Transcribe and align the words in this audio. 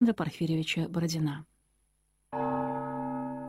Порфирьевича 0.00 0.88
Бородина. 0.88 1.44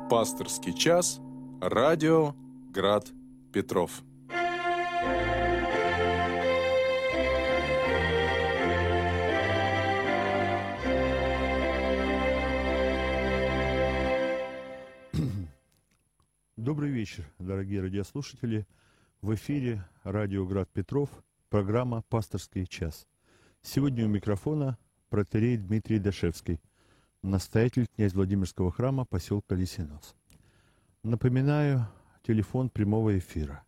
Пасторский 0.10 0.74
час. 0.74 1.22
Радио 1.62 2.36
Град 2.74 3.10
Петров. 3.54 4.04
Добрый 16.58 16.92
вечер, 16.92 17.24
дорогие 17.40 17.82
радиослушатели. 17.82 18.68
В 19.22 19.34
эфире 19.36 19.86
радио 20.04 20.46
Град 20.46 20.70
Петров, 20.70 21.10
программа 21.50 22.02
«Пасторский 22.04 22.66
час». 22.68 23.08
Сегодня 23.62 24.06
у 24.06 24.10
микрофона 24.10 24.78
протерей 25.12 25.58
Дмитрий 25.58 26.00
Дашевский, 26.00 26.60
настоятель 27.22 27.86
князь 27.96 28.14
Владимирского 28.14 28.72
храма 28.72 29.06
поселка 29.06 29.56
Лисинос. 29.56 30.16
Напоминаю, 31.04 31.86
телефон 32.24 32.70
прямого 32.70 33.20
эфира 33.20 33.64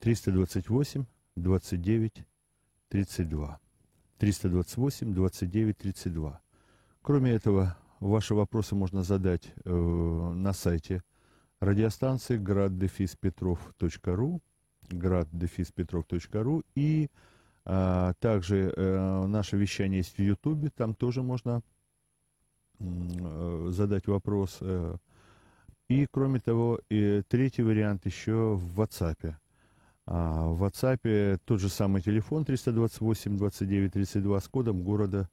328 0.00 1.04
29 1.36 2.24
32. 2.88 3.60
328 4.18 5.14
29 5.14 5.78
32. 5.78 6.40
Кроме 7.02 7.30
этого, 7.30 7.78
ваши 8.00 8.34
вопросы 8.34 8.74
можно 8.74 9.04
задать 9.04 9.52
э, 9.64 9.72
на 9.72 10.52
сайте 10.52 11.04
радиостанции 11.60 12.36
graddefispetrov.ru 12.36 14.40
graddefispetrov.ru 14.88 16.64
и 16.74 17.08
также 17.70 18.72
э, 18.76 19.26
наше 19.26 19.56
вещание 19.56 19.98
есть 19.98 20.16
в 20.16 20.20
Ютубе, 20.20 20.70
там 20.70 20.92
тоже 20.92 21.22
можно 21.22 21.62
э, 22.80 23.68
задать 23.70 24.08
вопрос. 24.08 24.58
Э. 24.60 24.96
И, 25.88 26.06
кроме 26.10 26.40
того, 26.40 26.80
и 26.88 27.22
третий 27.28 27.62
вариант 27.62 28.06
еще 28.06 28.54
в 28.56 28.80
WhatsApp. 28.80 29.34
А, 30.06 30.48
в 30.48 30.64
WhatsApp 30.64 31.38
тот 31.44 31.60
же 31.60 31.68
самый 31.68 32.02
телефон 32.02 32.44
328 32.44 33.36
29 33.36 33.92
32 33.92 34.40
с 34.40 34.48
кодом 34.48 34.82
города 34.82 35.28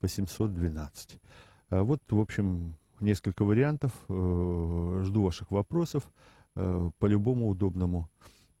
812. 0.00 1.20
А 1.68 1.82
вот, 1.82 2.00
в 2.08 2.18
общем, 2.18 2.74
несколько 3.00 3.44
вариантов. 3.44 3.92
Жду 4.08 5.24
ваших 5.24 5.50
вопросов. 5.50 6.10
По 6.54 7.06
любому 7.06 7.48
удобному 7.48 8.08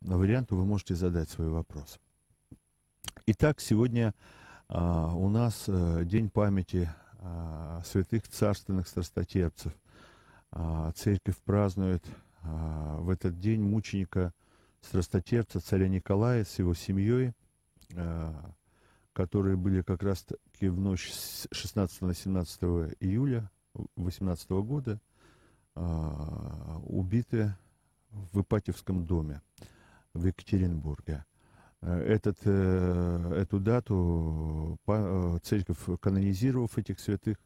варианту 0.02 0.56
вы 0.56 0.66
можете 0.66 0.94
задать 0.94 1.30
свой 1.30 1.48
вопрос. 1.48 1.98
Итак, 3.24 3.60
сегодня 3.60 4.14
а, 4.66 5.14
у 5.14 5.28
нас 5.28 5.66
а, 5.68 6.02
День 6.02 6.28
памяти 6.28 6.90
а, 7.20 7.80
святых 7.84 8.26
царственных 8.26 8.88
страстотерпцев. 8.88 9.72
А, 10.50 10.90
церковь 10.96 11.36
празднует 11.44 12.04
а, 12.42 12.96
в 12.98 13.10
этот 13.10 13.38
день 13.38 13.62
мученика 13.62 14.32
страстотерпца 14.80 15.60
царя 15.60 15.86
Николая 15.86 16.44
с 16.44 16.58
его 16.58 16.74
семьей, 16.74 17.32
а, 17.94 18.34
которые 19.12 19.56
были 19.56 19.82
как 19.82 20.02
раз-таки 20.02 20.66
в 20.66 20.80
ночь 20.80 21.12
с 21.12 21.46
16 21.52 22.02
на 22.02 22.14
17 22.14 22.62
июля 22.98 23.48
18 23.94 24.50
года 24.50 25.00
а, 25.76 26.80
убиты 26.86 27.54
в 28.10 28.40
Ипатьевском 28.40 29.06
доме 29.06 29.42
в 30.12 30.26
Екатеринбурге. 30.26 31.24
Э, 31.82 31.98
этот, 32.00 32.38
э, 32.44 33.34
эту 33.40 33.58
дату 33.58 34.78
э, 34.86 35.38
церковь, 35.42 35.78
канонизировав 36.00 36.78
этих 36.78 37.00
святых, 37.00 37.36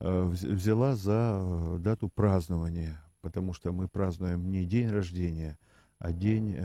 взяла 0.00 0.96
за 0.96 1.78
дату 1.78 2.08
празднования, 2.08 3.00
потому 3.20 3.52
что 3.52 3.70
мы 3.70 3.86
празднуем 3.86 4.50
не 4.50 4.64
день 4.64 4.88
рождения, 4.88 5.56
а 6.00 6.10
день 6.10 6.56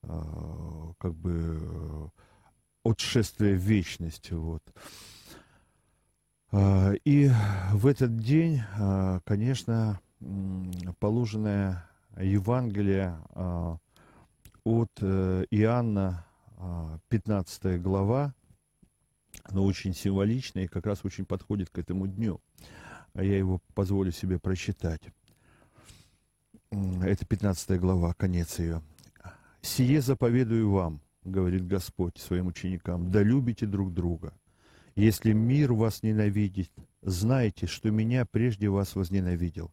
как 0.00 1.14
бы 1.14 2.10
отшествия 2.82 3.54
в 3.54 3.60
вечность. 3.60 4.32
Вот. 4.32 4.62
И 7.04 7.30
в 7.72 7.86
этот 7.86 8.16
день, 8.20 8.62
конечно, 9.26 10.00
положенное 10.98 11.84
Евангелие 12.18 13.18
от 14.64 14.90
э, 15.00 15.44
Иоанна, 15.50 16.26
15 17.08 17.64
а, 17.64 17.78
глава, 17.78 18.34
но 19.50 19.64
очень 19.64 19.94
символичная 19.94 20.64
и 20.64 20.68
как 20.68 20.86
раз 20.86 21.04
очень 21.04 21.24
подходит 21.24 21.70
к 21.70 21.78
этому 21.78 22.06
дню. 22.06 22.40
А 23.14 23.24
я 23.24 23.36
его 23.36 23.60
позволю 23.74 24.12
себе 24.12 24.38
прочитать. 24.38 25.02
Это 26.70 27.26
15 27.26 27.78
глава, 27.80 28.14
конец 28.14 28.58
ее. 28.58 28.82
«Сие 29.60 30.00
заповедую 30.00 30.70
вам,— 30.70 31.00
говорит 31.24 31.66
Господь 31.66 32.18
своим 32.18 32.46
ученикам,— 32.46 33.10
да 33.12 33.22
любите 33.22 33.66
друг 33.66 33.92
друга. 33.92 34.32
Если 34.96 35.32
мир 35.32 35.72
вас 35.72 36.02
ненавидит, 36.02 36.70
знайте, 37.02 37.66
что 37.66 37.90
меня 37.90 38.26
прежде 38.26 38.68
вас 38.68 38.94
возненавидел. 38.94 39.72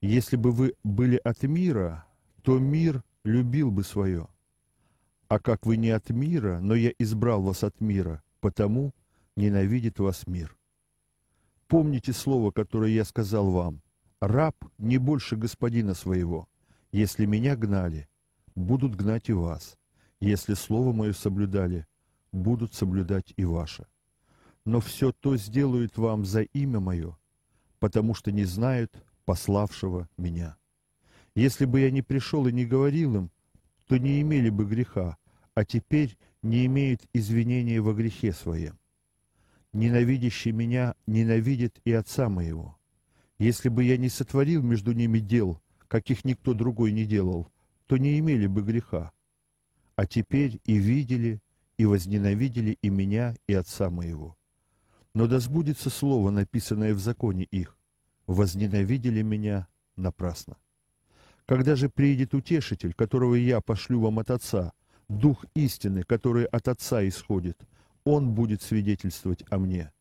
Если 0.00 0.36
бы 0.36 0.50
вы 0.50 0.74
были 0.84 1.20
от 1.22 1.42
мира, 1.42 2.06
то 2.42 2.58
мир 2.58 3.02
любил 3.26 3.70
бы 3.70 3.82
свое. 3.84 4.28
А 5.28 5.38
как 5.38 5.66
вы 5.66 5.76
не 5.76 5.90
от 5.90 6.10
мира, 6.10 6.60
но 6.60 6.74
я 6.74 6.92
избрал 6.98 7.42
вас 7.42 7.64
от 7.64 7.80
мира, 7.80 8.22
потому 8.40 8.94
ненавидит 9.36 9.98
вас 9.98 10.26
мир. 10.26 10.56
Помните 11.66 12.12
слово, 12.12 12.52
которое 12.52 12.92
я 12.92 13.04
сказал 13.04 13.50
вам. 13.50 13.82
Раб 14.20 14.56
не 14.78 14.98
больше 14.98 15.36
господина 15.36 15.94
своего. 15.94 16.48
Если 16.92 17.26
меня 17.26 17.56
гнали, 17.56 18.08
будут 18.54 18.94
гнать 18.94 19.28
и 19.28 19.32
вас. 19.32 19.76
Если 20.20 20.54
слово 20.54 20.92
мое 20.92 21.12
соблюдали, 21.12 21.86
будут 22.32 22.74
соблюдать 22.74 23.34
и 23.36 23.44
ваше. 23.44 23.86
Но 24.64 24.80
все 24.80 25.12
то 25.12 25.36
сделают 25.36 25.98
вам 25.98 26.24
за 26.24 26.42
имя 26.42 26.80
мое, 26.80 27.18
потому 27.80 28.14
что 28.14 28.30
не 28.30 28.44
знают 28.44 29.04
пославшего 29.24 30.08
меня. 30.16 30.56
Если 31.36 31.66
бы 31.66 31.80
я 31.80 31.90
не 31.90 32.00
пришел 32.00 32.46
и 32.46 32.52
не 32.52 32.64
говорил 32.64 33.14
им, 33.14 33.30
то 33.86 33.98
не 33.98 34.22
имели 34.22 34.48
бы 34.48 34.64
греха, 34.64 35.18
а 35.54 35.66
теперь 35.66 36.16
не 36.40 36.64
имеют 36.64 37.02
извинения 37.12 37.82
во 37.82 37.92
грехе 37.92 38.32
своем. 38.32 38.78
Ненавидящий 39.74 40.52
меня 40.52 40.94
ненавидит 41.06 41.78
и 41.84 41.92
отца 41.92 42.30
моего. 42.30 42.78
Если 43.38 43.68
бы 43.68 43.84
я 43.84 43.98
не 43.98 44.08
сотворил 44.08 44.62
между 44.62 44.92
ними 44.92 45.18
дел, 45.18 45.60
каких 45.88 46.24
никто 46.24 46.54
другой 46.54 46.92
не 46.92 47.04
делал, 47.04 47.52
то 47.86 47.98
не 47.98 48.18
имели 48.18 48.46
бы 48.46 48.62
греха. 48.62 49.12
А 49.94 50.06
теперь 50.06 50.62
и 50.64 50.78
видели, 50.78 51.42
и 51.76 51.84
возненавидели 51.84 52.78
и 52.80 52.88
меня, 52.88 53.36
и 53.46 53.52
отца 53.52 53.90
моего. 53.90 54.38
Но 55.12 55.26
да 55.26 55.38
сбудется 55.38 55.90
слово, 55.90 56.30
написанное 56.30 56.94
в 56.94 56.98
законе 56.98 57.44
их. 57.44 57.76
Возненавидели 58.26 59.20
меня 59.20 59.68
напрасно. 59.96 60.56
Когда 61.46 61.76
же 61.76 61.88
приедет 61.88 62.34
утешитель, 62.34 62.92
которого 62.92 63.36
я 63.36 63.60
пошлю 63.60 64.00
вам 64.00 64.18
от 64.18 64.30
Отца, 64.30 64.72
Дух 65.08 65.44
истины, 65.54 66.02
который 66.02 66.46
от 66.46 66.66
Отца 66.66 67.06
исходит, 67.06 67.56
Он 68.04 68.34
будет 68.34 68.62
свидетельствовать 68.62 69.44
о 69.50 69.58
мне. 69.58 69.92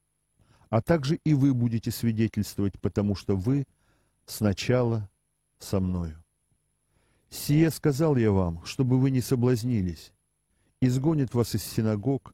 А 0.70 0.82
также 0.82 1.18
и 1.24 1.36
вы 1.36 1.54
будете 1.54 1.92
свидетельствовать, 1.92 2.80
потому 2.82 3.14
что 3.14 3.36
вы 3.36 3.66
сначала 4.26 5.08
со 5.60 5.80
мною. 5.80 6.22
Сие 7.30 7.70
сказал 7.70 8.16
я 8.18 8.32
вам, 8.32 8.66
чтобы 8.66 9.00
вы 9.00 9.12
не 9.12 9.22
соблазнились. 9.22 10.12
Изгонит 10.82 11.36
вас 11.36 11.54
из 11.54 11.64
синагог, 11.64 12.34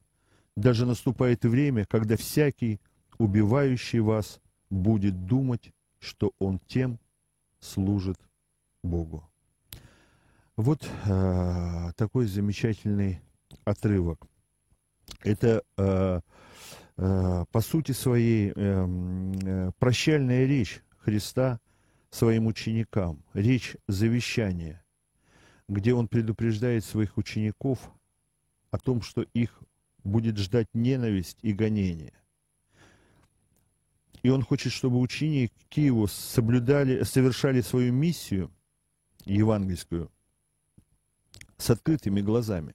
даже 0.56 0.86
наступает 0.86 1.44
время, 1.44 1.84
когда 1.84 2.16
всякий, 2.16 2.80
убивающий 3.18 4.00
вас, 4.00 4.40
будет 4.70 5.26
думать, 5.26 5.72
что 5.98 6.32
он 6.38 6.58
тем 6.66 6.98
служит 7.60 8.16
Богу. 8.82 9.28
Вот 10.56 10.88
э, 11.06 11.92
такой 11.96 12.26
замечательный 12.26 13.20
отрывок. 13.64 14.26
Это 15.22 15.62
э, 15.76 16.20
э, 16.96 17.44
по 17.50 17.60
сути 17.60 17.92
своей 17.92 18.52
э, 18.54 18.54
э, 18.54 19.70
прощальная 19.78 20.46
речь 20.46 20.82
Христа 20.98 21.60
своим 22.10 22.46
ученикам, 22.46 23.24
речь 23.32 23.76
завещания, 23.88 24.84
где 25.68 25.94
он 25.94 26.08
предупреждает 26.08 26.84
своих 26.84 27.16
учеников 27.16 27.90
о 28.70 28.78
том, 28.78 29.00
что 29.00 29.22
их 29.32 29.62
будет 30.04 30.36
ждать 30.36 30.68
ненависть 30.74 31.38
и 31.42 31.52
гонение. 31.52 32.12
И 34.22 34.28
он 34.28 34.42
хочет, 34.42 34.72
чтобы 34.72 35.00
ученики 35.00 35.82
его 35.82 36.06
соблюдали, 36.06 37.02
совершали 37.04 37.60
свою 37.62 37.92
миссию– 37.92 38.50
евангельскую 39.24 40.10
с 41.56 41.70
открытыми 41.70 42.20
глазами 42.20 42.74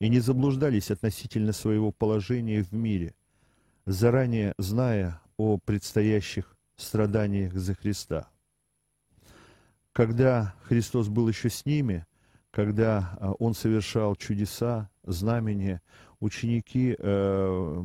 и 0.00 0.08
не 0.08 0.20
заблуждались 0.20 0.90
относительно 0.90 1.52
своего 1.52 1.90
положения 1.90 2.62
в 2.62 2.72
мире, 2.72 3.14
заранее 3.86 4.54
зная 4.58 5.20
о 5.36 5.58
предстоящих 5.58 6.56
страданиях 6.76 7.54
за 7.54 7.74
Христа. 7.74 8.28
Когда 9.92 10.54
Христос 10.64 11.08
был 11.08 11.28
еще 11.28 11.50
с 11.50 11.66
ними, 11.66 12.06
когда 12.50 13.16
а, 13.20 13.32
Он 13.32 13.54
совершал 13.54 14.14
чудеса, 14.16 14.90
знамения, 15.04 15.82
ученики 16.20 16.94
э, 16.98 17.82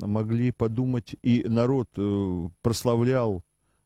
могли 0.00 0.52
подумать, 0.52 1.14
и 1.22 1.44
народ 1.46 1.88
э, 1.96 2.48
прославлял 2.62 3.44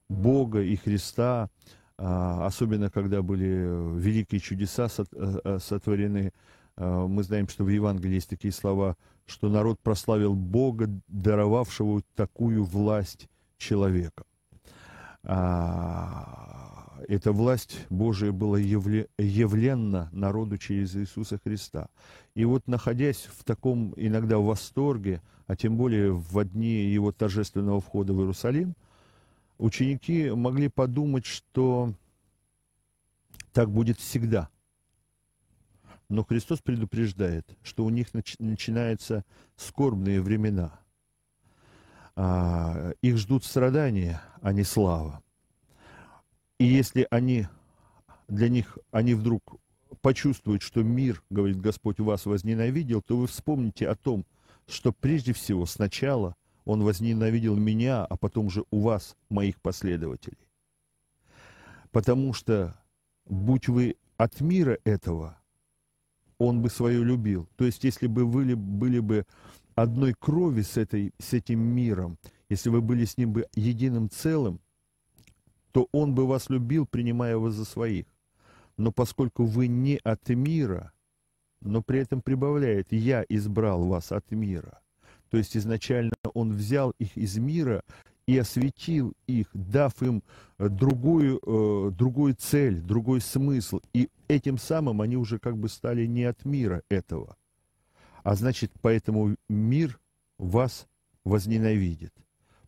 Бога 0.08 0.62
и 0.62 0.76
Христа, 0.76 1.50
особенно 1.96 2.90
когда 2.90 3.22
были 3.22 3.98
великие 3.98 4.40
чудеса 4.40 4.88
э, 4.88 5.58
сотворены. 5.60 6.32
Мы 6.76 7.22
знаем, 7.22 7.48
что 7.48 7.64
в 7.64 7.68
Евангелии 7.68 8.14
есть 8.14 8.30
такие 8.30 8.52
слова, 8.52 8.96
что 9.26 9.48
народ 9.48 9.78
прославил 9.80 10.34
Бога, 10.34 10.88
даровавшего 11.08 12.02
такую 12.14 12.64
власть 12.64 13.28
человека. 13.58 14.24
А, 15.24 17.02
эта 17.08 17.32
власть 17.32 17.78
Божия 17.90 18.32
была 18.32 18.58
явле, 18.58 19.08
явленна 19.18 20.08
народу 20.12 20.58
через 20.58 20.96
Иисуса 20.96 21.38
Христа. 21.42 21.88
И 22.34 22.44
вот 22.44 22.66
находясь 22.66 23.28
в 23.36 23.44
таком 23.44 23.94
иногда 23.96 24.38
восторге, 24.38 25.22
а 25.46 25.56
тем 25.56 25.76
более 25.76 26.12
в 26.12 26.44
дни 26.44 26.86
его 26.86 27.12
торжественного 27.12 27.80
входа 27.80 28.12
в 28.12 28.20
Иерусалим, 28.20 28.74
ученики 29.62 30.30
могли 30.30 30.68
подумать, 30.68 31.26
что 31.26 31.94
так 33.52 33.70
будет 33.70 33.98
всегда. 33.98 34.48
Но 36.08 36.24
Христос 36.24 36.60
предупреждает, 36.60 37.46
что 37.62 37.84
у 37.84 37.90
них 37.90 38.12
нач- 38.12 38.36
начинаются 38.38 39.24
скорбные 39.56 40.20
времена– 40.20 40.78
а, 42.14 42.92
их 43.00 43.16
ждут 43.16 43.44
страдания, 43.44 44.22
а 44.40 44.52
не 44.52 44.64
слава. 44.64 45.22
И 46.58 46.64
если 46.64 47.06
они, 47.10 47.46
для 48.28 48.48
них, 48.48 48.78
они 48.90 49.14
вдруг 49.14 49.56
почувствуют, 50.00 50.62
что 50.62 50.82
мир, 50.82 51.22
говорит 51.30 51.60
Господь, 51.60 52.00
вас 52.00 52.26
возненавидел, 52.26 53.02
то 53.02 53.16
вы 53.16 53.26
вспомните 53.26 53.88
о 53.88 53.94
том, 53.94 54.26
что 54.66 54.92
прежде 54.92 55.32
всего 55.32 55.66
сначала 55.66 56.36
Он 56.64 56.82
возненавидел 56.82 57.56
меня, 57.56 58.04
а 58.04 58.16
потом 58.16 58.50
же 58.50 58.64
у 58.70 58.80
вас, 58.80 59.16
моих 59.28 59.60
последователей. 59.60 60.48
Потому 61.90 62.32
что, 62.32 62.76
будь 63.26 63.68
вы 63.68 63.96
от 64.16 64.40
мира 64.40 64.78
этого, 64.84 65.38
Он 66.38 66.62
бы 66.62 66.70
свое 66.70 67.02
любил. 67.04 67.48
То 67.56 67.64
есть, 67.64 67.84
если 67.84 68.06
бы 68.06 68.24
вы 68.24 68.56
были 68.56 69.00
бы 69.00 69.26
одной 69.74 70.14
крови 70.14 70.62
с, 70.62 70.76
этой, 70.76 71.12
с 71.18 71.32
этим 71.32 71.60
миром, 71.60 72.18
если 72.48 72.68
вы 72.68 72.80
были 72.80 73.04
с 73.04 73.16
ним 73.16 73.32
бы 73.32 73.46
единым 73.54 74.10
целым, 74.10 74.60
то 75.72 75.88
он 75.92 76.14
бы 76.14 76.26
вас 76.26 76.50
любил, 76.50 76.86
принимая 76.86 77.36
вас 77.36 77.54
за 77.54 77.64
своих. 77.64 78.06
Но 78.76 78.92
поскольку 78.92 79.44
вы 79.44 79.66
не 79.66 79.96
от 79.96 80.28
мира, 80.28 80.92
но 81.60 81.82
при 81.82 82.00
этом 82.00 82.20
прибавляет, 82.20 82.92
я 82.92 83.24
избрал 83.28 83.84
вас 83.86 84.12
от 84.12 84.30
мира. 84.30 84.80
То 85.30 85.38
есть 85.38 85.56
изначально 85.56 86.12
он 86.42 86.52
взял 86.52 86.90
их 86.98 87.16
из 87.16 87.38
мира 87.38 87.82
и 88.26 88.38
осветил 88.38 89.14
их, 89.26 89.48
дав 89.52 90.00
им 90.02 90.22
другую, 90.58 91.40
э, 91.44 91.90
другую 91.90 92.34
цель, 92.34 92.80
другой 92.80 93.20
смысл. 93.20 93.80
И 93.92 94.08
этим 94.28 94.58
самым 94.58 95.00
они 95.00 95.16
уже 95.16 95.38
как 95.38 95.56
бы 95.56 95.68
стали 95.68 96.06
не 96.06 96.24
от 96.24 96.44
мира 96.44 96.82
этого, 96.88 97.36
а 98.22 98.34
значит, 98.34 98.70
поэтому 98.80 99.36
мир 99.48 99.98
вас 100.38 100.86
возненавидит, 101.24 102.12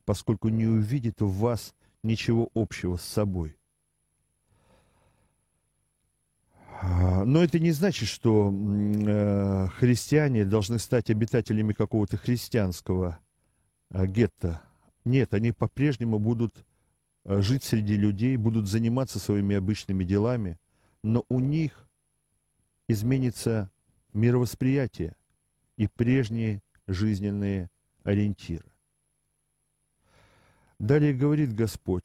поскольку 0.04 0.48
не 0.48 0.66
увидит 0.66 1.20
в 1.20 1.30
вас 1.38 1.74
ничего 2.02 2.50
общего 2.54 2.96
с 2.96 3.02
собой. 3.02 3.56
А, 6.80 7.24
но 7.24 7.42
это 7.42 7.58
не 7.58 7.70
значит, 7.70 8.08
что 8.08 8.52
э, 8.52 9.68
христиане 9.78 10.44
должны 10.44 10.78
стать 10.78 11.08
обитателями 11.08 11.72
какого-то 11.72 12.16
христианского 12.16 13.18
э, 13.20 13.23
гетто. 13.94 14.62
Нет, 15.04 15.34
они 15.34 15.52
по-прежнему 15.52 16.18
будут 16.18 16.64
э, 17.24 17.40
жить 17.40 17.64
среди 17.64 17.96
людей, 17.96 18.36
будут 18.36 18.68
заниматься 18.68 19.18
своими 19.18 19.56
обычными 19.56 20.04
делами, 20.04 20.58
но 21.02 21.24
у 21.28 21.40
них 21.40 21.88
изменится 22.88 23.70
мировосприятие– 24.12 25.16
и 25.76 25.86
прежние 25.86 26.62
жизненные 26.86 27.70
ориентиры. 28.02 28.64
Далее 30.78 31.14
говорит 31.14 31.54
Господь, 31.54 32.04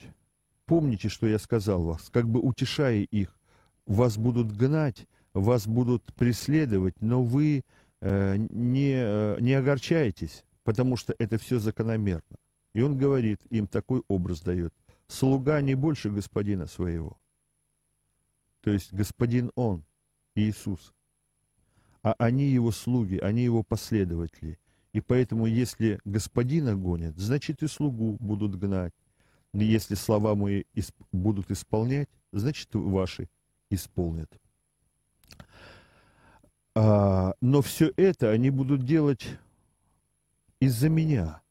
помните, 0.66 1.10
что 1.10 1.28
я 1.28 1.40
сказал 1.40 1.84
вас, 1.84 2.10
как 2.12 2.28
бы 2.28 2.40
утешая 2.40 3.02
их, 3.02 3.36
вас 3.86 4.18
будут 4.18 4.56
гнать, 4.56 5.08
вас 5.34 5.68
будут 5.68 6.04
преследовать, 6.14 7.02
но 7.02 7.24
вы 7.24 7.64
э, 8.02 8.36
не, 8.38 8.94
э, 8.96 9.38
не 9.40 9.54
огорчаетесь, 9.54 10.46
потому 10.70 10.98
что 10.98 11.16
это 11.18 11.40
все 11.40 11.58
закономерно. 11.58 12.38
И 12.74 12.84
он 12.84 12.96
говорит, 12.96 13.42
им 13.50 13.66
такой 13.66 14.04
образ 14.08 14.42
дает. 14.42 14.72
Слуга 15.08 15.60
не 15.62 15.74
больше 15.74 16.12
господина 16.12 16.68
своего. 16.68 17.18
То 18.62 18.70
есть 18.70 18.94
господин 18.94 19.52
он, 19.56 19.84
Иисус 20.36 20.94
а 22.04 22.14
они 22.20 22.46
его 22.46 22.72
слуги, 22.72 23.18
они 23.18 23.44
его 23.44 23.64
последователи. 23.64 24.60
И 24.94 25.02
поэтому, 25.02 25.48
если 25.48 26.00
господина 26.06 26.76
гонят, 26.76 27.18
значит 27.18 27.64
и 27.64 27.68
слугу 27.68 28.18
будут 28.20 28.56
гнать. 28.56 28.94
Если 29.54 29.96
слова 29.96 30.36
мои 30.36 30.66
будут 31.12 31.50
исполнять, 31.50 32.10
значит 32.32 32.70
ваши 32.76 33.28
исполнят. 33.72 34.32
А, 36.76 37.34
но 37.42 37.64
все 37.64 37.92
это 37.98 38.30
они 38.30 38.52
будут 38.52 38.86
делать 38.86 39.40
из-за 40.60 40.90
меня. 40.90 41.42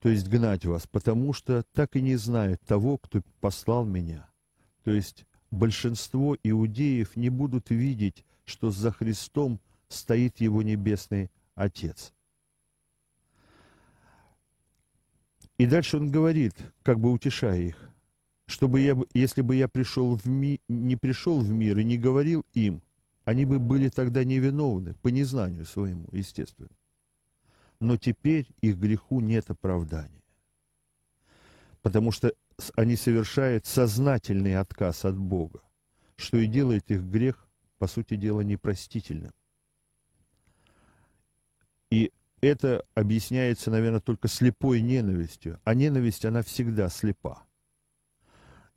То 0.00 0.08
есть 0.08 0.28
гнать 0.28 0.64
вас, 0.64 0.86
потому 0.86 1.32
что 1.32 1.64
так 1.72 1.96
и 1.96 2.00
не 2.00 2.16
знают 2.16 2.60
того, 2.62 2.98
кто 2.98 3.22
послал 3.40 3.84
меня. 3.84 4.28
То 4.84 4.90
есть 4.90 5.24
большинство 5.50 6.36
иудеев 6.42 7.16
не 7.16 7.30
будут 7.30 7.70
видеть 7.70 8.24
что 8.46 8.70
за 8.70 8.92
Христом 8.92 9.60
стоит 9.88 10.40
его 10.40 10.62
Небесный 10.62 11.30
Отец. 11.54 12.12
И 15.58 15.66
дальше 15.66 15.96
он 15.96 16.10
говорит, 16.10 16.54
как 16.82 17.00
бы 17.00 17.10
утешая 17.12 17.60
их, 17.60 17.90
чтобы 18.46 18.80
я, 18.80 18.96
если 19.14 19.42
бы 19.42 19.56
я 19.56 19.68
пришел 19.68 20.16
в 20.16 20.26
ми, 20.26 20.60
не 20.68 20.96
пришел 20.96 21.40
в 21.40 21.50
мир 21.50 21.78
и 21.78 21.84
не 21.84 21.98
говорил 21.98 22.44
им, 22.52 22.82
они 23.24 23.44
бы 23.44 23.58
были 23.58 23.88
тогда 23.88 24.22
невиновны 24.22 24.94
по 25.02 25.08
незнанию 25.08 25.64
своему, 25.64 26.06
естественно. 26.12 26.68
Но 27.80 27.96
теперь 27.96 28.48
их 28.60 28.76
греху 28.76 29.20
нет 29.20 29.50
оправдания. 29.50 30.22
Потому 31.82 32.10
что 32.10 32.32
они 32.74 32.96
совершают 32.96 33.66
сознательный 33.66 34.56
отказ 34.56 35.04
от 35.04 35.16
Бога, 35.16 35.60
что 36.16 36.38
и 36.38 36.46
делает 36.46 36.90
их 36.90 37.02
грех 37.02 37.46
по 37.78 37.86
сути 37.86 38.16
дела, 38.16 38.40
непростительным. 38.40 39.32
И 41.90 42.12
это 42.40 42.84
объясняется, 42.94 43.70
наверное, 43.70 44.00
только 44.00 44.28
слепой 44.28 44.80
ненавистью. 44.80 45.60
А 45.64 45.74
ненависть, 45.74 46.24
она 46.24 46.42
всегда 46.42 46.88
слепа. 46.88 47.42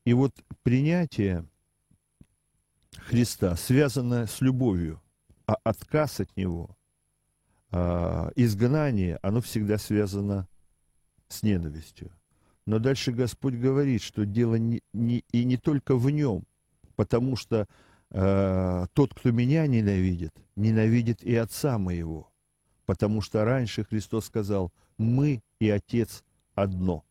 И 0.05 0.13
вот 0.13 0.33
принятие 0.63 1.47
Христа 2.93 3.55
связано 3.55 4.27
с 4.27 4.41
любовью, 4.41 5.01
а 5.45 5.55
отказ 5.63 6.19
от 6.19 6.35
Него, 6.37 6.77
а, 7.71 8.31
изгнание, 8.35 9.19
оно 9.21 9.41
всегда 9.41 9.77
связано 9.77 10.47
с 11.27 11.43
ненавистью. 11.43 12.11
Но 12.65 12.79
дальше 12.79 13.11
Господь 13.11 13.55
говорит, 13.55 14.01
что 14.01 14.25
дело 14.25 14.55
не, 14.55 14.81
не, 14.93 15.23
и 15.31 15.43
не 15.43 15.57
только 15.57 15.95
в 15.95 16.09
нем, 16.09 16.43
потому 16.95 17.35
что 17.35 17.67
э, 18.11 18.85
тот, 18.93 19.13
кто 19.13 19.31
меня 19.31 19.65
ненавидит, 19.65 20.35
ненавидит 20.55 21.23
и 21.23 21.35
Отца 21.35 21.79
моего. 21.79 22.31
Потому 22.85 23.21
что 23.21 23.43
раньше 23.43 23.83
Христос 23.85 24.25
сказал, 24.25 24.71
мы 24.97 25.41
и 25.59 25.69
Отец 25.69 26.23
одно. 26.53 27.03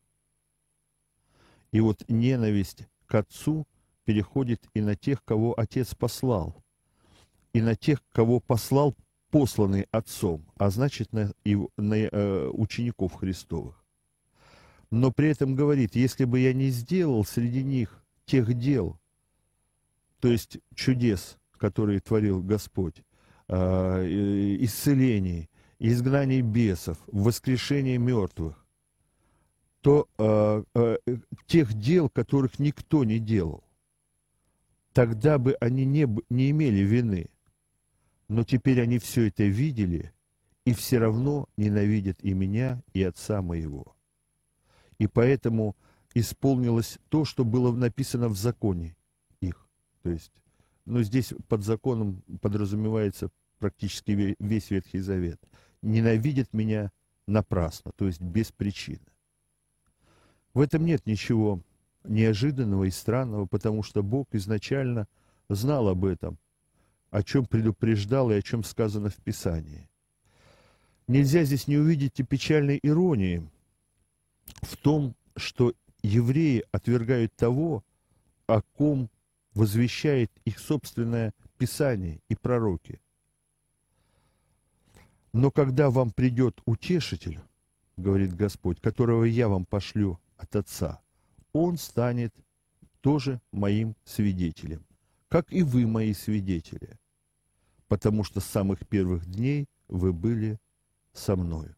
И 1.73 1.81
вот 1.81 2.05
ненависть 2.09 2.87
к 3.07 3.15
Отцу 3.17 3.67
переходит 4.05 4.69
и 4.75 4.81
на 4.81 4.95
тех, 4.95 5.25
кого 5.25 5.59
Отец 5.59 5.95
послал, 5.95 6.63
и 7.53 7.61
на 7.61 7.75
тех, 7.75 8.01
кого 8.13 8.41
послал 8.41 8.95
посланный 9.31 9.87
Отцом, 9.91 10.45
а 10.57 10.71
значит 10.71 11.13
на, 11.13 11.33
на 11.77 11.95
э, 11.95 12.49
учеников 12.53 13.15
Христовых. 13.15 13.85
Но 14.91 15.13
при 15.13 15.29
этом 15.29 15.55
говорит, 15.55 15.95
если 15.97 16.25
бы 16.25 16.41
я 16.41 16.53
не 16.53 16.71
сделал 16.71 17.25
среди 17.25 17.63
них 17.63 18.03
тех 18.25 18.55
дел, 18.55 18.99
то 20.21 20.29
есть 20.29 20.59
чудес, 20.75 21.39
которые 21.59 22.01
творил 22.01 22.43
Господь, 22.43 23.03
а, 23.49 24.03
исцелений 24.05 25.49
изгнание 25.79 26.43
бесов, 26.43 26.99
воскрешение 27.07 27.99
мертвых, 27.99 28.65
то 29.81 30.09
э, 30.19 30.65
э, 30.75 30.99
тех 31.47 31.73
дел, 31.75 32.09
которых 32.09 32.59
никто 32.59 33.05
не 33.05 33.21
делал, 33.21 33.63
тогда 34.93 35.39
бы 35.39 35.55
они 35.61 35.85
не, 35.85 36.09
не 36.29 36.51
имели 36.51 36.81
вины. 36.81 37.29
Но 38.29 38.45
теперь 38.45 38.81
они 38.81 38.99
все 38.99 39.29
это 39.29 39.45
видели 39.45 40.13
и 40.65 40.75
все 40.75 40.99
равно 40.99 41.49
ненавидят 41.57 42.23
и 42.23 42.35
меня, 42.35 42.83
и 42.93 43.03
отца 43.03 43.41
моего. 43.41 43.97
И 44.99 45.07
поэтому 45.07 45.77
исполнилось 46.15 46.99
то, 47.09 47.25
что 47.25 47.45
было 47.45 47.73
написано 47.73 48.29
в 48.29 48.37
законе 48.37 48.97
их. 49.41 49.67
То 50.03 50.11
есть, 50.11 50.33
ну, 50.85 51.03
здесь 51.03 51.33
под 51.49 51.65
законом 51.65 52.23
подразумевается 52.43 53.31
практически 53.59 54.37
весь 54.39 54.71
Ветхий 54.71 54.99
Завет. 54.99 55.41
Ненавидят 55.81 56.53
меня 56.53 56.93
напрасно, 57.27 57.93
то 57.97 58.07
есть 58.07 58.21
без 58.21 58.53
причины. 58.53 59.07
В 60.55 60.61
этом 60.61 60.85
нет 60.85 61.07
ничего 61.07 61.63
неожиданного 62.05 62.85
и 62.85 62.91
странного, 62.91 63.47
потому 63.47 63.83
что 63.83 64.03
Бог 64.03 64.29
изначально 64.33 65.07
знал 65.49 65.89
об 65.89 66.05
этом, 66.05 66.39
о 67.11 67.23
чем 67.23 67.47
предупреждал 67.47 68.31
и 68.31 68.35
о 68.35 68.43
чем 68.43 68.65
сказано 68.65 69.11
в 69.11 69.17
Писании. 69.17 69.89
Нельзя 71.07 71.45
здесь 71.45 71.67
не 71.67 71.79
увидеть 71.79 72.21
и 72.21 72.23
печальной 72.23 72.79
иронии 72.83 73.49
в 74.63 74.77
том, 74.77 75.15
что 75.37 75.73
евреи 76.03 76.65
отвергают 76.71 77.35
того, 77.35 77.85
о 78.47 78.63
ком 78.63 79.11
возвещает 79.55 80.31
их 80.45 80.59
собственное 80.59 81.33
Писание 81.59 82.21
и 82.29 82.37
пророки. 82.37 83.01
Но 85.33 85.51
когда 85.51 85.91
вам 85.91 86.11
придет 86.11 86.61
утешитель, 86.65 87.41
говорит 87.97 88.35
Господь, 88.35 88.81
которого 88.81 89.25
я 89.25 89.49
вам 89.49 89.65
пошлю 89.65 90.21
от 90.37 90.55
Отца, 90.55 91.01
он 91.53 91.77
станет 91.77 92.35
тоже 93.01 93.41
моим 93.51 93.97
свидетелем, 94.05 94.85
как 95.29 95.53
и 95.53 95.63
вы 95.63 95.87
мои 95.87 96.15
свидетели, 96.15 96.99
потому 97.87 98.25
что 98.25 98.41
с 98.41 98.45
самых 98.45 98.87
первых 98.87 99.27
дней 99.27 99.67
вы 99.89 100.13
были 100.13 100.59
со 101.13 101.37
мною. 101.37 101.75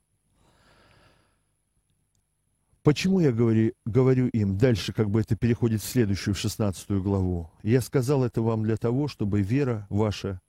Почему 2.82 3.20
я 3.20 3.30
говорю, 3.30 3.74
говорю 3.84 4.28
им, 4.28 4.56
дальше 4.56 4.92
как 4.92 5.10
бы 5.10 5.20
это 5.20 5.36
переходит 5.36 5.82
в 5.82 5.86
следующую, 5.86 6.34
в 6.34 6.38
16 6.38 6.90
главу? 7.02 7.50
Я 7.62 7.82
сказал 7.82 8.24
это 8.24 8.40
вам 8.40 8.62
для 8.62 8.76
того, 8.76 9.06
чтобы 9.06 9.42
вера 9.42 9.86
ваша 9.90 10.40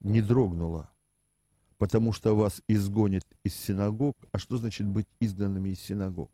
не 0.00 0.20
дрогнула, 0.20 0.90
потому 1.78 2.12
что 2.12 2.36
вас 2.36 2.60
изгонят 2.68 3.24
из 3.44 3.54
синагог. 3.54 4.14
А 4.30 4.38
что 4.38 4.58
значит 4.58 4.86
быть 4.86 5.06
изгнанными 5.20 5.70
из 5.70 5.80
синагог? 5.80 6.30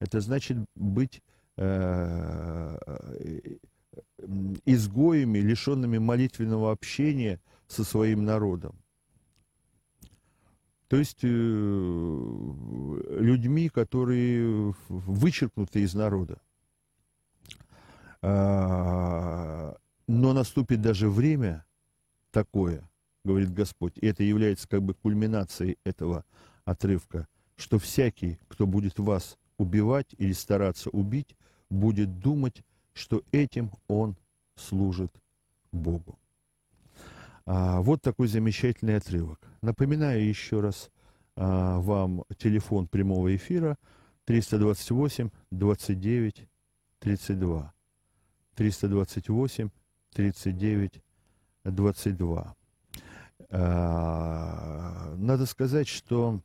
Это 0.00 0.20
значит 0.20 0.58
быть 0.74 1.22
э, 1.56 2.78
изгоями, 4.64 5.38
лишенными 5.38 5.98
молитвенного 5.98 6.72
общения 6.72 7.40
со 7.66 7.84
своим 7.84 8.24
народом. 8.24 8.74
То 10.88 10.96
есть 10.96 11.20
э, 11.22 11.28
людьми, 13.20 13.68
которые 13.68 14.74
вычеркнуты 14.88 15.82
из 15.82 15.94
народа. 15.94 16.40
А, 18.22 19.76
но 20.06 20.32
наступит 20.32 20.80
даже 20.80 21.10
время 21.10 21.66
такое, 22.30 22.88
говорит 23.24 23.52
Господь, 23.52 23.92
и 23.96 24.06
это 24.06 24.22
является 24.22 24.66
как 24.66 24.82
бы 24.82 24.94
кульминацией 24.94 25.76
этого 25.84 26.24
отрывка, 26.64 27.28
что 27.56 27.78
всякий, 27.78 28.38
кто 28.48 28.66
будет 28.66 28.98
вас 28.98 29.36
убивать 29.58 30.14
или 30.16 30.32
стараться 30.32 30.88
убить, 30.90 31.36
будет 31.68 32.18
думать, 32.18 32.62
что 32.98 33.22
этим 33.32 33.70
он 33.86 34.16
служит 34.56 35.12
Богу. 35.72 36.18
А, 37.46 37.80
вот 37.80 38.02
такой 38.02 38.28
замечательный 38.28 38.96
отрывок. 38.96 39.40
Напоминаю 39.62 40.26
еще 40.26 40.60
раз 40.60 40.90
а, 41.36 41.78
вам 41.78 42.24
телефон 42.36 42.88
прямого 42.88 43.34
эфира 43.34 43.76
328 44.24 45.30
29 45.50 46.48
32. 46.98 47.74
328 48.54 49.70
39 50.12 51.02
22. 51.64 52.56
А, 53.50 55.14
надо 55.16 55.46
сказать, 55.46 55.88
что 55.88 56.42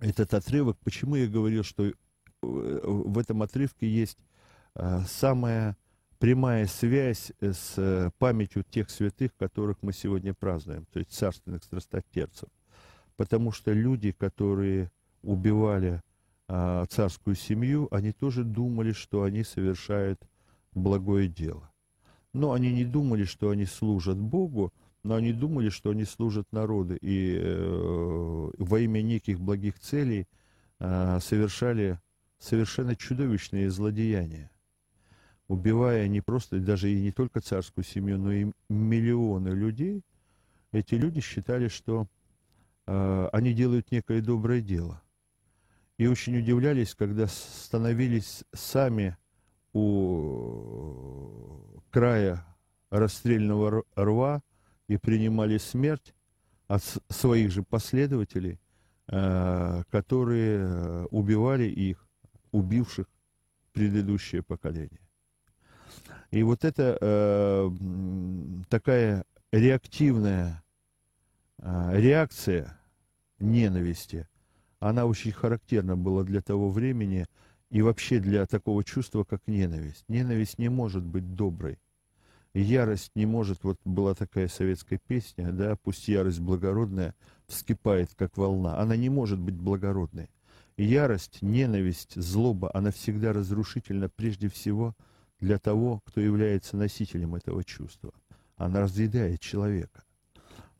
этот 0.00 0.34
отрывок, 0.34 0.78
почему 0.82 1.16
я 1.16 1.28
говорил, 1.28 1.62
что 1.62 1.84
э, 1.84 1.94
в 2.40 3.18
этом 3.18 3.42
отрывке 3.42 3.88
есть 3.88 4.18
самая 5.06 5.76
прямая 6.22 6.68
связь 6.68 7.32
с 7.40 7.74
э, 7.78 8.12
памятью 8.20 8.62
тех 8.62 8.90
святых, 8.90 9.34
которых 9.34 9.78
мы 9.82 9.92
сегодня 9.92 10.32
празднуем, 10.32 10.86
то 10.92 11.00
есть 11.00 11.10
царственных 11.10 11.64
страстотерцев. 11.64 12.48
Потому 13.16 13.50
что 13.50 13.72
люди, 13.72 14.12
которые 14.12 14.92
убивали 15.22 16.00
а, 16.46 16.86
царскую 16.86 17.34
семью, 17.34 17.88
они 17.90 18.12
тоже 18.12 18.44
думали, 18.44 18.92
что 18.92 19.24
они 19.24 19.42
совершают 19.42 20.22
благое 20.74 21.26
дело. 21.26 21.72
Но 22.32 22.52
они 22.52 22.72
не 22.72 22.84
думали, 22.84 23.24
что 23.24 23.50
они 23.50 23.64
служат 23.64 24.16
Богу, 24.16 24.72
но 25.02 25.16
они 25.16 25.32
думали, 25.32 25.70
что 25.70 25.90
они 25.90 26.04
служат 26.04 26.46
народу 26.52 26.94
и 27.00 27.36
э, 27.36 28.50
во 28.58 28.78
имя 28.78 29.02
неких 29.02 29.40
благих 29.40 29.80
целей 29.80 30.28
э, 30.78 31.18
совершали 31.20 31.98
совершенно 32.38 32.94
чудовищные 32.94 33.70
злодеяния 33.70 34.51
убивая 35.48 36.08
не 36.08 36.20
просто, 36.20 36.60
даже 36.60 36.90
и 36.90 37.00
не 37.00 37.12
только 37.12 37.40
царскую 37.40 37.84
семью, 37.84 38.18
но 38.18 38.32
и 38.32 38.52
миллионы 38.68 39.48
людей, 39.48 40.02
эти 40.72 40.94
люди 40.94 41.20
считали, 41.20 41.68
что 41.68 42.06
э, 42.86 43.28
они 43.32 43.52
делают 43.52 43.90
некое 43.90 44.22
доброе 44.22 44.60
дело. 44.60 45.02
И 45.98 46.06
очень 46.06 46.38
удивлялись, 46.38 46.94
когда 46.94 47.26
становились 47.26 48.44
сами 48.52 49.16
у 49.74 51.80
края 51.90 52.44
расстрельного 52.90 53.84
рва 53.94 54.42
и 54.88 54.96
принимали 54.96 55.58
смерть 55.58 56.14
от 56.66 56.82
своих 57.10 57.50
же 57.50 57.62
последователей, 57.62 58.58
э, 59.08 59.82
которые 59.90 60.60
э, 60.60 61.06
убивали 61.10 61.64
их, 61.64 62.08
убивших 62.50 63.06
предыдущее 63.72 64.42
поколение. 64.42 65.01
И 66.32 66.42
вот 66.42 66.64
эта 66.64 66.96
э, 66.98 67.70
такая 68.70 69.24
реактивная 69.52 70.64
э, 71.58 71.90
реакция 72.00 72.80
ненависти, 73.38 74.26
она 74.80 75.04
очень 75.04 75.32
характерна 75.32 75.94
была 75.94 76.24
для 76.24 76.40
того 76.40 76.70
времени 76.70 77.26
и 77.68 77.82
вообще 77.82 78.18
для 78.18 78.46
такого 78.46 78.82
чувства, 78.82 79.24
как 79.24 79.42
ненависть. 79.46 80.04
Ненависть 80.08 80.58
не 80.58 80.70
может 80.70 81.04
быть 81.04 81.34
доброй. 81.34 81.78
Ярость 82.54 83.10
не 83.14 83.26
может, 83.26 83.62
вот 83.62 83.78
была 83.84 84.14
такая 84.14 84.48
советская 84.48 85.00
песня, 85.06 85.52
да, 85.52 85.76
пусть 85.82 86.08
ярость 86.08 86.40
благородная 86.40 87.14
вскипает, 87.46 88.08
как 88.16 88.38
волна. 88.38 88.78
Она 88.78 88.96
не 88.96 89.10
может 89.10 89.38
быть 89.38 89.56
благородной. 89.56 90.30
Ярость, 90.78 91.42
ненависть, 91.42 92.14
злоба, 92.14 92.70
она 92.72 92.90
всегда 92.90 93.34
разрушительна 93.34 94.08
прежде 94.08 94.48
всего– 94.48 94.96
для 95.42 95.58
того, 95.58 96.00
кто 96.06 96.20
является 96.20 96.76
носителем 96.76 97.34
этого 97.34 97.64
чувства. 97.64 98.14
Она 98.54 98.82
разъедает 98.82 99.40
человека. 99.40 100.04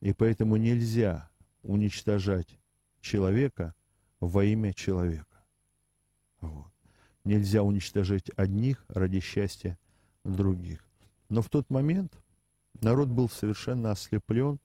И 0.00 0.12
поэтому 0.12 0.56
нельзя 0.56 1.28
уничтожать 1.64 2.60
человека 3.00 3.74
во 4.20 4.44
имя 4.44 4.72
человека. 4.72 5.44
Вот. 6.40 6.72
Нельзя 7.24 7.64
уничтожать 7.64 8.30
одних 8.36 8.84
ради 8.88 9.18
счастья 9.18 9.76
других. 10.22 10.78
Но 11.28 11.42
в 11.42 11.48
тот 11.48 11.68
момент 11.68 12.12
народ 12.80 13.08
был 13.08 13.28
совершенно 13.28 13.90
ослеплен 13.90 14.60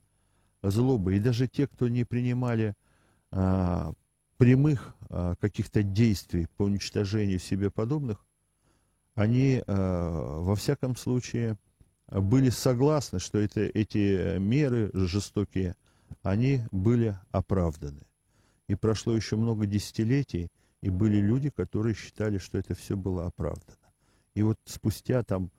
злобой. 0.62 1.18
И 1.18 1.20
даже 1.20 1.48
те, 1.48 1.66
кто 1.66 1.88
не 1.88 2.04
принимали 2.04 2.76
а, 3.32 3.94
прямых 4.38 4.96
а, 5.10 5.34
каких-то 5.38 5.82
действий 5.82 6.46
по 6.56 6.64
уничтожению 6.64 7.40
себе 7.40 7.72
подобных, 7.72 8.27
они, 9.18 9.64
э, 9.66 9.66
во 9.66 10.56
всяком 10.56 10.96
случае, 10.96 11.58
были 12.08 12.52
согласны, 12.52 13.18
что 13.20 13.40
это, 13.40 13.62
эти 13.62 14.38
меры 14.38 14.92
жестокие, 14.94 15.76
они 16.22 16.62
были 16.72 17.18
оправданы. 17.32 18.04
И 18.68 18.76
прошло 18.76 19.16
еще 19.16 19.36
много 19.36 19.66
десятилетий, 19.66 20.50
и 20.84 20.92
были 20.92 21.18
люди, 21.18 21.50
которые 21.50 21.96
считали, 21.96 22.38
что 22.38 22.60
это 22.60 22.76
все 22.76 22.96
было 22.96 23.26
оправдано. 23.26 23.90
И 24.36 24.44
вот 24.44 24.58
спустя 24.66 25.24
там 25.24 25.50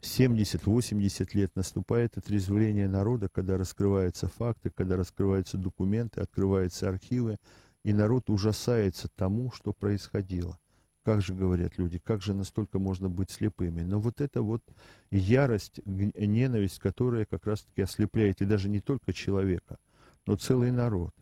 70-80 0.00 1.28
лет 1.34 1.54
наступает 1.54 2.16
отрезвление 2.16 2.88
народа, 2.88 3.28
когда 3.28 3.58
раскрываются 3.58 4.26
факты, 4.28 4.70
когда 4.70 4.96
раскрываются 4.96 5.58
документы, 5.58 6.22
открываются 6.22 6.88
архивы, 6.88 7.36
и 7.84 7.92
народ 7.92 8.30
ужасается 8.30 9.08
тому, 9.14 9.52
что 9.52 9.74
происходило. 9.74 10.58
Как 11.04 11.20
же 11.20 11.34
говорят 11.34 11.76
люди, 11.76 11.98
как 11.98 12.22
же 12.22 12.32
настолько 12.32 12.78
можно 12.78 13.10
быть 13.10 13.30
слепыми? 13.30 13.82
Но 13.82 14.00
вот 14.00 14.22
это 14.22 14.40
вот 14.40 14.62
ярость, 15.10 15.80
ненависть, 15.84 16.78
которая 16.78 17.26
как 17.26 17.46
раз-таки 17.46 17.82
ослепляет 17.82 18.40
и 18.40 18.46
даже 18.46 18.70
не 18.70 18.80
только 18.80 19.12
человека, 19.12 19.78
но 20.26 20.36
целый 20.36 20.70
народ. 20.70 21.12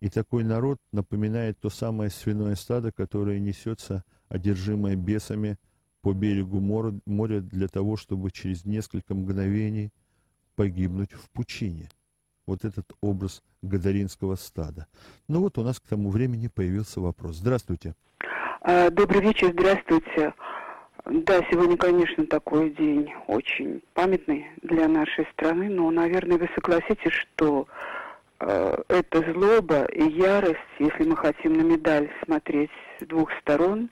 И 0.00 0.08
такой 0.10 0.42
народ 0.42 0.78
напоминает 0.90 1.60
то 1.60 1.70
самое 1.70 2.10
свиное 2.10 2.56
стадо, 2.56 2.90
которое 2.90 3.38
несется, 3.38 4.02
одержимое 4.28 4.96
бесами, 4.96 5.56
по 6.00 6.12
берегу 6.12 6.58
моря 6.58 7.40
для 7.40 7.68
того, 7.68 7.96
чтобы 7.96 8.32
через 8.32 8.64
несколько 8.64 9.14
мгновений 9.14 9.92
погибнуть 10.56 11.12
в 11.12 11.30
пучине. 11.30 11.88
Вот 12.44 12.64
этот 12.64 12.92
образ 13.00 13.40
гадаринского 13.62 14.34
стада. 14.34 14.88
Ну 15.28 15.40
вот 15.40 15.58
у 15.58 15.62
нас 15.62 15.78
к 15.78 15.86
тому 15.86 16.10
времени 16.10 16.48
появился 16.48 17.00
вопрос. 17.00 17.36
Здравствуйте. 17.36 17.94
А, 18.64 18.90
добрый 18.90 19.20
вечер, 19.22 19.48
здравствуйте. 19.48 20.34
Да, 21.04 21.40
сегодня, 21.50 21.76
конечно, 21.76 22.24
такой 22.26 22.70
день 22.70 23.12
очень 23.26 23.82
памятный 23.92 24.46
для 24.62 24.86
нашей 24.86 25.26
страны, 25.32 25.68
но, 25.68 25.90
наверное, 25.90 26.38
вы 26.38 26.48
согласитесь, 26.54 27.10
что 27.10 27.66
э, 28.38 28.76
эта 28.86 29.32
злоба 29.32 29.86
и 29.86 30.08
ярость, 30.12 30.60
если 30.78 31.02
мы 31.02 31.16
хотим 31.16 31.54
на 31.54 31.62
медаль 31.62 32.08
смотреть 32.24 32.70
с 33.00 33.06
двух 33.06 33.32
сторон, 33.40 33.90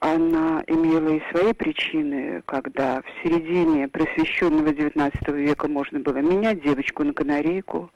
она 0.00 0.64
имела 0.66 1.10
и 1.10 1.22
свои 1.30 1.52
причины, 1.52 2.42
когда 2.44 3.02
в 3.02 3.22
середине 3.22 3.86
просвещенного 3.86 4.70
XIX 4.70 5.32
века 5.32 5.68
можно 5.68 6.00
было 6.00 6.16
менять 6.16 6.60
девочку 6.60 7.04
на 7.04 7.12
канарейку, 7.14 7.92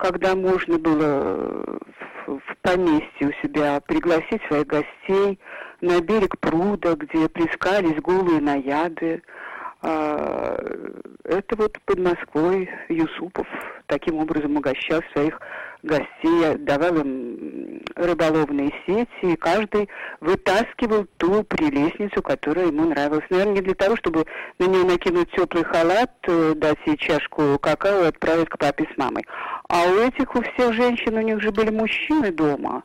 когда 0.00 0.34
можно 0.34 0.78
было 0.78 1.78
в 2.26 2.56
поместье 2.62 3.28
у 3.28 3.32
себя 3.46 3.80
пригласить 3.80 4.42
своих 4.48 4.66
гостей 4.66 5.38
на 5.80 6.00
берег 6.00 6.38
пруда, 6.40 6.94
где 6.94 7.28
плескались 7.28 8.00
голые 8.00 8.40
наяды. 8.40 9.22
А, 9.82 10.58
это 11.24 11.56
вот 11.56 11.78
под 11.84 11.98
Москвой 11.98 12.68
Юсупов 12.88 13.46
таким 13.86 14.16
образом 14.16 14.56
угощал 14.56 15.00
своих 15.12 15.38
гостей, 15.82 16.56
давал 16.58 16.96
им 16.96 17.82
рыболовные 17.94 18.72
сети, 18.86 19.32
и 19.32 19.36
каждый 19.36 19.88
вытаскивал 20.20 21.06
ту 21.16 21.42
прелестницу, 21.44 22.22
которая 22.22 22.66
ему 22.66 22.86
нравилась. 22.86 23.24
Наверное, 23.30 23.54
не 23.54 23.60
для 23.60 23.74
того, 23.74 23.96
чтобы 23.96 24.26
на 24.58 24.66
нее 24.66 24.84
накинуть 24.84 25.30
теплый 25.32 25.64
халат, 25.64 26.10
э, 26.28 26.54
дать 26.56 26.78
ей 26.86 26.96
чашку 26.96 27.58
какао 27.58 28.04
и 28.04 28.08
отправить 28.08 28.48
к 28.48 28.58
папе 28.58 28.86
с 28.92 28.96
мамой. 28.96 29.24
А 29.68 29.86
у 29.86 29.96
этих, 29.96 30.34
у 30.34 30.42
всех 30.42 30.72
женщин, 30.74 31.16
у 31.16 31.20
них 31.20 31.40
же 31.40 31.50
были 31.50 31.70
мужчины 31.70 32.30
дома, 32.32 32.82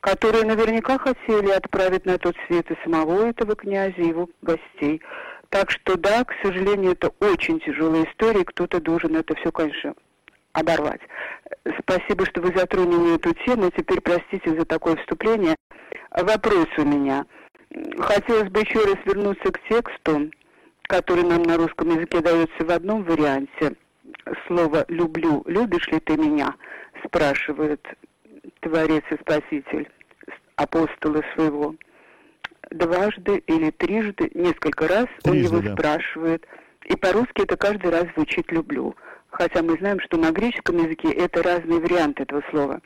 которые 0.00 0.44
наверняка 0.44 0.98
хотели 0.98 1.50
отправить 1.50 2.06
на 2.06 2.18
тот 2.18 2.36
свет 2.46 2.70
и 2.70 2.76
самого 2.84 3.26
этого 3.26 3.56
князя, 3.56 3.96
и 3.96 4.08
его 4.08 4.28
гостей. 4.42 5.02
Так 5.48 5.70
что 5.70 5.96
да, 5.96 6.24
к 6.24 6.32
сожалению, 6.42 6.92
это 6.92 7.10
очень 7.20 7.60
тяжелая 7.60 8.04
история, 8.04 8.44
кто-то 8.44 8.80
должен 8.80 9.16
это 9.16 9.34
все, 9.36 9.52
конечно, 9.52 9.94
оборвать. 10.56 11.00
Спасибо, 11.80 12.26
что 12.26 12.40
вы 12.40 12.52
затронули 12.56 13.16
эту 13.16 13.34
тему. 13.44 13.70
Теперь 13.70 14.00
простите 14.00 14.58
за 14.58 14.64
такое 14.64 14.96
вступление. 14.96 15.56
Вопрос 16.10 16.66
у 16.78 16.84
меня. 16.84 17.26
Хотелось 17.98 18.50
бы 18.50 18.60
еще 18.60 18.80
раз 18.84 18.96
вернуться 19.04 19.52
к 19.52 19.60
тексту, 19.68 20.30
который 20.82 21.24
нам 21.24 21.42
на 21.42 21.56
русском 21.56 21.90
языке 21.90 22.20
дается 22.20 22.64
в 22.64 22.70
одном 22.70 23.04
варианте. 23.04 23.74
Слово 24.46 24.84
«люблю», 24.88 25.42
«любишь 25.46 25.88
ли 25.88 26.00
ты 26.00 26.16
меня?» 26.16 26.54
спрашивает 27.04 27.86
Творец 28.60 29.04
и 29.10 29.16
Спаситель 29.16 29.88
апостола 30.56 31.22
своего. 31.34 31.74
Дважды 32.70 33.38
или 33.46 33.70
трижды, 33.70 34.30
несколько 34.34 34.88
раз 34.88 35.06
трижды, 35.22 35.30
он 35.30 35.60
его 35.60 35.68
да. 35.68 35.74
спрашивает. 35.74 36.46
И 36.86 36.96
по-русски 36.96 37.42
это 37.42 37.56
каждый 37.56 37.90
раз 37.90 38.06
звучит 38.16 38.50
«люблю» 38.50 38.94
хотя 39.36 39.62
мы 39.62 39.76
знаем, 39.78 40.00
что 40.00 40.16
на 40.16 40.32
греческом 40.32 40.78
языке 40.78 41.12
это 41.12 41.42
разные 41.42 41.78
варианты 41.78 42.22
этого 42.22 42.42
слова. 42.50 42.80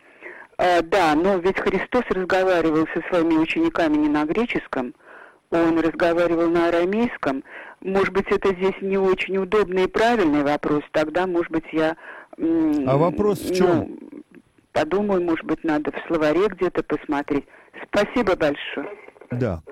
А, 0.59 0.83
да, 0.83 1.15
но 1.15 1.39
ведь 1.39 1.59
Христос 1.59 2.05
разговаривал 2.11 2.87
со 2.93 3.01
своими 3.09 3.39
учениками 3.39 3.97
не 3.97 4.09
на 4.09 4.25
греческом, 4.25 4.95
он 5.51 5.81
разговаривал 5.81 6.51
на 6.51 6.69
арамейском. 6.69 7.43
Может 7.81 8.13
быть, 8.13 8.27
это 8.29 8.55
здесь 8.55 8.75
не 8.83 8.99
очень 8.99 9.39
удобный 9.39 9.85
и 9.85 9.89
правильный 9.89 10.43
вопрос. 10.43 10.83
Тогда, 10.93 11.27
может 11.27 11.51
быть, 11.51 11.65
я... 11.73 11.97
А 12.39 12.97
вопрос 12.97 13.41
в 13.41 13.55
чем? 13.55 13.69
Ну, 13.69 13.99
подумаю, 14.73 15.23
может 15.23 15.45
быть, 15.45 15.65
надо 15.65 15.91
в 15.91 16.07
словаре 16.07 16.47
где-то 16.49 16.83
посмотреть. 16.83 17.47
Спасибо 17.89 18.37
большое. 18.37 18.89
Да. 19.31 19.63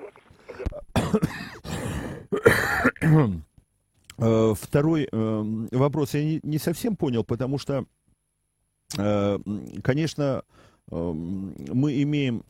Э, 4.18 4.54
второй 4.60 5.08
эм, 5.12 5.68
вопрос 5.70 6.14
я 6.14 6.40
не 6.42 6.58
совсем 6.58 6.96
понял, 6.96 7.22
потому 7.22 7.58
что, 7.58 7.84
э, 8.96 9.38
конечно, 9.82 10.42
эм, 10.90 11.54
мы 11.72 12.02
имеем 12.02 12.42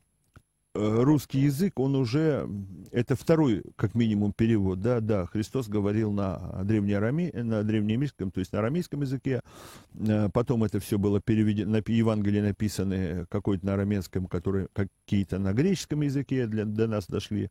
э, 0.75 1.03
русский 1.03 1.41
язык, 1.41 1.79
он 1.79 1.95
уже, 1.95 2.49
это 2.91 3.17
второй, 3.17 3.65
как 3.77 3.95
минимум, 3.95 4.33
перевод, 4.33 4.81
да, 4.81 5.01
да, 5.01 5.27
Христос 5.27 5.69
говорил 5.69 6.11
на, 6.11 6.63
древнеараме, 6.65 7.33
на 7.35 7.63
древнеемском, 7.63 8.31
то 8.31 8.41
есть 8.41 8.53
на 8.53 8.61
арамейском 8.61 9.03
языке, 9.03 9.43
потом 10.33 10.65
это 10.65 10.81
все 10.81 10.97
было 10.99 11.21
переведено, 11.21 11.73
на 11.73 11.83
Евангелие 11.85 12.43
написаны 12.43 13.27
какой-то 13.29 13.67
на 13.67 13.75
арамейском, 13.75 14.27
которые 14.27 14.69
какие-то 14.73 15.39
на 15.39 15.53
греческом 15.53 16.03
языке 16.03 16.47
для, 16.47 16.65
до 16.65 16.87
нас 16.87 17.07
дошли, 17.09 17.51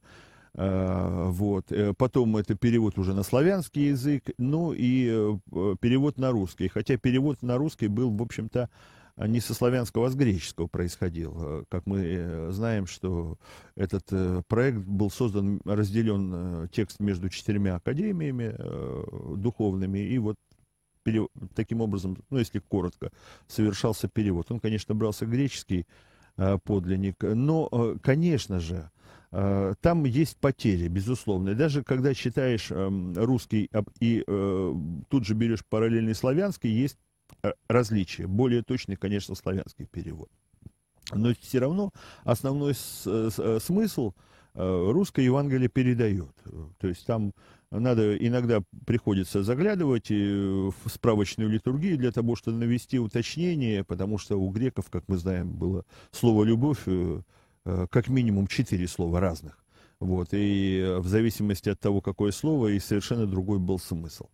вот. 0.57 1.71
Э, 1.71 1.93
потом 1.95 2.35
это 2.35 2.55
перевод 2.55 2.97
уже 2.97 3.13
на 3.13 3.21
славянский 3.21 3.89
язык, 3.89 4.31
ну 4.39 4.73
и 4.73 5.07
э, 5.07 5.75
перевод 5.79 6.17
на 6.17 6.31
русский. 6.31 6.67
Хотя 6.67 6.97
перевод 6.97 7.43
на 7.43 7.57
русский 7.57 7.87
был, 7.87 8.09
в 8.09 8.21
общем-то, 8.21 8.69
не 9.17 9.39
со 9.39 9.53
славянского, 9.53 10.07
а 10.07 10.09
с 10.09 10.15
греческого 10.15 10.67
происходил. 10.67 11.65
Как 11.69 11.87
мы 11.87 12.51
знаем, 12.51 12.85
что 12.85 13.37
этот 13.75 14.05
проект 14.47 14.77
был 14.77 15.09
создан, 15.09 15.59
разделен 15.65 16.69
текст 16.69 16.99
между 16.99 17.29
четырьмя 17.29 17.77
академиями 17.77 18.55
духовными, 19.35 19.97
и 19.97 20.19
вот 20.19 20.35
таким 21.55 21.81
образом, 21.81 22.15
ну, 22.29 22.37
если 22.37 22.59
коротко, 22.59 23.11
совершался 23.47 24.07
перевод. 24.07 24.51
Он, 24.51 24.59
конечно, 24.59 24.93
брался 24.93 25.25
греческий 25.25 25.87
подлинник, 26.35 27.15
но, 27.23 27.97
конечно 28.03 28.59
же, 28.59 28.87
Э, 28.87 28.96
там 29.31 30.05
есть 30.05 30.37
потери, 30.37 30.87
безусловно. 30.87 31.53
Даже 31.53 31.83
когда 31.83 32.13
читаешь 32.13 32.71
эм, 32.71 33.13
русский 33.13 33.69
и 33.99 34.23
э, 34.25 34.73
тут 35.09 35.25
же 35.25 35.33
берешь 35.33 35.65
параллельный 35.65 36.15
славянский, 36.15 36.69
есть 36.69 36.97
э, 37.43 37.51
различия. 37.67 38.25
Более 38.25 38.63
точный, 38.63 38.95
конечно, 38.95 39.35
славянский 39.35 39.85
перевод. 39.85 40.29
Но 41.11 41.33
все 41.41 41.59
равно 41.59 41.91
основной 42.23 42.73
смысл 42.73 44.13
русское 44.53 45.23
Евангелие 45.23 45.69
передает. 45.69 46.35
То 46.79 46.87
есть 46.87 47.05
там 47.05 47.31
надо 47.71 48.17
иногда 48.17 48.61
приходится 48.85 49.43
заглядывать 49.43 50.09
в 50.09 50.73
справочную 50.87 51.49
литургию 51.49 51.97
для 51.97 52.11
того, 52.11 52.35
чтобы 52.35 52.57
навести 52.57 52.99
уточнение, 52.99 53.83
потому 53.85 54.17
что 54.17 54.35
у 54.35 54.49
греков, 54.49 54.89
как 54.89 55.03
мы 55.07 55.17
знаем, 55.17 55.51
было 55.51 55.85
слово 56.11 56.43
«любовь» 56.43 56.79
Э, 56.87 57.21
как 57.89 58.08
минимум 58.08 58.47
четыре 58.47 58.88
слова 58.88 59.19
разных. 59.19 59.58
Вот, 59.99 60.30
и 60.32 60.80
э, 60.80 60.99
в 60.99 61.08
зависимости 61.08 61.69
от 61.69 61.80
того, 61.80 62.01
какое 62.01 62.32
слово, 62.32 62.67
и 62.67 62.80
совершенно 62.80 63.25
другой 63.25 63.60
был 63.60 63.80
смысл. 63.80 64.27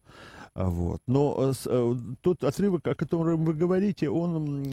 А, 0.56 0.70
вот. 0.70 1.02
Но 1.08 1.54
э, 1.66 1.96
тот 2.22 2.44
отрывок, 2.44 2.88
о 2.88 2.96
котором 2.96 3.46
вы 3.46 3.54
говорите, 3.54 4.10
он 4.10 4.66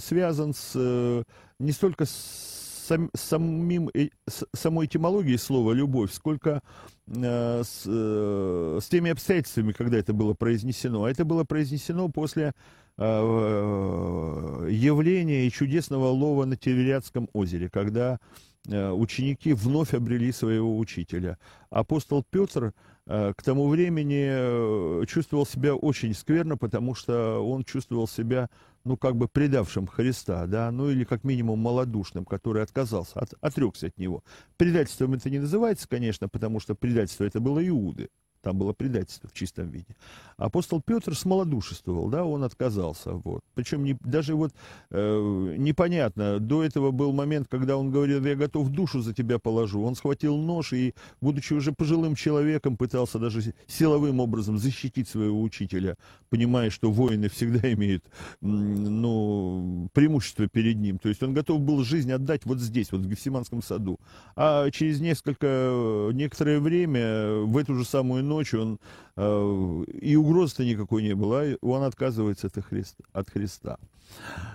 связан 0.00 0.54
с, 0.54 1.24
не 1.58 1.72
столько 1.72 2.06
с 2.06 2.65
сам, 2.86 3.10
самим, 3.14 3.90
с 4.28 4.44
самой 4.54 4.86
этимологией 4.86 5.38
слова 5.38 5.72
«любовь», 5.72 6.12
сколько 6.12 6.62
с, 7.08 7.84
с 7.84 8.88
теми 8.88 9.10
обстоятельствами, 9.10 9.72
когда 9.72 9.98
это 9.98 10.12
было 10.12 10.34
произнесено. 10.34 11.04
А 11.04 11.10
это 11.10 11.24
было 11.24 11.44
произнесено 11.44 12.08
после 12.08 12.52
Э, 12.98 14.66
явления 14.70 15.46
и 15.46 15.50
чудесного 15.50 16.06
лова 16.06 16.46
на 16.46 16.56
Тивериадском 16.56 17.28
озере, 17.34 17.68
когда 17.68 18.18
э, 18.66 18.90
ученики 18.90 19.52
вновь 19.52 19.92
обрели 19.92 20.32
своего 20.32 20.78
учителя. 20.78 21.36
Апостол 21.68 22.24
Петр 22.30 22.64
э, 22.64 22.72
к 23.06 23.36
тому 23.44 23.68
времени 23.68 25.06
чувствовал 25.06 25.46
себя 25.46 25.74
очень 25.74 26.12
скверно, 26.12 26.56
потому 26.56 26.94
что 26.94 27.38
он 27.38 27.62
чувствовал 27.62 28.08
себя, 28.08 28.50
ну, 28.84 28.96
как 28.96 29.16
бы 29.16 29.28
предавшим 29.28 29.86
Христа, 29.86 30.46
да, 30.46 30.70
ну, 30.72 30.90
или 30.90 31.04
как 31.04 31.22
минимум 31.22 31.60
малодушным, 31.60 32.24
который 32.24 32.62
отказался, 32.62 33.20
от, 33.20 33.34
отрекся 33.40 33.86
от 33.86 33.98
него. 33.98 34.24
Предательством 34.56 35.14
это 35.14 35.30
не 35.30 35.38
называется, 35.38 35.88
конечно, 35.88 36.28
потому 36.28 36.58
что 36.58 36.74
предательство 36.74 37.24
это 37.24 37.38
было 37.38 37.66
Иуды 37.66 38.08
Там 38.46 38.58
было 38.58 38.72
предательство 38.72 39.28
в 39.28 39.32
чистом 39.32 39.70
виде. 39.70 39.96
Апостол 40.36 40.80
Петр 40.80 41.16
смолодушествовал, 41.16 42.08
да, 42.08 42.24
он 42.24 42.44
отказался. 42.44 43.10
Вот. 43.10 43.40
Причем 43.54 43.82
не, 43.82 43.96
даже 44.04 44.36
вот 44.36 44.52
э, 44.90 45.54
непонятно, 45.58 46.38
до 46.38 46.62
этого 46.62 46.92
был 46.92 47.12
момент, 47.12 47.48
когда 47.50 47.76
он 47.76 47.90
говорил, 47.90 48.24
я 48.24 48.36
готов 48.36 48.68
душу 48.68 49.00
за 49.00 49.12
тебя 49.14 49.40
положу. 49.40 49.82
Он 49.82 49.96
схватил 49.96 50.36
нож 50.36 50.72
и, 50.74 50.94
будучи 51.20 51.54
уже 51.54 51.72
пожилым 51.72 52.14
человеком, 52.14 52.76
пытался 52.76 53.18
даже 53.18 53.52
силовым 53.66 54.20
образом 54.20 54.58
защитить 54.58 55.08
своего 55.08 55.42
учителя, 55.42 55.96
понимая, 56.30 56.70
что 56.70 56.92
воины 56.92 57.28
всегда 57.28 57.72
имеют 57.72 58.04
ну, 58.40 59.88
преимущество 59.92 60.46
перед 60.46 60.76
ним. 60.76 60.98
То 60.98 61.08
есть 61.08 61.20
он 61.20 61.34
готов 61.34 61.62
был 61.62 61.82
жизнь 61.82 62.12
отдать 62.12 62.44
вот 62.44 62.60
здесь, 62.60 62.92
вот 62.92 63.00
в 63.00 63.08
Гефсиманском 63.08 63.60
саду. 63.60 63.98
А 64.36 64.70
через 64.70 65.00
несколько, 65.00 66.10
некоторое 66.12 66.60
время, 66.60 67.40
в 67.40 67.56
эту 67.56 67.74
же 67.74 67.84
самую 67.84 68.22
ночь, 68.22 68.35
он, 68.54 68.78
э, 69.16 69.84
и 70.00 70.16
угрозы-то 70.16 70.64
никакой 70.64 71.02
не 71.02 71.14
было, 71.14 71.42
а 71.42 71.56
он 71.60 71.82
отказывается 71.82 72.48
от 72.48 72.64
Христа. 72.64 73.04
От 73.12 73.30
Христа. 73.30 73.78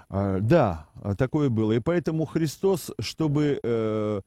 А, 0.10 0.39
да, 0.39 0.88
такое 1.17 1.50
было. 1.50 1.74
И 1.74 1.80
поэтому 1.80 2.26
Христос, 2.26 2.91
чтобы 3.00 3.60
э, 3.62 4.22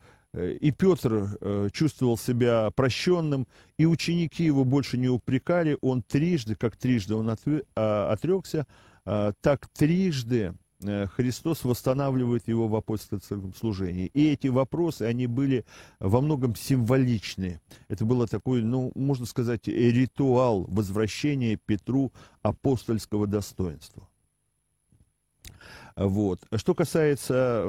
и 0.60 0.70
Петр 0.72 1.38
э, 1.40 1.68
чувствовал 1.72 2.18
себя 2.18 2.70
прощенным, 2.74 3.46
и 3.78 3.86
ученики 3.86 4.44
его 4.44 4.64
больше 4.64 4.98
не 4.98 5.08
упрекали, 5.08 5.78
он 5.80 6.02
трижды, 6.02 6.56
как 6.56 6.76
трижды 6.76 7.14
он 7.14 7.30
а, 7.30 8.12
отрекся, 8.12 8.66
а, 9.04 9.32
так 9.40 9.68
трижды 9.68 10.38
э, 10.38 10.54
Христос 11.16 11.64
восстанавливает 11.64 12.48
его 12.48 12.68
в 12.68 12.76
апостольском 12.76 13.54
служении. 13.54 14.06
И 14.14 14.32
эти 14.32 14.48
вопросы, 14.48 15.02
они 15.02 15.26
были 15.26 15.64
во 16.00 16.20
многом 16.20 16.54
символичны. 16.54 17.60
Это 17.88 18.04
было 18.04 18.26
такой, 18.26 18.62
ну, 18.62 18.92
можно 18.94 19.26
сказать, 19.26 19.66
ритуал 19.66 20.64
возвращения 20.68 21.56
Петру 21.56 22.12
апостольского 22.42 23.26
достоинства. 23.26 24.08
Вот. 25.96 26.40
Что 26.56 26.74
касается 26.74 27.64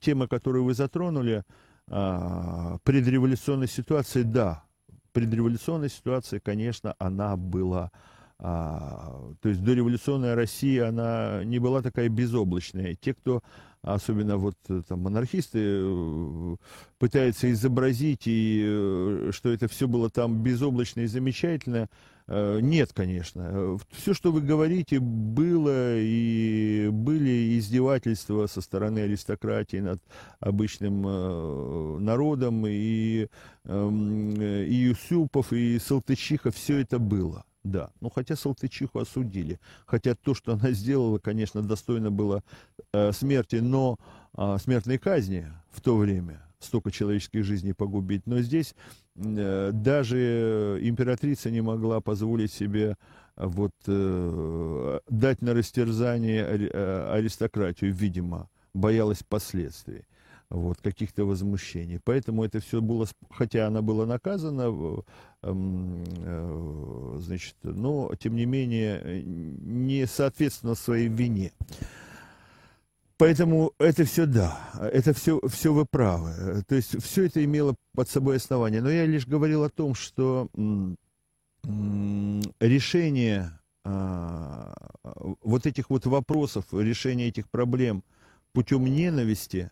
темы, 0.00 0.26
которую 0.28 0.64
вы 0.64 0.74
затронули, 0.74 1.44
а, 1.88 2.78
предреволюционной 2.82 3.68
ситуации, 3.68 4.22
да, 4.22 4.64
предреволюционная 5.12 5.88
ситуация, 5.88 6.40
конечно, 6.40 6.94
она 6.98 7.36
была 7.36 7.92
а, 8.38 9.32
то 9.40 9.48
есть 9.48 9.62
дореволюционная 9.62 10.34
Россия, 10.34 10.88
она 10.88 11.42
не 11.44 11.58
была 11.58 11.82
такая 11.82 12.08
безоблачная. 12.08 12.94
Те, 12.94 13.14
кто, 13.14 13.42
особенно 13.82 14.36
вот 14.36 14.56
там 14.88 15.00
монархисты, 15.00 15.58
э, 15.62 16.56
пытаются 16.98 17.50
изобразить, 17.52 18.26
и, 18.26 18.62
э, 18.66 19.30
что 19.32 19.50
это 19.50 19.68
все 19.68 19.86
было 19.88 20.10
там 20.10 20.42
безоблачно 20.42 21.00
и 21.00 21.06
замечательно, 21.06 21.88
Э, 22.26 22.58
нет, 22.62 22.92
конечно. 22.92 23.78
Все, 23.90 24.14
что 24.14 24.32
вы 24.32 24.40
говорите, 24.40 24.98
было 24.98 25.98
и 25.98 26.88
были 26.90 27.58
издевательства 27.58 28.46
со 28.46 28.60
стороны 28.60 29.00
аристократии 29.00 29.78
над 29.78 30.02
обычным 30.40 31.04
э, 31.06 31.98
народом, 31.98 32.66
и, 32.66 33.28
эм, 33.64 34.40
и 34.40 34.74
Юсупов, 34.74 35.52
и 35.52 35.78
Салтычиха, 35.78 36.50
все 36.50 36.78
это 36.78 36.98
было. 36.98 37.44
Да, 37.64 37.90
ну 38.02 38.10
хотя 38.10 38.36
Салтычиху 38.36 38.98
осудили, 38.98 39.58
хотя 39.86 40.14
то, 40.14 40.34
что 40.34 40.52
она 40.52 40.72
сделала, 40.72 41.18
конечно, 41.18 41.62
достойно 41.62 42.10
было 42.10 42.44
э, 42.92 43.10
смерти, 43.12 43.56
но 43.56 43.98
э, 44.36 44.58
смертной 44.62 44.98
казни 44.98 45.50
в 45.70 45.80
то 45.80 45.96
время, 45.96 46.46
столько 46.60 46.90
человеческих 46.90 47.42
жизней 47.42 47.72
погубить. 47.72 48.26
Но 48.26 48.40
здесь 48.40 48.74
э, 49.16 49.70
даже 49.72 50.78
императрица 50.82 51.50
не 51.50 51.62
могла 51.62 52.02
позволить 52.02 52.52
себе 52.52 52.98
э, 53.36 53.46
вот 53.46 53.72
э, 53.86 55.00
дать 55.08 55.40
на 55.40 55.54
растерзание 55.54 56.44
э, 56.44 57.12
аристократию, 57.14 57.94
видимо, 57.94 58.50
боялась 58.74 59.22
последствий 59.22 60.04
вот, 60.54 60.80
каких-то 60.80 61.24
возмущений. 61.24 61.98
Поэтому 62.02 62.44
это 62.44 62.60
все 62.60 62.80
было, 62.80 63.06
хотя 63.30 63.66
она 63.66 63.82
была 63.82 64.06
наказана, 64.06 65.02
эм, 65.42 66.04
э, 66.18 67.16
значит, 67.18 67.56
но, 67.62 68.12
тем 68.18 68.36
не 68.36 68.46
менее, 68.46 69.22
не 69.24 70.06
соответственно 70.06 70.74
своей 70.74 71.08
вине. 71.08 71.52
Поэтому 73.16 73.72
это 73.78 74.04
все 74.04 74.26
да, 74.26 74.58
это 74.92 75.12
все, 75.12 75.40
все 75.48 75.72
вы 75.72 75.86
правы. 75.86 76.64
То 76.66 76.74
есть 76.74 77.02
все 77.02 77.26
это 77.26 77.44
имело 77.44 77.76
под 77.94 78.08
собой 78.08 78.36
основание. 78.36 78.82
Но 78.82 78.90
я 78.90 79.06
лишь 79.06 79.26
говорил 79.26 79.62
о 79.62 79.70
том, 79.70 79.94
что 79.94 80.48
решение 82.60 83.58
а, 83.84 84.74
вот 85.42 85.66
этих 85.66 85.90
вот 85.90 86.06
вопросов, 86.06 86.66
решение 86.72 87.28
этих 87.28 87.48
проблем 87.48 88.02
путем 88.52 88.84
ненависти, 88.84 89.70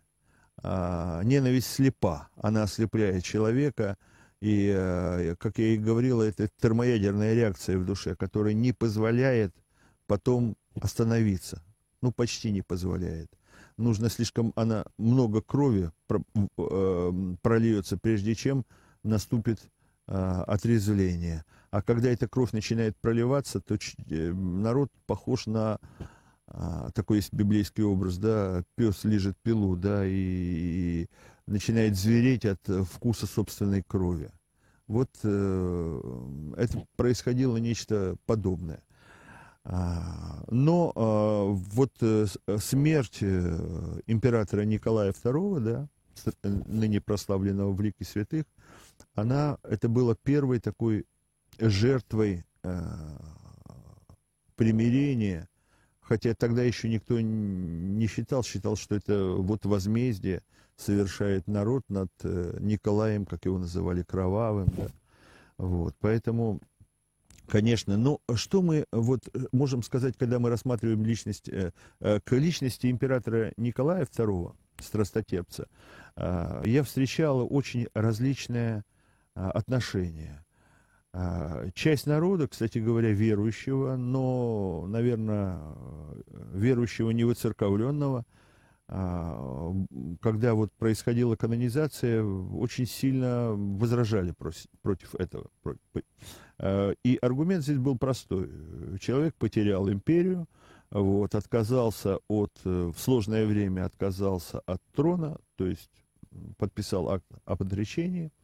ненависть 0.63 1.67
слепа, 1.67 2.29
она 2.35 2.63
ослепляет 2.63 3.23
человека, 3.23 3.97
и, 4.39 4.73
а, 4.75 5.35
как 5.37 5.57
я 5.57 5.73
и 5.73 5.77
говорил, 5.77 6.21
это 6.21 6.49
термоядерная 6.59 7.33
реакция 7.33 7.77
в 7.77 7.85
душе, 7.85 8.15
которая 8.15 8.53
не 8.53 8.73
позволяет 8.73 9.53
потом 10.07 10.55
остановиться, 10.81 11.63
ну, 12.01 12.11
почти 12.11 12.51
не 12.51 12.61
позволяет. 12.61 13.31
Нужно 13.77 14.09
слишком, 14.09 14.53
она 14.55 14.85
много 14.97 15.41
крови 15.41 15.91
э, 16.09 17.11
прольется, 17.41 17.97
прежде 17.97 18.35
чем 18.35 18.65
наступит 19.03 19.59
э, 20.07 20.43
отрезвление. 20.47 21.43
А 21.71 21.81
когда 21.81 22.09
эта 22.09 22.27
кровь 22.27 22.51
начинает 22.51 22.95
проливаться, 22.97 23.59
то 23.61 23.75
э, 23.75 24.31
народ 24.31 24.89
похож 25.07 25.47
на 25.47 25.75
а, 25.75 25.79
такой 26.93 27.17
есть 27.17 27.33
библейский 27.33 27.83
образ, 27.83 28.17
да, 28.17 28.63
пес 28.75 29.03
лежит 29.03 29.37
пилу, 29.41 29.75
да, 29.75 30.05
и, 30.05 30.11
и 30.11 31.09
начинает 31.47 31.95
звереть 31.97 32.45
от 32.45 32.61
вкуса 32.91 33.25
собственной 33.25 33.81
крови. 33.81 34.31
Вот 34.87 35.09
э, 35.23 36.53
это 36.57 36.85
происходило 36.95 37.57
нечто 37.57 38.17
подобное. 38.25 38.83
А, 39.65 40.43
но 40.49 40.91
а, 40.93 41.45
вот 41.45 41.91
э, 42.01 42.27
э, 42.47 42.57
смерть 42.57 43.19
э, 43.21 43.99
императора 44.07 44.63
Николая 44.63 45.13
II, 45.13 45.59
да, 45.61 45.87
ныне 46.43 46.99
прославленного 46.99 47.71
в 47.71 47.79
лике 47.81 48.03
святых, 48.03 48.43
она, 49.15 49.57
это 49.63 49.87
было 49.87 50.15
первой 50.15 50.59
такой 50.59 51.05
жертвой 51.59 52.45
примирения, 54.55 55.49
хотя 56.03 56.33
тогда 56.33 56.63
еще 56.63 56.89
никто 56.89 57.19
не 57.19 58.07
считал, 58.07 58.43
считал, 58.43 58.75
что 58.75 58.95
это 58.95 59.33
вот 59.37 59.65
возмездие 59.65 60.41
совершает 60.75 61.47
народ 61.47 61.83
над 61.89 62.09
Николаем, 62.23 63.25
как 63.25 63.45
его 63.45 63.59
называли, 63.59 64.03
кровавым, 64.03 64.67
да. 64.75 64.87
Вот, 65.57 65.95
поэтому 65.99 66.59
Конечно, 67.47 67.97
но 67.97 68.21
что 68.35 68.61
мы 68.61 68.85
вот 68.91 69.27
э, 69.33 69.45
можем 69.51 69.83
сказать, 69.83 70.15
когда 70.17 70.39
мы 70.39 70.49
рассматриваем 70.49 71.05
личность, 71.05 71.49
э, 71.49 71.71
э, 71.99 72.19
к 72.21 72.31
личности 72.31 72.89
императора 72.89 73.53
Николая 73.57 74.05
II, 74.05 74.55
страстотерпца, 74.79 75.67
я 76.17 76.83
встречал 76.83 77.47
очень 77.49 77.87
различные 77.93 78.83
отношения. 79.35 80.43
Часть 81.75 82.07
народа, 82.07 82.47
кстати 82.47 82.79
говоря, 82.79 83.11
верующего, 83.11 83.95
но, 83.95 84.85
наверное, 84.87 85.59
верующего 86.53 87.11
невыцерковленного, 87.11 88.25
когда 88.87 90.53
вот 90.55 90.71
происходила 90.73 91.35
канонизация, 91.35 92.23
очень 92.23 92.87
сильно 92.87 93.51
возражали 93.53 94.33
против 94.81 95.15
этого. 95.15 95.49
Э, 96.59 96.93
и 97.03 97.17
аргумент 97.21 97.63
здесь 97.63 97.77
был 97.77 97.97
простой. 97.97 98.49
Человек 98.99 99.35
потерял 99.35 99.89
империю, 99.89 100.47
вот, 100.91 101.33
отказался 101.33 102.19
от, 102.27 102.51
э, 102.65 102.91
в 102.95 102.99
сложное 102.99 103.45
время 103.45 103.85
отказался 103.85 104.59
от 104.59 104.81
трона, 104.95 105.37
то 105.55 105.65
есть 105.65 105.89
подписал 106.57 107.09
акт 107.09 107.25
об 107.45 107.63
отречении, 107.63 108.27
а, 108.27 108.42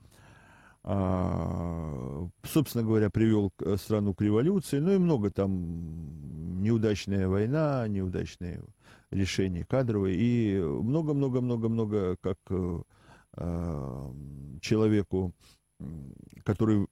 собственно 2.43 2.83
говоря, 2.83 3.09
привел 3.11 3.53
э, 3.59 3.75
страну 3.77 4.15
к 4.15 4.21
революции, 4.21 4.79
ну 4.79 4.93
и 4.93 4.97
много 4.97 5.29
там 5.29 6.61
неудачная 6.63 7.27
война, 7.27 7.87
неудачные 7.87 8.61
решения 9.11 9.65
кадровые, 9.65 10.17
и 10.17 10.59
много-много-много-много, 10.59 12.17
как 12.21 12.37
а, 13.33 14.13
человеку, 14.61 15.33
который 16.43 16.87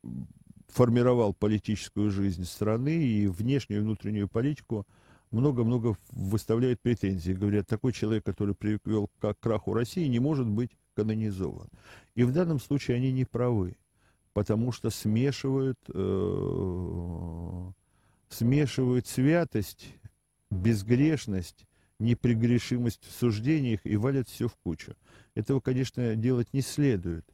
формировал 0.68 1.34
политическую 1.34 2.12
жизнь 2.12 2.44
страны 2.44 3.04
и 3.04 3.28
внешнюю 3.28 3.82
и 3.82 3.84
внутреннюю 3.84 4.28
политику, 4.28 4.86
много-много 5.32 5.98
выставляют 6.12 6.82
претензии. 6.82 7.34
Говорят, 7.34 7.68
такой 7.68 7.94
человек, 7.94 8.24
который 8.26 8.56
привел 8.56 9.10
к 9.20 9.34
краху 9.40 9.74
России, 9.74 10.08
не 10.08 10.20
может 10.20 10.48
быть 10.48 10.72
канонизован. 10.96 11.68
И 12.16 12.24
в 12.24 12.32
данном 12.32 12.60
случае 12.60 12.98
они 12.98 13.12
не 13.12 13.26
правы. 13.26 13.76
Потому 14.38 14.72
что 14.72 14.92
смешивают, 14.92 15.80
э, 15.92 17.72
смешивают 18.30 19.08
святость, 19.08 19.96
безгрешность, 20.52 21.66
непрегрешимость 21.98 23.04
в 23.04 23.12
суждениях 23.14 23.80
и 23.84 23.98
валят 23.98 24.30
все 24.30 24.48
в 24.48 24.56
кучу. 24.58 24.94
Этого, 25.34 25.60
конечно, 25.60 26.16
делать 26.16 26.54
не 26.54 26.62
следует, 26.62 27.26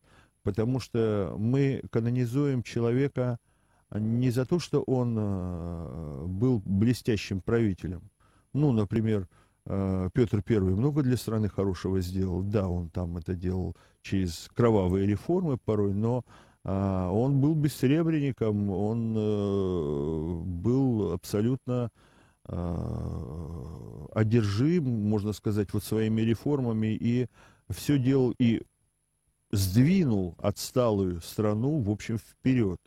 потому 0.44 0.80
что 0.80 1.36
мы 1.38 1.84
канонизуем 1.92 2.63
человека 2.63 3.38
не 3.92 4.32
за 4.32 4.46
то, 4.46 4.60
что 4.60 4.82
он 4.84 5.18
э, 5.20 6.26
был 6.26 6.62
блестящим 6.63 7.42
правителем. 7.42 8.12
Ну, 8.54 8.72
например, 8.72 9.28
э, 9.66 10.10
Петр 10.13 10.42
I 10.48 10.60
много 10.60 11.04
для 11.04 11.18
страны 11.18 11.50
хорошего 11.50 12.00
сделал. 12.00 12.44
Да, 12.44 12.70
он 12.70 12.89
там 12.89 13.18
это 13.18 13.36
делал 13.36 13.76
через 14.04 14.50
кровавые 14.56 15.06
реформы 15.06 15.58
порой, 15.58 15.94
но 15.94 16.24
он 16.71 17.41
был 17.41 17.56
бессребренником, 17.56 18.69
он 18.69 19.15
э, 19.17 20.43
был 20.45 21.12
абсолютно 21.12 21.91
а, 22.45 24.08
одержим, 24.13 24.84
можно 25.10 25.34
сказать, 25.34 25.73
вот 25.73 25.84
своими 25.84 26.21
реформами 26.21 26.97
и 26.99 27.28
все 27.69 27.97
делал 27.97 28.34
и 28.38 28.62
сдвинул 29.52 30.36
отсталую 30.39 31.21
страну, 31.21 31.80
в 31.80 31.89
общем, 31.89 32.17
вперед. 32.17 32.80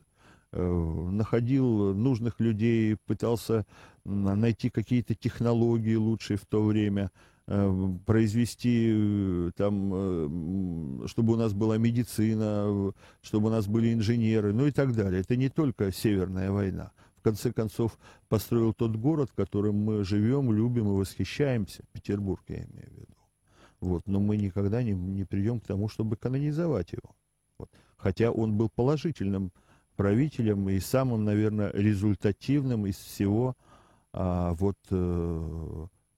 Э, 0.53 0.63
находил 0.63 1.95
нужных 1.95 2.41
людей, 2.41 2.97
пытался 3.07 3.67
найти 4.05 4.71
какие-то 4.71 5.15
технологии 5.15 5.97
лучшие 5.97 6.37
в 6.37 6.47
то 6.47 6.63
время, 6.63 7.11
произвести 7.47 8.91
э, 8.93 9.51
там, 9.57 9.93
э, 9.95 11.07
чтобы 11.07 11.35
у 11.35 11.37
нас 11.37 11.53
была 11.53 11.79
медицина, 11.79 12.93
чтобы 13.23 13.49
у 13.49 13.51
нас 13.51 13.69
были 13.69 13.93
инженеры, 13.93 14.53
ну 14.53 14.67
и 14.67 14.73
так 14.73 14.93
далее. 14.93 15.21
Это 15.21 15.37
не 15.37 15.49
только 15.49 15.93
Северная 15.93 16.51
война. 16.51 16.91
В 17.17 17.23
конце 17.23 17.53
концов, 17.53 17.99
построил 18.29 18.73
тот 18.75 18.97
город, 18.97 19.31
в 19.31 19.35
котором 19.35 19.77
мы 19.77 20.05
живем, 20.05 20.53
любим 20.53 20.89
и 20.89 20.99
восхищаемся. 20.99 21.85
Петербург, 21.93 22.43
я 22.49 22.57
имею 22.57 22.91
в 22.91 22.95
виду. 22.95 23.15
Вот. 23.81 24.03
Но 24.07 24.19
мы 24.19 24.37
никогда 24.37 24.83
не, 24.83 24.93
не 24.93 25.25
придем 25.25 25.61
к 25.61 25.67
тому, 25.67 25.89
чтобы 25.89 26.17
канонизовать 26.17 26.93
его. 26.93 27.15
Вот. 27.59 27.71
Хотя 27.97 28.33
он 28.33 28.57
был 28.57 28.69
положительным 28.69 29.53
правителем 29.95 30.69
и 30.69 30.81
самым, 30.81 31.25
наверное, 31.25 31.71
результативным 31.73 32.87
из 32.87 32.97
всего 32.97 33.57
а, 34.13 34.53
вот, 34.55 34.77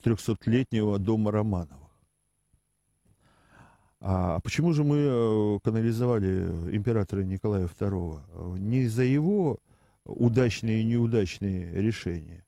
трехсотлетнего 0.03 0.99
дома 0.99 1.31
Романовых. 1.31 1.89
А 4.01 4.39
почему 4.41 4.73
же 4.73 4.85
мы 4.85 4.97
э, 4.99 5.59
канализовали 5.65 6.77
императора 6.77 7.23
Николая 7.23 7.67
II? 7.67 8.59
Не 8.59 8.87
за 8.87 9.03
его 9.03 9.59
удачные 10.05 10.83
и 10.83 10.85
неудачные 10.85 11.73
решения. 11.75 12.45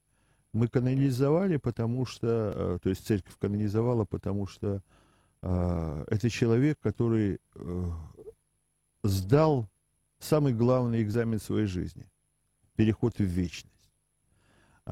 Мы 0.52 0.68
канализовали, 0.68 1.56
потому 1.56 2.06
что, 2.06 2.52
э, 2.54 2.78
то 2.82 2.88
есть 2.88 3.06
церковь 3.06 3.36
канализовала, 3.38 4.04
потому 4.04 4.46
что 4.46 4.82
э, 5.42 6.04
это 6.08 6.30
человек, 6.30 6.78
который 6.80 7.40
э, 7.54 7.84
сдал 9.02 9.68
самый 10.20 10.52
главный 10.52 11.02
экзамен 11.02 11.40
своей 11.40 11.66
жизни– 11.66 12.08
переход 12.76 13.18
в 13.18 13.24
вечность. 13.24 13.69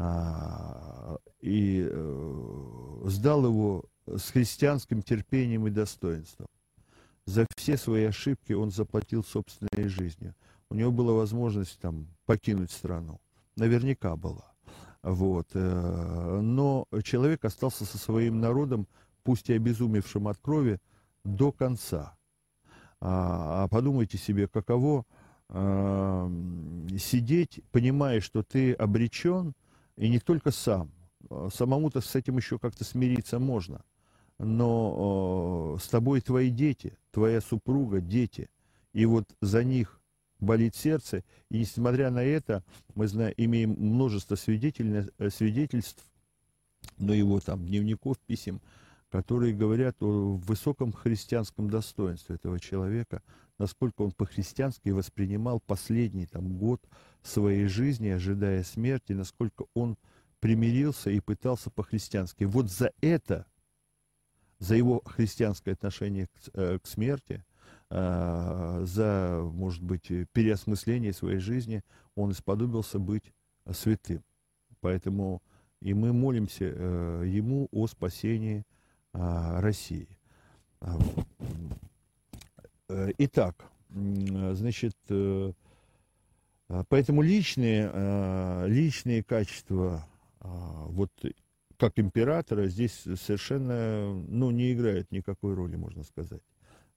А, 0.00 1.18
и 1.40 1.84
э, 1.90 3.02
сдал 3.06 3.44
его 3.44 3.84
с 4.06 4.30
христианским 4.30 5.02
терпением 5.02 5.66
и 5.66 5.70
достоинством. 5.70 6.46
За 7.26 7.44
все 7.56 7.76
свои 7.76 8.04
ошибки 8.04 8.52
он 8.52 8.70
заплатил 8.70 9.24
собственной 9.24 9.88
жизнью. 9.88 10.36
У 10.70 10.76
него 10.76 10.92
была 10.92 11.14
возможность 11.14 11.80
там 11.80 12.06
покинуть 12.26 12.70
страну. 12.70 13.20
Наверняка 13.56 14.14
была. 14.14 14.52
Вот. 15.02 15.48
Э, 15.54 16.40
но 16.42 16.86
человек 17.02 17.44
остался 17.44 17.84
со 17.84 17.98
своим 17.98 18.38
народом, 18.38 18.86
пусть 19.24 19.50
и 19.50 19.54
обезумевшим 19.54 20.28
от 20.28 20.38
крови, 20.38 20.78
до 21.24 21.50
конца. 21.50 22.16
А, 23.00 23.64
а 23.64 23.68
подумайте 23.68 24.16
себе, 24.16 24.46
каково 24.46 25.04
э, 25.48 26.30
сидеть, 27.00 27.64
понимая, 27.72 28.20
что 28.20 28.44
ты 28.44 28.74
обречен– 28.74 29.54
и 29.98 30.08
не 30.08 30.20
только 30.20 30.50
сам. 30.50 30.90
А, 31.28 31.48
самому-то 31.52 32.00
с 32.00 32.14
этим 32.14 32.36
еще 32.36 32.58
как-то 32.58 32.84
смириться 32.84 33.38
можно. 33.38 33.84
Но 34.38 35.74
э, 35.76 35.82
с 35.82 35.88
тобой 35.88 36.20
твои 36.20 36.50
дети, 36.50 36.96
твоя 37.10 37.40
супруга, 37.40 38.00
дети. 38.00 38.48
И 38.92 39.04
вот 39.04 39.24
за 39.40 39.64
них 39.64 40.00
болит 40.38 40.76
сердце. 40.76 41.24
И 41.50 41.58
несмотря 41.58 42.10
на 42.10 42.22
это, 42.22 42.62
мы 42.94 43.08
знаем, 43.08 43.34
имеем 43.36 43.70
множество 43.70 44.36
свидетельств, 44.36 46.04
но 46.98 47.12
его 47.12 47.40
там 47.40 47.66
дневников, 47.66 48.18
писем, 48.20 48.60
которые 49.10 49.54
говорят 49.54 49.96
о 50.00 50.36
высоком 50.36 50.92
христианском 50.92 51.68
достоинстве 51.68 52.36
этого 52.36 52.60
человека, 52.60 53.22
насколько 53.58 54.02
он 54.02 54.12
по-христиански 54.12 54.90
воспринимал 54.90 55.58
последний 55.58 56.26
там, 56.26 56.56
год 56.56 56.80
своей 57.22 57.66
жизни, 57.66 58.08
ожидая 58.08 58.62
смерти, 58.64 59.12
насколько 59.12 59.66
он 59.74 59.96
примирился 60.40 61.10
и 61.10 61.20
пытался 61.20 61.70
по-христиански. 61.70 62.44
Вот 62.44 62.70
за 62.70 62.92
это, 63.00 63.46
за 64.58 64.76
его 64.76 65.02
христианское 65.04 65.72
отношение 65.72 66.26
к, 66.26 66.30
э, 66.54 66.78
к 66.78 66.86
смерти, 66.86 67.44
э, 67.90 68.82
за, 68.84 69.40
может 69.52 69.82
быть, 69.82 70.10
переосмысление 70.32 71.12
своей 71.12 71.38
жизни, 71.38 71.82
он 72.14 72.32
исподобился 72.32 72.98
быть 72.98 73.32
святым. 73.72 74.22
Поэтому 74.80 75.42
и 75.80 75.94
мы 75.94 76.12
молимся 76.12 76.72
э, 76.74 77.24
ему 77.26 77.68
о 77.70 77.86
спасении 77.86 78.64
России. 79.12 80.06
Итак, 82.88 83.64
значит, 83.88 84.96
поэтому 86.88 87.22
личные, 87.22 88.66
личные 88.66 89.22
качества 89.22 90.06
а, 90.40 90.86
вот 90.88 91.10
как 91.78 91.98
императора 91.98 92.66
здесь 92.68 92.92
совершенно 92.92 94.12
ну, 94.12 94.50
не 94.50 94.72
играют 94.72 95.10
никакой 95.10 95.54
роли, 95.54 95.76
можно 95.76 96.02
сказать. 96.02 96.42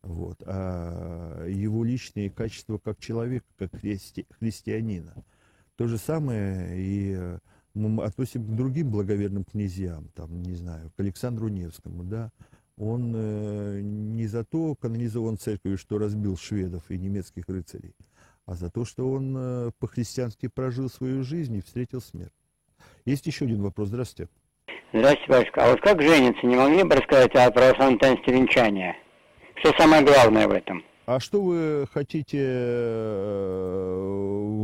Вот. 0.01 0.41
А 0.45 1.45
его 1.47 1.84
личные 1.84 2.29
качества 2.29 2.79
как 2.79 2.99
человека, 2.99 3.45
как 3.57 3.79
христи, 3.79 4.25
христианина. 4.39 5.13
То 5.75 5.88
же 5.88 5.97
самое 5.97 6.75
и 6.75 7.38
мы 7.73 8.03
относим 8.03 8.45
к 8.45 8.55
другим 8.55 8.91
благоверным 8.91 9.45
князьям, 9.45 10.10
там, 10.13 10.41
не 10.41 10.55
знаю, 10.55 10.91
к 10.95 10.99
Александру 10.99 11.47
Невскому, 11.47 12.03
да, 12.03 12.31
он 12.77 13.13
э, 13.15 13.81
не 13.81 14.27
за 14.27 14.43
то 14.43 14.75
канонизован 14.75 15.38
церковью, 15.38 15.77
что 15.77 15.97
разбил 15.97 16.36
шведов 16.36 16.89
и 16.89 16.97
немецких 16.97 17.47
рыцарей, 17.47 17.95
а 18.51 18.55
за 18.55 18.69
то, 18.69 18.83
что 18.83 19.09
он 19.09 19.33
э, 19.37 19.71
по-христиански 19.79 20.49
прожил 20.49 20.89
свою 20.89 21.23
жизнь 21.23 21.55
и 21.55 21.61
встретил 21.61 22.01
смерть. 22.01 22.33
Есть 23.05 23.25
еще 23.25 23.45
один 23.45 23.61
вопрос. 23.61 23.87
Здравствуйте. 23.87 24.29
Здравствуйте, 24.91 25.31
батюшка. 25.31 25.63
А 25.63 25.69
вот 25.69 25.79
как 25.79 26.01
жениться? 26.01 26.45
Не 26.45 26.57
могли 26.57 26.83
бы 26.83 26.95
рассказать 26.95 27.33
о 27.33 27.49
православном 27.49 27.97
таинстве 27.97 28.33
венчания? 28.33 28.97
Что 29.55 29.71
самое 29.77 30.03
главное 30.03 30.49
в 30.49 30.51
этом? 30.51 30.83
А 31.05 31.21
что 31.21 31.41
вы 31.41 31.87
хотите, 31.93 32.39
э, 32.41 33.09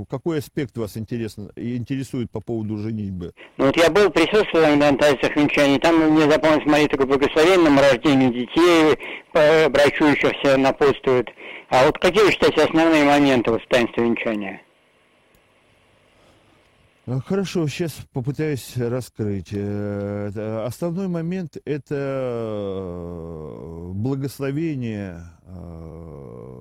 какой 0.06 0.40
аспект 0.40 0.78
вас 0.78 0.98
интересно, 0.98 1.50
интересует 1.56 2.32
по 2.32 2.42
поводу 2.42 2.78
женитьбы? 2.78 3.34
Ну 3.58 3.66
вот 3.66 3.78
я 3.78 3.90
был, 3.90 4.10
присутствовал 4.10 4.76
на 4.76 4.96
таинствах 4.98 5.36
венчания, 5.36 5.80
там 5.80 5.98
мне 5.98 6.30
запомнилось 6.30 6.66
молитва 6.66 6.98
к 6.98 7.08
благословенному 7.08 7.80
рождению 7.80 8.34
детей, 8.34 8.98
брачующихся 9.34 10.58
напутствуют. 10.58 11.30
А 11.70 11.86
вот 11.86 11.98
какие 12.00 12.24
вы 12.24 12.32
считаете 12.32 12.64
основные 12.64 13.04
моменты 13.04 13.52
вот 13.52 13.62
в 13.62 13.68
таинстве 13.68 14.04
венчания? 14.04 14.62
Э, 17.08 17.20
хорошо, 17.26 17.68
сейчас 17.68 17.94
попытаюсь 18.12 18.76
раскрыть. 18.76 19.50
Э, 19.54 20.66
основной 20.66 21.08
момент– 21.08 21.58
это 21.66 21.96
э, 21.96 23.92
благословение 23.94 25.22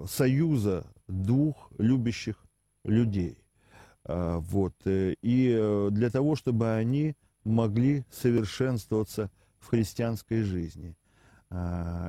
союза 0.08 0.86
двух 1.08 1.72
любящих 1.78 2.36
людей. 2.86 3.38
Вот. 4.04 4.74
И 4.84 5.88
для 5.90 6.10
того, 6.10 6.36
чтобы 6.36 6.74
они 6.74 7.14
могли 7.44 8.04
совершенствоваться 8.10 9.30
в 9.58 9.68
христианской 9.68 10.42
жизни. 10.42 10.96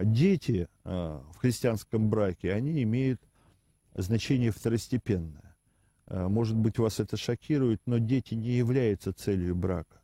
Дети 0.04 0.68
в 0.84 1.34
христианском 1.40 2.10
браке, 2.10 2.54
они 2.54 2.84
имеют 2.84 3.20
значение 3.96 4.52
второстепенное. 4.52 5.48
Э, 6.08 6.28
может 6.28 6.56
быть, 6.56 6.78
вас 6.80 7.00
это 7.00 7.18
шокирует, 7.18 7.82
но 7.86 7.98
дети 7.98 8.34
не 8.34 8.52
являются 8.52 9.14
целью 9.14 9.56
брака. 9.56 10.02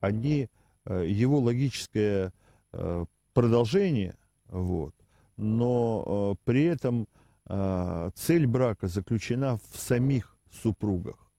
Они 0.00 0.48
э, 0.84 1.06
его 1.06 1.38
логическое 1.38 2.32
э, 2.72 3.04
продолжение, 3.32 4.16
вот, 4.48 4.94
но 5.36 6.36
при 6.44 6.64
этом 6.64 7.08
а, 7.46 8.10
цель 8.14 8.46
брака 8.46 8.88
заключена 8.88 9.58
в 9.70 9.78
самих 9.78 10.36
супругах. 10.62 11.30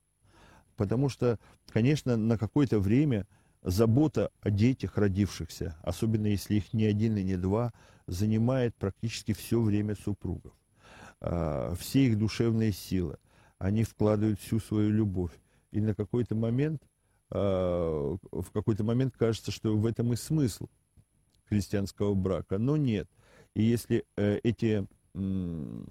Потому 0.76 1.08
что, 1.08 1.38
конечно, 1.68 2.16
на 2.16 2.36
какое-то 2.36 2.78
время 2.78 3.26
забота 3.62 4.30
о 4.40 4.50
детях 4.50 4.98
родившихся, 4.98 5.76
особенно 5.82 6.26
если 6.26 6.56
их 6.56 6.72
не 6.72 6.84
один 6.84 7.16
и 7.16 7.22
не 7.22 7.36
два, 7.36 7.72
занимает 8.06 8.74
практически 8.76 9.32
все 9.32 9.60
время 9.60 9.94
супругов. 9.94 10.52
А, 11.20 11.74
все 11.76 12.06
их 12.06 12.18
душевные 12.18 12.72
силы. 12.72 13.16
Они 13.58 13.84
вкладывают 13.84 14.40
всю 14.40 14.60
свою 14.60 14.90
любовь. 14.90 15.32
И 15.70 15.80
на 15.80 15.94
какой-то 15.94 16.34
момент, 16.34 16.82
а, 17.30 18.16
в 18.30 18.50
какой-то 18.52 18.84
момент 18.84 19.16
кажется, 19.16 19.50
что 19.50 19.76
в 19.76 19.86
этом 19.86 20.12
и 20.12 20.16
смысл 20.16 20.68
христианского 21.48 22.14
брака. 22.14 22.58
Но 22.58 22.76
нет. 22.76 23.08
И 23.54 23.62
если 23.62 24.04
э, 24.16 24.40
эти 24.42 24.86
ну, 25.14 25.86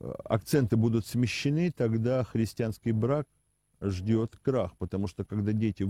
э, 0.00 0.12
акценты 0.24 0.76
будут 0.76 1.06
смещены, 1.06 1.72
тогда 1.72 2.24
христианский 2.24 2.92
брак 2.92 3.26
ждет 3.80 4.36
крах, 4.42 4.76
потому 4.78 5.06
что 5.06 5.24
когда 5.24 5.52
дети 5.52 5.86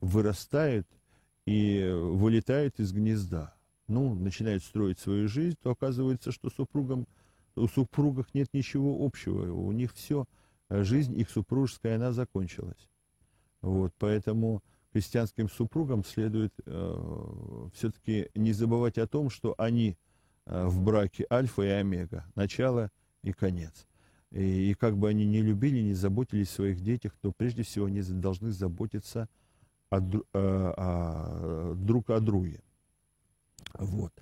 вырастают 0.00 0.86
и 1.46 1.90
вылетают 1.92 2.78
из 2.80 2.92
гнезда, 2.92 3.54
ну, 3.88 4.14
начинают 4.14 4.62
строить 4.62 4.98
свою 4.98 5.28
жизнь, 5.28 5.56
то 5.62 5.70
оказывается, 5.70 6.32
что 6.32 6.50
супругам, 6.50 7.06
у 7.54 7.66
супругах 7.68 8.34
нет 8.34 8.48
ничего 8.52 9.04
общего, 9.04 9.52
у 9.52 9.72
них 9.72 9.94
все, 9.94 10.26
жизнь 10.70 11.18
их 11.18 11.30
супружеская, 11.30 11.96
она 11.96 12.12
закончилась. 12.12 12.88
Вот, 13.62 13.92
поэтому 13.98 14.62
христианским 14.96 15.50
супругам 15.50 16.02
следует 16.06 16.54
э, 16.64 17.68
все-таки 17.74 18.30
не 18.34 18.54
забывать 18.54 18.96
о 18.96 19.06
том, 19.06 19.28
что 19.28 19.54
они 19.58 19.98
э, 20.46 20.66
в 20.66 20.80
браке 20.80 21.26
альфа 21.30 21.62
и 21.64 21.68
омега, 21.68 22.24
начало 22.34 22.90
и 23.22 23.32
конец. 23.32 23.86
И, 24.30 24.70
и 24.70 24.74
как 24.74 24.96
бы 24.96 25.10
они 25.10 25.26
не 25.26 25.42
любили, 25.42 25.82
не 25.82 25.92
заботились 25.92 26.48
о 26.52 26.54
своих 26.54 26.80
детях, 26.80 27.12
то 27.20 27.30
прежде 27.36 27.62
всего 27.62 27.86
они 27.86 28.00
должны 28.00 28.52
заботиться 28.52 29.28
о, 29.90 29.98
о, 29.98 30.22
о, 30.32 31.74
друг 31.74 32.08
о 32.08 32.20
друге. 32.20 32.62
Вот. 33.78 34.14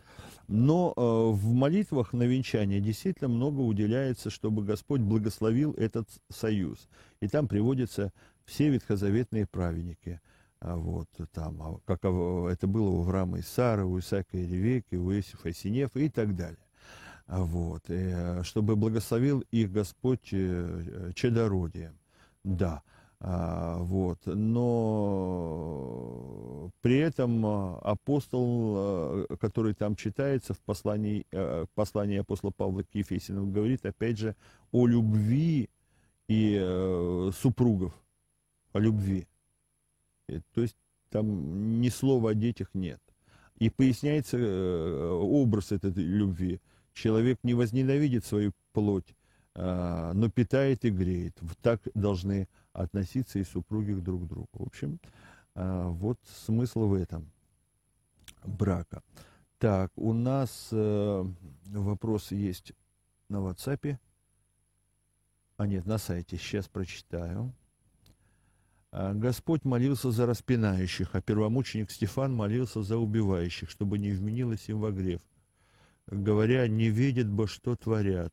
Но 0.49 0.93
э, 0.97 1.01
в 1.01 1.53
молитвах 1.53 2.13
на 2.13 2.25
венчание 2.25 2.81
действительно 2.81 3.29
много 3.29 3.61
уделяется, 3.61 4.29
чтобы 4.29 4.65
Господь 4.65 5.03
благословил 5.03 5.73
этот 5.75 6.09
союз. 6.31 6.89
И 7.21 7.29
там 7.29 7.47
приводятся 7.47 8.13
все 8.45 8.71
ветхозаветные 8.71 9.47
праведники. 9.47 10.21
А 10.61 10.77
вот 10.77 11.09
там, 11.33 11.61
а 11.62 11.79
как 11.85 12.05
это 12.05 12.67
было 12.67 12.88
у 12.88 13.03
Авраама 13.03 13.38
и 13.38 13.43
Сары, 13.43 13.85
у 13.85 13.99
Исаака 13.99 14.37
и 14.37 14.47
Ревеки, 14.47 14.95
у 14.97 15.12
Иосифа 15.12 15.51
и 15.51 15.53
Синефа 15.53 15.99
и 15.99 16.09
так 16.09 16.35
далее. 16.35 16.59
А 17.27 17.43
вот, 17.43 17.88
и, 17.88 17.95
э, 17.95 18.43
чтобы 18.45 18.77
благословил 18.77 19.45
их 19.51 19.73
Господь 19.73 20.29
э, 20.33 21.12
чадородием. 21.14 21.99
Да. 22.45 22.83
А, 23.21 23.79
вот. 23.79 24.19
Но 24.27 25.11
при 26.83 26.99
этом 26.99 27.47
а, 27.47 27.79
апостол, 27.79 28.75
а, 28.77 29.27
который 29.40 29.73
там 29.73 29.97
читается 29.97 30.53
в 30.53 30.61
послании, 30.61 31.25
послании 31.75 32.19
апостола 32.19 32.51
Павла 32.51 32.83
к 32.83 32.95
Ефесиным, 32.95 33.51
говорит 33.51 33.87
опять 33.87 34.19
же 34.19 34.37
о 34.73 34.87
любви 34.87 35.71
и 36.29 36.59
э, 36.61 37.31
супругов, 37.35 37.95
о 38.73 38.79
любви. 38.79 39.27
То 40.27 40.63
есть 40.63 40.77
там 41.11 41.81
ни 41.81 41.89
слова 41.89 42.31
о 42.31 42.35
детях 42.35 42.69
нет. 42.75 43.01
И 43.59 43.71
поясняется 43.71 44.37
э, 44.37 45.11
образ 45.11 45.73
этой 45.73 45.93
любви. 45.93 46.61
Человек 46.93 47.39
не 47.43 47.55
возненавидит 47.55 48.25
свою 48.25 48.53
плоть, 48.73 49.17
но 49.57 50.31
питает 50.33 50.85
и 50.85 50.91
греет. 50.91 51.37
Так 51.61 51.81
должны 51.95 52.49
относиться 52.73 53.39
и 53.39 53.45
супруги 53.45 53.93
друг 53.93 54.25
к 54.25 54.29
другу. 54.29 54.49
В 54.53 54.67
общем, 54.67 55.01
а, 55.55 55.89
вот 55.89 56.19
смысл 56.45 56.87
в 56.87 56.95
этом 56.95 57.31
брака. 58.45 59.03
Так, 59.59 59.93
у 59.97 60.13
нас 60.13 60.69
э, 60.73 61.25
вопросы 61.67 62.35
есть 62.35 62.73
на 63.29 63.37
WhatsApp. 63.37 63.97
А 65.57 65.67
нет, 65.67 65.87
на 65.87 65.99
сайте. 65.99 66.37
Сейчас 66.37 66.69
прочитаю. 66.69 67.53
А, 68.97 69.13
Господь 69.13 69.65
молился 69.65 70.13
за 70.13 70.25
распинающих, 70.25 71.17
а 71.17 71.21
первомученик 71.21 71.91
Стефан 71.91 72.33
молился 72.33 72.81
за 72.85 72.97
убивающих, 72.97 73.69
чтобы 73.69 73.99
не 73.99 74.13
вменилось 74.13 74.69
им 74.69 74.79
во 74.79 74.93
грех. 74.93 75.21
Говоря, 76.07 76.69
не 76.69 76.91
видят 76.91 77.29
бы, 77.29 77.49
что 77.49 77.75
творят. 77.75 78.33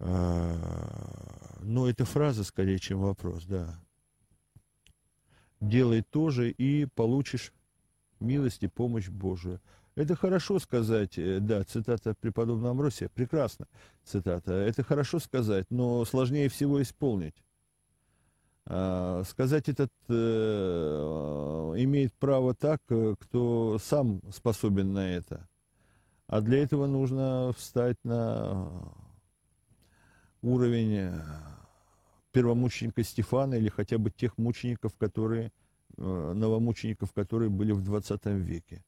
А, 0.00 1.56
ну, 1.62 1.86
это 1.86 2.04
фраза 2.04 2.44
скорее, 2.44 2.78
чем 2.78 3.00
вопрос, 3.00 3.46
да. 3.46 3.82
Делай 5.62 6.02
то 6.02 6.28
же 6.28 6.50
и 6.50 6.84
получишь 6.84 7.54
милость 8.18 8.64
и 8.64 8.68
помощь 8.68 9.08
Божию. 9.08 9.62
Это 9.94 10.14
хорошо 10.14 10.58
сказать, 10.58 11.16
э, 11.16 11.40
да, 11.40 11.64
цитата 11.64 12.14
преподобного 12.20 12.72
Амросия, 12.72 13.08
прекрасно 13.08 13.66
цитата. 14.04 14.52
Это 14.52 14.82
хорошо 14.82 15.20
сказать, 15.20 15.64
но 15.70 16.04
сложнее 16.04 16.50
всего 16.50 16.82
исполнить. 16.82 17.34
А, 18.66 19.22
сказать 19.24 19.68
этот 19.68 19.90
э, 20.08 20.14
имеет 21.78 22.12
право 22.14 22.54
так, 22.54 22.80
э, 22.90 23.14
кто 23.18 23.78
сам 23.78 24.20
способен 24.32 24.92
на 24.92 25.10
это. 25.12 25.48
А 26.26 26.40
для 26.40 26.62
этого 26.62 26.86
нужно 26.86 27.52
встать 27.56 27.96
на 28.04 28.70
уровень 30.42 30.94
э, 30.94 31.22
первомученика 32.32 33.02
Стефана 33.02 33.54
или 33.54 33.68
хотя 33.68 33.98
бы 33.98 34.10
тех 34.10 34.38
мучеников, 34.38 34.94
которые, 34.96 35.52
новомучеников, 35.96 37.12
которые 37.12 37.50
были 37.50 37.72
в 37.72 37.82
20 37.82 38.26
веке. 38.26 38.84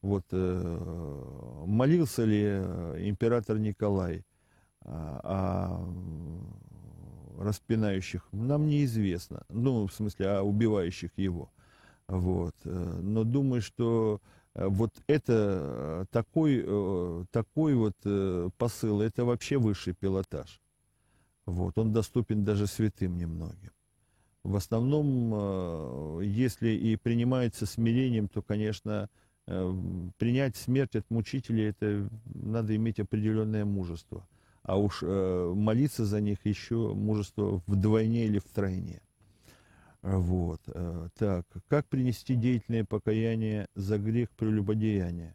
Вот, 0.00 0.24
молился 0.30 2.24
ли 2.24 2.44
император 3.08 3.58
Николай 3.58 4.24
о 4.84 5.82
распинающих, 7.38 8.26
нам 8.32 8.66
неизвестно. 8.66 9.42
Ну, 9.48 9.86
в 9.86 9.92
смысле, 9.92 10.28
о 10.28 10.42
убивающих 10.42 11.10
его. 11.16 11.50
Вот. 12.08 12.54
Но 12.64 13.24
думаю, 13.24 13.62
что 13.62 14.20
вот 14.54 14.92
это 15.06 16.06
такой, 16.10 16.62
такой 17.30 17.74
вот 17.74 18.52
посыл, 18.58 19.00
это 19.00 19.24
вообще 19.24 19.58
высший 19.58 19.94
пилотаж. 19.94 20.60
Вот, 21.46 21.76
он 21.78 21.92
доступен 21.92 22.44
даже 22.44 22.66
святым 22.66 23.18
немногим. 23.18 23.70
В 24.44 24.56
основном, 24.56 25.32
э, 25.34 26.20
если 26.24 26.68
и 26.68 26.96
принимается 26.96 27.64
смирением, 27.64 28.28
то, 28.28 28.42
конечно, 28.42 29.08
э, 29.46 29.74
принять 30.18 30.56
смерть 30.56 30.96
от 30.96 31.10
мучителей, 31.10 31.70
это 31.70 32.08
надо 32.26 32.76
иметь 32.76 33.00
определенное 33.00 33.64
мужество. 33.64 34.26
А 34.64 34.76
уж 34.76 34.98
э, 35.02 35.52
молиться 35.54 36.04
за 36.04 36.20
них 36.20 36.38
еще 36.44 36.92
мужество 36.94 37.62
вдвойне 37.66 38.26
или 38.26 38.40
втройне. 38.40 39.00
Вот. 40.02 40.60
Так, 41.16 41.46
как 41.68 41.86
принести 41.86 42.34
деятельное 42.34 42.84
покаяние 42.84 43.68
за 43.74 43.96
грех 43.96 44.28
прелюбодеяния? 44.32 45.34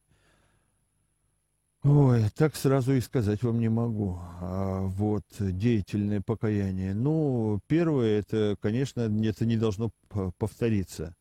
Ой, 1.84 2.26
так 2.36 2.56
сразу 2.58 2.94
и 2.94 3.00
сказать 3.00 3.42
вам 3.42 3.60
не 3.60 3.70
могу. 3.70 4.20
А 4.42 4.82
вот 4.82 5.24
деятельное 5.39 6.22
покаяние. 6.22 6.94
Ну, 6.94 7.62
первое, 7.68 8.20
это, 8.20 8.58
конечно, 8.60 9.10
это 9.24 9.46
не 9.46 9.56
должно 9.56 9.92
повториться. 10.38 11.15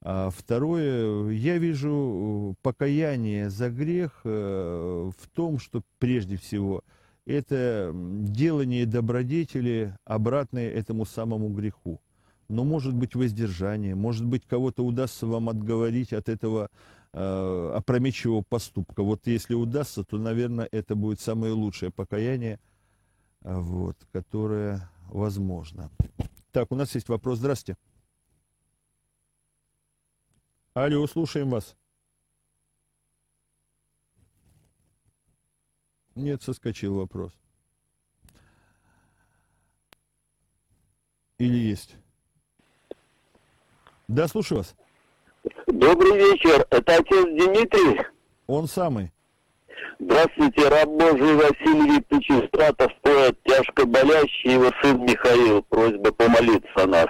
А 0.00 0.30
второе, 0.30 1.30
я 1.32 1.58
вижу 1.58 2.56
покаяние 2.62 3.50
за 3.50 3.68
грех 3.68 4.22
э, 4.24 5.10
в 5.16 5.28
том, 5.34 5.58
что 5.58 5.82
прежде 5.98 6.36
всего 6.36 6.82
это 7.28 7.92
делание 7.94 8.86
добродетели 8.86 9.94
обратное 10.04 10.70
этому 10.70 11.04
самому 11.04 11.50
греху. 11.50 12.00
Но 12.48 12.64
может 12.64 12.94
быть 12.94 13.14
воздержание, 13.14 13.94
может 13.94 14.24
быть 14.24 14.46
кого-то 14.46 14.82
удастся 14.82 15.26
вам 15.26 15.50
отговорить 15.50 16.14
от 16.14 16.30
этого 16.30 16.70
э, 17.12 17.72
опрометчивого 17.76 18.42
поступка. 18.42 19.02
Вот 19.02 19.26
если 19.26 19.54
удастся, 19.54 20.02
то, 20.02 20.16
наверное, 20.16 20.66
это 20.72 20.94
будет 20.94 21.20
самое 21.20 21.52
лучшее 21.52 21.90
покаяние, 21.90 22.58
э, 23.42 23.54
вот, 23.54 23.96
которое 24.12 24.90
возможно. 25.10 25.90
Так, 26.50 26.72
у 26.72 26.74
нас 26.74 26.94
есть 26.94 27.10
вопрос. 27.10 27.38
Здравствуйте. 27.38 27.78
Алло, 30.72 31.06
слушаем 31.06 31.50
вас. 31.50 31.76
Нет, 36.18 36.42
соскочил 36.42 36.96
вопрос. 36.96 37.30
Или 41.38 41.56
есть? 41.56 41.94
Да, 44.08 44.26
слушаю 44.26 44.58
вас. 44.58 44.74
Добрый 45.68 46.18
вечер, 46.18 46.66
это 46.70 46.96
отец 46.96 47.24
Дмитрий. 47.24 48.00
Он 48.48 48.66
самый. 48.66 49.12
Здравствуйте, 50.00 50.68
раб 50.68 50.88
Божий 50.88 51.36
Василий 51.36 51.96
Викторович 51.96 52.30
Истратов, 52.30 52.92
поэт 53.02 53.38
тяжко 53.44 53.86
болящий, 53.86 54.54
его 54.54 54.72
сын 54.82 55.00
Михаил. 55.00 55.62
Просьба 55.62 56.10
помолиться 56.10 56.86
нас. 56.88 57.06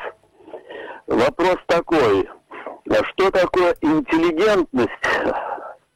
Вопрос 1.06 1.56
такой. 1.66 2.28
А 2.90 3.04
что 3.04 3.30
такое 3.30 3.74
интеллигентность 3.80 4.92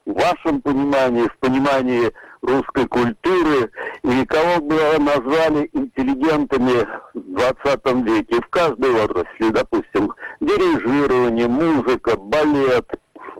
в 0.06 0.12
вашем 0.14 0.62
понимании, 0.62 1.28
в 1.28 1.38
понимании 1.38 2.10
русской 2.42 2.86
культуры, 2.88 3.70
и 4.02 4.26
кого 4.26 4.60
бы 4.60 4.74
назвали 4.98 5.70
интеллигентами 5.72 6.86
в 7.14 7.34
20 7.34 8.06
веке, 8.06 8.40
в 8.40 8.48
каждой 8.48 9.04
отрасли, 9.04 9.50
допустим, 9.50 10.12
дирижирование, 10.40 11.48
музыка, 11.48 12.16
балет, 12.16 12.88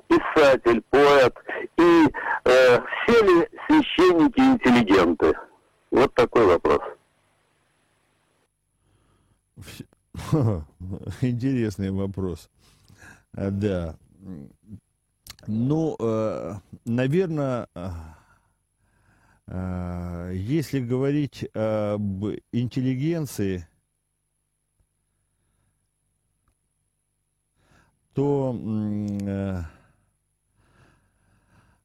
писатель, 0.09 0.83
поэт, 0.91 1.35
и 1.79 2.07
э, 2.45 2.79
все 3.05 3.23
ли 3.23 3.49
священники 3.67 4.41
интеллигенты? 4.41 5.35
Вот 5.91 6.15
такой 6.15 6.47
вопрос. 6.47 6.81
Интересный 11.21 11.91
вопрос. 11.91 12.49
А, 13.35 13.51
да. 13.51 13.97
Ну, 15.47 15.97
э, 15.99 16.55
наверное, 16.85 17.67
э, 17.75 17.89
если 19.49 20.80
говорить 20.80 21.45
об 21.55 22.24
интеллигенции, 22.53 23.66
то 28.14 28.55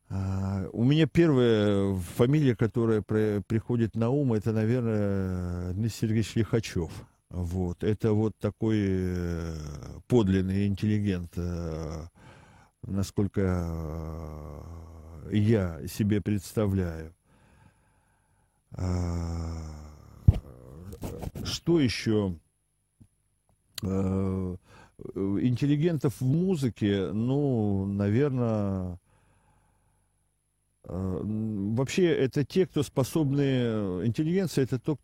э, 0.09 0.69
у 0.73 0.83
меня 0.83 1.07
первая 1.07 1.95
фамилия, 1.95 2.55
которая 2.55 3.01
приходит 3.01 3.95
на 3.95 4.09
ум, 4.09 4.33
это, 4.33 4.51
наверное, 4.51 5.73
Дмитрий 5.73 5.89
Сергеевич 5.89 6.35
Лихачев. 6.35 6.91
Вот. 7.29 7.83
Это 7.83 8.13
вот 8.13 8.37
такой 8.37 8.77
э, 8.79 9.55
подлинный 10.07 10.67
интеллигент, 10.67 11.33
э, 11.35 12.07
насколько 12.83 13.41
я 15.31 15.85
себе 15.87 16.21
представляю. 16.21 17.13
Что 21.43 21.79
еще? 21.79 22.37
Интеллигентов 25.05 26.19
в 26.19 26.25
музыке, 26.25 27.11
ну, 27.11 27.85
наверное, 27.85 28.99
вообще 30.83 32.05
это 32.05 32.43
те, 32.43 32.65
кто 32.65 32.83
способны... 32.83 34.05
Интеллигенция 34.05 34.63
это 34.63 34.79
то, 34.79 34.97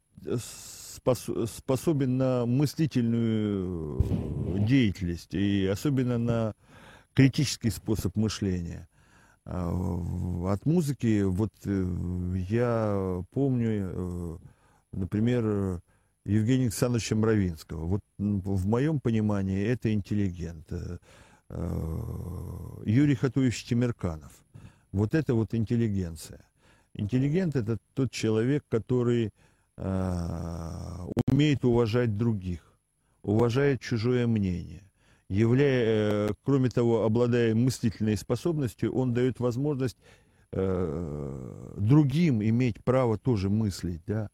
способен 1.47 2.17
на 2.17 2.45
мыслительную 2.45 3.99
э, 3.99 4.59
деятельность 4.65 5.33
и 5.33 5.65
особенно 5.65 6.17
на 6.17 6.55
критический 7.13 7.69
способ 7.69 8.15
мышления. 8.15 8.87
А, 9.45 10.51
от 10.53 10.65
музыки, 10.65 11.23
вот 11.23 11.51
э, 11.65 12.35
я 12.49 13.23
помню, 13.31 13.69
э, 13.71 14.37
например, 14.93 15.81
Евгения 16.25 16.65
Александровича 16.65 17.15
Мравинского. 17.15 17.85
Вот 17.85 18.01
в 18.17 18.67
моем 18.67 18.99
понимании 18.99 19.65
это 19.65 19.93
интеллигент. 19.93 20.71
Юрий 22.85 23.15
Хатуевич 23.15 23.65
Тимирканов. 23.65 24.31
Вот 24.91 25.13
это 25.13 25.35
вот 25.35 25.53
интеллигенция. 25.53 26.39
Интеллигент 26.93 27.55
это 27.55 27.77
тот 27.93 28.09
человек, 28.11 28.63
который 28.69 29.31
Э, 29.75 31.07
умеет 31.31 31.65
уважать 31.65 32.15
других, 32.15 32.61
уважает 33.23 33.81
чужое 33.81 34.27
мнение. 34.27 34.83
Являя, 35.33 36.29
э, 36.29 36.29
кроме 36.43 36.69
того, 36.69 37.05
обладая 37.05 37.55
мыслительной 37.55 38.17
способностью, 38.17 38.93
он 38.93 39.15
дает 39.15 39.39
возможность 39.39 39.97
э, 40.51 41.73
другим 41.75 42.43
иметь 42.43 42.83
право 42.83 43.17
тоже 43.17 43.49
мыслить. 43.49 44.01
Да? 44.05 44.29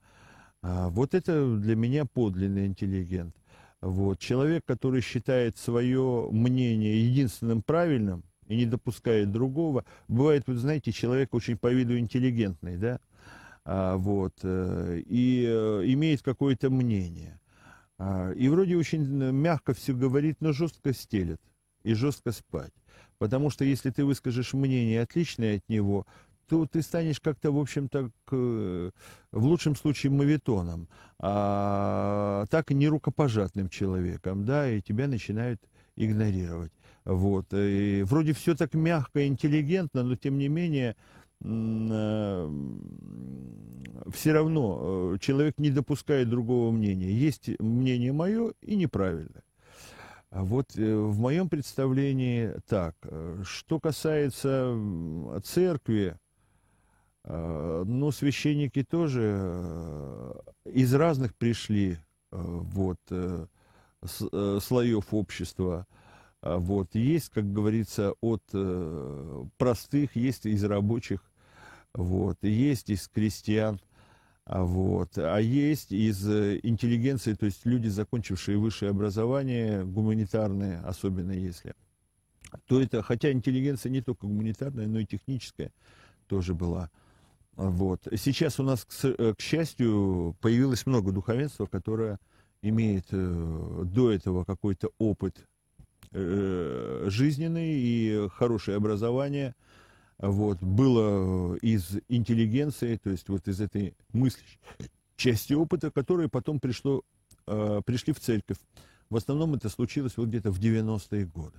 А 0.61 0.89
вот 0.89 1.13
это 1.13 1.55
для 1.55 1.77
меня 1.77 2.03
подлинный 2.03 2.65
интеллигент. 2.65 3.33
Вот. 3.79 4.19
Человек, 4.19 4.65
который 4.65 4.99
считает 4.99 5.57
свое 5.57 6.27
мнение 6.31 7.01
единственным 7.05 7.61
правильным 7.61 8.23
и 8.49 8.57
не 8.57 8.65
допускает 8.65 9.31
другого. 9.31 9.85
Бывает, 10.09 10.43
вот 10.47 10.57
знаете, 10.57 10.91
человек 10.91 11.33
очень 11.33 11.57
по 11.57 11.71
виду 11.71 11.97
интеллигентный, 11.97 12.75
да, 12.75 12.99
а, 13.63 13.95
вот, 13.95 14.33
э, 14.43 15.01
и 15.05 15.45
э, 15.47 15.83
имеет 15.85 16.23
какое-то 16.23 16.69
мнение. 16.69 17.39
А, 17.99 18.31
и 18.31 18.47
вроде 18.47 18.77
очень 18.77 19.05
мягко 19.31 19.73
все 19.73 19.93
говорит, 19.93 20.37
но 20.39 20.53
жестко 20.53 20.93
стелет 20.93 21.41
и 21.83 21.93
жестко 21.93 22.31
спать. 22.31 22.73
Потому 23.17 23.49
что 23.49 23.65
если 23.65 23.89
ты 23.89 24.05
выскажешь 24.05 24.53
мнение 24.53 25.01
отличное 25.01 25.57
от 25.57 25.69
него, 25.69 26.07
то 26.47 26.65
ты 26.65 26.81
станешь 26.81 27.19
как-то, 27.19 27.51
в 27.51 27.59
общем-то, 27.59 28.09
в 28.31 28.91
лучшем 29.31 29.75
случае 29.75 30.11
мавитоном, 30.11 30.87
а 31.19 32.45
так 32.49 32.71
не 32.71 32.87
рукопожатным 32.87 33.69
человеком, 33.69 34.45
да, 34.45 34.67
и 34.69 34.81
тебя 34.81 35.07
начинают 35.07 35.61
игнорировать. 35.95 36.71
Вот. 37.05 37.53
И 37.53 38.03
вроде 38.03 38.33
все 38.33 38.55
так 38.55 38.73
мягко, 38.73 39.27
интеллигентно, 39.27 40.03
но 40.03 40.15
тем 40.15 40.37
не 40.37 40.47
менее 40.47 40.95
Э, 40.95 41.18
все 44.11 44.33
равно 44.33 45.13
э, 45.13 45.17
человек 45.19 45.57
не 45.57 45.69
допускает 45.71 46.29
другого 46.29 46.71
мнения. 46.71 47.11
Есть 47.11 47.49
мнение 47.59 48.11
мое 48.11 48.53
и 48.61 48.75
неправильное. 48.75 49.43
А 50.31 50.43
вот 50.43 50.75
э, 50.77 50.95
в 50.95 51.19
моем 51.19 51.49
представлении 51.49 52.53
так. 52.67 52.95
Что 53.43 53.79
касается 53.79 54.75
церкви, 55.43 56.17
ну, 57.25 58.11
священники 58.11 58.83
тоже 58.83 60.33
из 60.65 60.93
разных 60.93 61.35
пришли 61.35 61.97
вот, 62.31 62.97
слоев 64.01 65.13
общества. 65.13 65.85
А 66.41 66.57
вот, 66.57 66.95
есть, 66.95 67.29
как 67.29 67.51
говорится, 67.51 68.13
от 68.21 68.43
простых, 69.57 70.15
есть 70.15 70.45
из 70.45 70.63
рабочих, 70.63 71.28
вот, 71.99 72.37
есть 72.41 72.89
из 72.89 73.09
крестьян, 73.09 73.79
а 74.45 74.63
вот, 74.63 75.17
а 75.17 75.37
есть 75.37 75.91
из 75.91 76.25
э, 76.27 76.57
интеллигенции, 76.63 77.33
то 77.33 77.45
есть 77.45 77.65
люди, 77.65 77.89
закончившие 77.89 78.57
высшее 78.57 78.91
образование, 78.91 79.83
гуманитарные, 79.83 80.79
особенно 80.79 81.33
если, 81.33 81.75
то 82.67 82.81
это, 82.81 83.03
хотя 83.03 83.33
интеллигенция 83.33 83.89
не 83.89 84.01
только 84.01 84.27
гуманитарная, 84.27 84.87
но 84.87 84.99
и 84.99 85.05
техническая 85.05 85.71
тоже 86.27 86.53
была. 86.53 86.89
Вот. 87.57 88.07
Сейчас 88.15 88.61
у 88.61 88.63
нас, 88.63 88.85
к, 88.85 88.93
э, 89.03 89.33
счастью, 89.37 90.37
появилось 90.39 90.85
много 90.85 91.11
духовенства, 91.11 91.65
которое 91.65 92.17
имеет 92.61 93.07
э, 93.11 93.83
до 93.85 94.11
этого 94.11 94.45
какой-то 94.45 94.89
опыт 94.97 95.45
жизненный 96.11 97.73
и 97.73 98.29
хорошее 98.29 98.77
образование– 98.77 99.53
вот, 100.19 100.61
было 100.61 101.55
из 101.55 101.97
интеллигенции, 102.09 102.97
то 102.97 103.09
есть 103.09 103.29
вот 103.29 103.47
из 103.47 103.61
этой 103.61 103.95
мысли, 104.11 104.43
части 105.15 105.53
опыта, 105.53 105.91
которые 105.91 106.29
потом 106.29 106.59
пришло, 106.59 107.03
э, 107.47 107.81
пришли 107.85 108.13
в 108.13 108.19
церковь. 108.19 108.57
В 109.09 109.15
основном 109.15 109.55
это 109.55 109.69
случилось 109.69 110.17
вот 110.17 110.27
где-то 110.27 110.51
в 110.51 110.59
90-е 110.59 111.25
годы. 111.25 111.57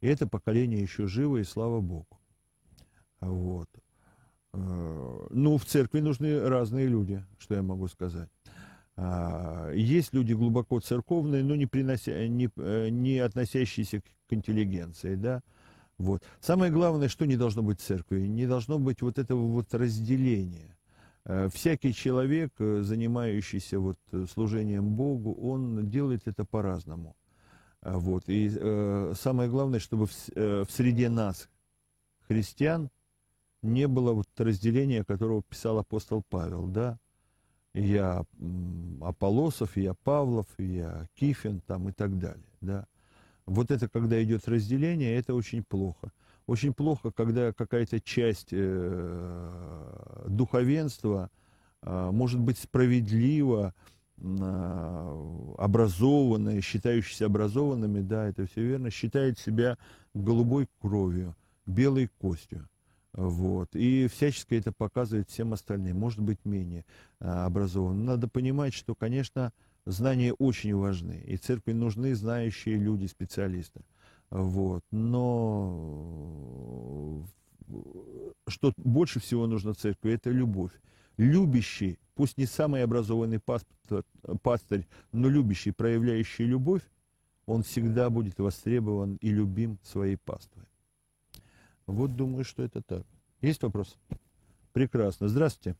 И 0.00 0.06
это 0.06 0.26
поколение 0.26 0.80
еще 0.82 1.06
живо, 1.06 1.38
и 1.38 1.44
слава 1.44 1.80
Богу. 1.80 2.06
Вот. 3.20 3.68
Э, 4.52 5.26
ну, 5.30 5.56
в 5.56 5.64
церкви 5.64 6.00
нужны 6.00 6.40
разные 6.40 6.88
люди, 6.88 7.24
что 7.38 7.54
я 7.54 7.62
могу 7.62 7.88
сказать. 7.88 8.28
А, 8.94 9.70
есть 9.72 10.12
люди 10.12 10.34
глубоко 10.34 10.80
церковные, 10.80 11.42
но 11.42 11.56
не, 11.56 11.66
принося, 11.66 12.28
не, 12.28 12.50
э, 12.56 12.88
не 12.90 13.18
относящиеся 13.18 14.02
к 14.02 14.32
интеллигенции, 14.32 15.14
да, 15.14 15.42
вот. 16.02 16.24
Самое 16.40 16.72
главное, 16.72 17.08
что 17.08 17.26
не 17.26 17.36
должно 17.36 17.62
быть 17.62 17.80
в 17.80 17.84
церкви, 17.84 18.26
не 18.26 18.46
должно 18.46 18.80
быть 18.80 19.02
вот 19.02 19.18
этого 19.18 19.46
вот 19.46 19.72
разделения. 19.72 20.76
Э, 21.24 21.48
всякий 21.54 21.94
человек, 21.94 22.52
э, 22.58 22.82
занимающийся 22.82 23.78
вот 23.78 23.98
э, 24.10 24.26
служением 24.28 24.96
Богу, 24.96 25.32
он 25.34 25.88
делает 25.88 26.26
это 26.26 26.44
по-разному. 26.44 27.14
Вот. 27.82 28.24
И 28.26 28.50
э, 28.52 29.14
самое 29.16 29.48
главное, 29.48 29.78
чтобы 29.78 30.06
в, 30.06 30.12
э, 30.34 30.64
в 30.64 30.72
среде 30.72 31.08
нас, 31.08 31.48
христиан, 32.26 32.90
не 33.62 33.86
было 33.86 34.12
вот 34.12 34.26
разделения, 34.38 35.04
которого 35.04 35.44
писал 35.44 35.78
апостол 35.78 36.24
Павел, 36.28 36.66
да, 36.66 36.98
я 37.74 38.24
Аполосов, 39.00 39.76
я 39.76 39.94
Павлов, 39.94 40.48
я 40.58 41.06
Кифин 41.14 41.60
там 41.60 41.88
и 41.88 41.92
так 41.92 42.18
далее, 42.18 42.50
да. 42.60 42.86
Вот 43.46 43.70
это, 43.70 43.88
когда 43.88 44.22
идет 44.22 44.48
разделение, 44.48 45.16
это 45.16 45.34
очень 45.34 45.64
плохо. 45.64 46.12
очень 46.46 46.72
плохо, 46.72 47.10
когда 47.10 47.52
какая-то 47.52 48.00
часть 48.00 48.48
э, 48.52 50.24
духовенства 50.26 51.30
э, 51.82 52.10
может 52.12 52.40
быть 52.40 52.58
справедлива, 52.58 53.74
э, 54.18 55.54
образованная, 55.58 56.60
считающаяся 56.60 57.26
образованными, 57.26 58.00
да, 58.00 58.28
это 58.28 58.46
все 58.46 58.62
верно, 58.62 58.90
считает 58.90 59.38
себя 59.38 59.78
голубой 60.14 60.68
кровью, 60.80 61.34
белой 61.66 62.08
костью. 62.18 62.68
Вот. 63.12 63.74
И 63.74 64.08
всячески 64.08 64.54
это 64.54 64.72
показывает 64.72 65.28
всем 65.28 65.52
остальным, 65.52 65.98
может 65.98 66.20
быть, 66.20 66.38
менее 66.44 66.84
а, 67.20 67.44
образованным. 67.46 68.06
Надо 68.06 68.26
понимать, 68.26 68.72
что, 68.72 68.94
конечно, 68.94 69.52
знания 69.86 70.32
очень 70.32 70.74
важны, 70.74 71.22
и 71.26 71.36
церкви 71.36 71.72
нужны 71.72 72.14
знающие 72.14 72.76
люди, 72.76 73.06
специалисты. 73.06 73.82
Вот. 74.30 74.84
Но 74.90 75.62
что 78.48 78.72
больше 78.76 79.20
всего 79.20 79.46
нужно 79.46 79.74
церкви, 79.74 80.12
это 80.12 80.30
любовь. 80.30 80.72
Любящий, 81.18 81.98
пусть 82.14 82.38
не 82.38 82.46
самый 82.46 82.82
образованный 82.82 83.38
пастор, 83.38 84.04
пастырь, 84.42 84.86
но 85.12 85.28
любящий, 85.28 85.70
проявляющий 85.70 86.46
любовь, 86.46 86.82
он 87.46 87.62
всегда 87.62 88.08
будет 88.08 88.38
востребован 88.38 89.16
и 89.16 89.30
любим 89.30 89.78
своей 89.82 90.16
паствой. 90.16 90.64
Вот 91.86 92.16
думаю, 92.16 92.44
что 92.44 92.62
это 92.62 92.80
так. 92.82 93.04
Есть 93.40 93.62
вопрос? 93.62 93.96
Прекрасно. 94.72 95.28
Здравствуйте. 95.28 95.76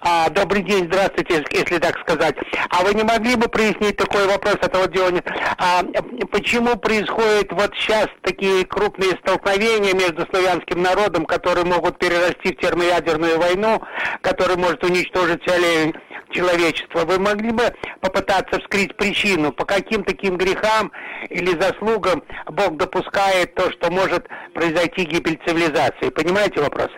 А, 0.00 0.28
добрый 0.30 0.62
день, 0.62 0.84
здравствуйте, 0.86 1.44
если 1.50 1.78
так 1.78 1.98
сказать. 2.00 2.36
А 2.70 2.82
вы 2.84 2.94
не 2.94 3.02
могли 3.04 3.36
бы 3.36 3.48
прояснить 3.48 3.96
такой 3.96 4.26
вопрос, 4.26 4.56
этого 4.60 4.86
дела 4.88 5.10
нет? 5.10 5.26
А, 5.58 5.82
почему 6.30 6.76
происходят 6.76 7.50
вот 7.52 7.74
сейчас 7.74 8.08
такие 8.22 8.66
крупные 8.66 9.12
столкновения 9.22 9.94
между 9.94 10.26
славянским 10.26 10.82
народом, 10.82 11.24
которые 11.24 11.64
могут 11.64 11.98
перерасти 11.98 12.54
в 12.54 12.60
термоядерную 12.60 13.38
войну, 13.38 13.82
которая 14.20 14.56
может 14.56 14.84
уничтожить 14.84 15.42
все 15.42 15.92
человечество? 16.30 17.04
Вы 17.04 17.18
могли 17.18 17.52
бы 17.52 17.64
попытаться 18.00 18.60
вскрыть 18.60 18.96
причину, 18.96 19.52
по 19.52 19.64
каким 19.64 20.04
таким 20.04 20.36
грехам 20.36 20.92
или 21.30 21.58
заслугам 21.58 22.22
Бог 22.50 22.76
допускает 22.76 23.54
то, 23.54 23.70
что 23.72 23.90
может 23.90 24.26
произойти 24.52 25.04
гибель 25.04 25.40
цивилизации? 25.46 26.10
Понимаете 26.10 26.60
вопрос? 26.60 26.90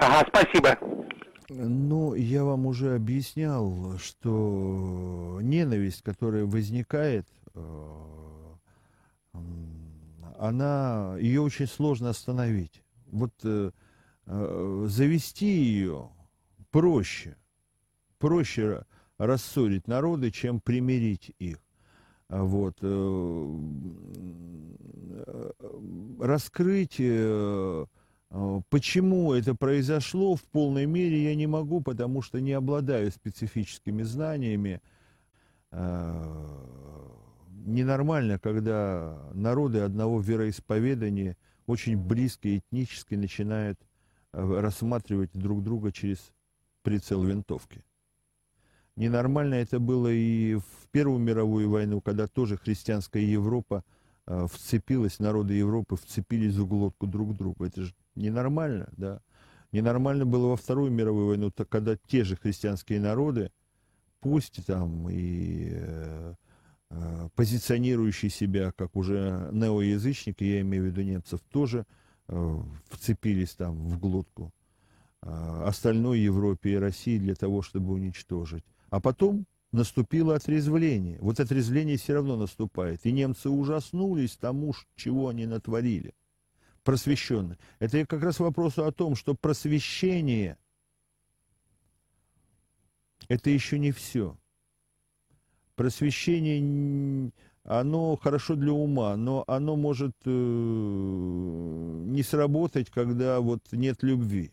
Ага, 0.00 0.26
спасибо. 0.28 0.78
Ну, 1.50 2.14
я 2.14 2.42
вам 2.44 2.64
уже 2.64 2.94
объяснял, 2.94 3.98
что 3.98 5.40
ненависть, 5.42 6.00
которая 6.02 6.46
возникает, 6.46 7.26
э, 7.54 8.54
она, 10.38 11.16
ее 11.18 11.42
очень 11.42 11.66
сложно 11.66 12.08
остановить. 12.10 12.82
Вот 13.12 13.32
э, 13.44 13.72
э, 14.24 14.84
завести 14.88 15.46
ее 15.46 16.08
проще, 16.70 17.36
проще 18.18 18.86
рассорить 19.18 19.86
народы, 19.86 20.30
чем 20.30 20.60
примирить 20.60 21.34
их. 21.38 21.58
Вот. 22.30 22.78
Раскрыть 26.20 27.00
почему 28.70 29.32
это 29.32 29.54
произошло 29.54 30.36
в 30.36 30.42
полной 30.44 30.86
мере 30.86 31.24
я 31.24 31.34
не 31.34 31.46
могу, 31.46 31.80
потому 31.80 32.22
что 32.22 32.40
не 32.40 32.52
обладаю 32.52 33.10
специфическими 33.10 34.02
знаниями. 34.02 34.80
А, 35.72 37.00
ненормально, 37.64 38.38
когда 38.38 39.18
народы 39.34 39.80
одного 39.80 40.20
вероисповедания 40.20 41.36
очень 41.66 41.96
близко 41.98 42.56
этнически 42.56 43.16
начинают 43.16 43.80
а, 44.32 44.60
рассматривать 44.60 45.30
друг 45.32 45.62
друга 45.62 45.90
через 45.90 46.32
прицел 46.82 47.22
винтовки. 47.24 47.84
Ненормально 48.96 49.54
это 49.54 49.80
было 49.80 50.08
и 50.08 50.54
в 50.54 50.88
Первую 50.90 51.20
мировую 51.20 51.70
войну, 51.70 52.00
когда 52.00 52.26
тоже 52.26 52.56
христианская 52.56 53.24
Европа 53.24 53.84
вцепилась, 54.48 55.18
народы 55.18 55.54
Европы 55.54 55.96
вцепились 55.96 56.54
в 56.54 56.66
глотку 56.66 57.06
друг 57.06 57.36
друга. 57.36 57.66
Это 57.66 57.82
же 57.82 57.94
ненормально, 58.14 58.88
да. 58.96 59.20
Ненормально 59.72 60.26
было 60.26 60.48
во 60.48 60.56
Вторую 60.56 60.90
мировую 60.90 61.28
войну, 61.28 61.52
когда 61.68 61.96
те 61.96 62.24
же 62.24 62.36
христианские 62.36 63.00
народы, 63.00 63.52
пусть 64.20 64.64
там 64.66 65.08
и 65.08 65.68
э, 65.70 66.34
э, 66.90 67.28
позиционирующие 67.36 68.30
себя 68.30 68.72
как 68.72 68.96
уже 68.96 69.48
неоязычники, 69.52 70.42
я 70.42 70.60
имею 70.62 70.84
в 70.84 70.86
виду 70.86 71.02
немцев, 71.02 71.40
тоже 71.50 71.86
э, 72.28 72.62
вцепились 72.88 73.54
там 73.54 73.88
в 73.88 73.98
глотку 74.00 74.52
э, 75.22 75.62
остальной 75.66 76.18
Европе 76.18 76.72
и 76.72 76.76
России 76.76 77.18
для 77.18 77.36
того, 77.36 77.62
чтобы 77.62 77.92
уничтожить. 77.92 78.64
А 78.90 79.00
потом 79.00 79.46
наступило 79.72 80.34
отрезвление. 80.34 81.18
Вот 81.20 81.40
отрезвление 81.40 81.96
все 81.96 82.14
равно 82.14 82.36
наступает. 82.36 83.04
И 83.04 83.12
немцы 83.12 83.48
ужаснулись 83.48 84.36
тому, 84.36 84.74
чего 84.96 85.28
они 85.28 85.46
натворили 85.46 86.14
просвещенный. 86.82 87.56
Это 87.78 88.04
как 88.06 88.22
раз 88.22 88.40
вопрос 88.40 88.78
о 88.78 88.90
том, 88.92 89.14
что 89.14 89.34
просвещение– 89.34 90.56
это 93.28 93.50
еще 93.50 93.78
не 93.78 93.92
все. 93.92 94.36
Просвещение, 95.76 97.30
оно 97.64 98.16
хорошо 98.16 98.56
для 98.56 98.72
ума, 98.72 99.16
но 99.16 99.44
оно 99.46 99.76
может 99.76 100.16
э, 100.24 100.30
не 100.30 102.22
сработать, 102.22 102.90
когда 102.90 103.40
вот 103.40 103.62
нет 103.72 104.02
любви. 104.02 104.50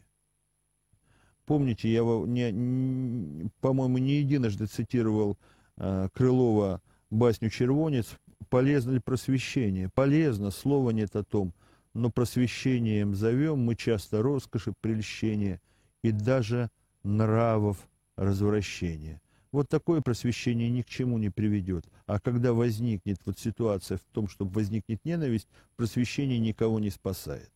Помните, 1.47 1.91
я, 1.91 2.03
не, 2.03 3.49
по-моему, 3.61 3.97
не 3.97 4.19
единожды 4.19 4.67
цитировал 4.67 5.39
э, 5.77 6.09
Крылова 6.13 6.83
басню 7.09 7.49
«Червонец». 7.49 8.15
Полезно 8.49 8.91
ли 8.91 8.99
просвещение? 8.99 9.89
Полезно, 9.89 10.51
слова 10.51 10.91
нет 10.91 11.15
о 11.15 11.23
том– 11.23 11.53
но 11.97 12.11
просвещением 12.11 13.15
зовем 13.15 13.59
мы 13.59 13.75
часто 13.75 14.21
роскоши, 14.21 14.73
прельщения 14.81 15.59
и 16.03 16.11
даже 16.11 16.69
нравов 17.03 17.89
развращения. 18.15 19.19
Вот 19.51 19.67
такое 19.67 20.01
просвещение 20.01 20.69
ни 20.69 20.83
к 20.83 20.87
чему 20.87 21.17
не 21.17 21.29
приведет. 21.29 21.85
А 22.05 22.19
когда 22.19 22.53
возникнет 22.53 23.17
вот 23.25 23.39
ситуация 23.39 23.97
в 23.97 24.03
том, 24.13 24.27
что 24.27 24.45
возникнет 24.45 25.03
ненависть, 25.05 25.47
просвещение 25.75 26.37
никого 26.37 26.79
не 26.79 26.91
спасает. 26.91 27.51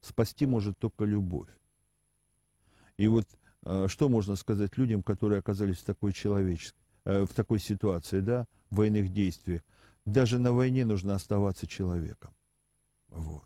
Спасти 0.00 0.46
может 0.46 0.76
только 0.78 1.04
любовь. 1.04 1.48
И 2.98 3.08
вот 3.08 3.26
а, 3.66 3.88
что 3.88 4.08
можно 4.08 4.36
сказать 4.36 4.78
людям, 4.78 5.02
которые 5.02 5.40
оказались 5.40 5.78
в 5.78 5.84
такой 5.84 6.12
человеческой, 6.12 6.78
э, 7.04 7.24
в 7.24 7.34
такой 7.34 7.58
ситуации, 7.58 8.20
да, 8.20 8.46
в 8.70 8.76
военных 8.76 9.12
действиях? 9.12 9.62
Даже 10.04 10.38
на 10.38 10.52
войне 10.52 10.84
нужно 10.84 11.16
оставаться 11.16 11.66
человеком. 11.66 12.30
Вот. 13.08 13.42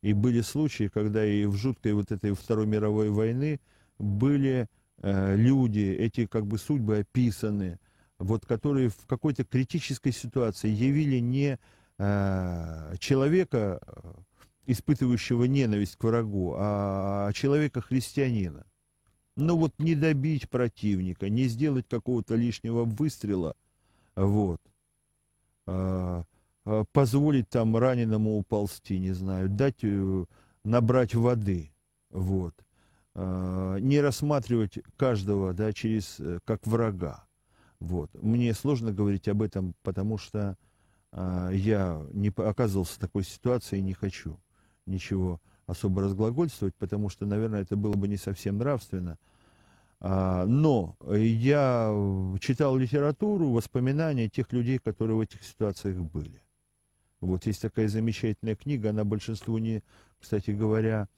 И 0.00 0.14
были 0.14 0.40
случаи, 0.40 0.90
когда 0.92 1.24
и 1.24 1.44
в 1.44 1.54
жуткой 1.54 1.92
вот 1.92 2.10
этой 2.10 2.34
Второй 2.34 2.66
мировой 2.66 3.10
войны 3.10 3.60
были 4.00 4.66
э, 4.98 5.36
люди, 5.36 5.96
эти 5.96 6.26
как 6.26 6.44
бы 6.44 6.58
судьбы 6.58 6.98
описаны, 6.98 7.78
вот 8.18 8.44
которые 8.44 8.88
в 8.88 9.06
какой-то 9.06 9.44
критической 9.44 10.12
ситуации 10.12 10.68
явили 10.68 11.18
не 11.20 11.60
э, 11.98 12.94
человека, 12.98 13.80
испытывающего 14.66 15.44
ненависть 15.44 15.96
к 15.96 16.04
врагу, 16.04 16.54
а 16.56 17.32
человека-христианина. 17.32 18.64
Ну 19.36 19.56
вот 19.56 19.72
не 19.78 19.94
добить 19.94 20.48
противника, 20.50 21.28
не 21.28 21.44
сделать 21.44 21.86
какого-то 21.88 22.34
лишнего 22.34 22.84
выстрела, 22.84 23.54
вот. 24.14 24.60
А, 25.66 26.24
Э, 26.64 26.84
позволить 26.92 27.48
там 27.48 27.76
раненому 27.76 28.38
уползти, 28.38 28.98
не 28.98 29.12
знаю, 29.12 29.48
дать 29.48 29.82
э, 29.82 30.24
набрать 30.64 31.14
воды, 31.14 31.72
вот. 32.10 32.54
Э, 33.14 33.78
не 33.80 34.00
рассматривать 34.00 34.78
каждого, 34.96 35.54
да, 35.54 35.72
через, 35.72 36.20
как 36.44 36.66
врага, 36.66 37.24
вот. 37.80 38.10
Мне 38.14 38.54
сложно 38.54 38.92
говорить 38.92 39.28
об 39.28 39.42
этом, 39.42 39.74
потому 39.82 40.18
что 40.18 40.56
я 41.14 42.02
не 42.14 42.30
оказывался 42.30 42.94
в 42.94 42.98
такой 42.98 43.22
ситуации 43.22 43.76
и 43.76 43.82
не 43.82 43.92
хочу 43.92 44.40
ничего 44.86 45.42
особо 45.72 46.02
разглагольствовать, 46.02 46.74
потому 46.76 47.08
что, 47.08 47.26
наверное, 47.26 47.62
это 47.62 47.76
было 47.76 47.94
бы 47.94 48.08
не 48.08 48.16
совсем 48.16 48.58
нравственно. 48.58 49.18
А, 50.00 50.46
но 50.46 50.96
я 51.10 51.92
читал 52.40 52.76
литературу, 52.76 53.50
воспоминания 53.50 54.28
тех 54.28 54.52
людей, 54.52 54.78
которые 54.78 55.16
в 55.16 55.20
этих 55.20 55.42
ситуациях 55.42 55.98
были. 55.98 56.42
Вот 57.20 57.46
есть 57.46 57.62
такая 57.62 57.88
замечательная 57.88 58.56
книга, 58.56 58.90
она 58.90 59.04
большинству 59.04 59.58
не, 59.58 59.82
кстати 60.20 60.50
говоря, 60.50 61.08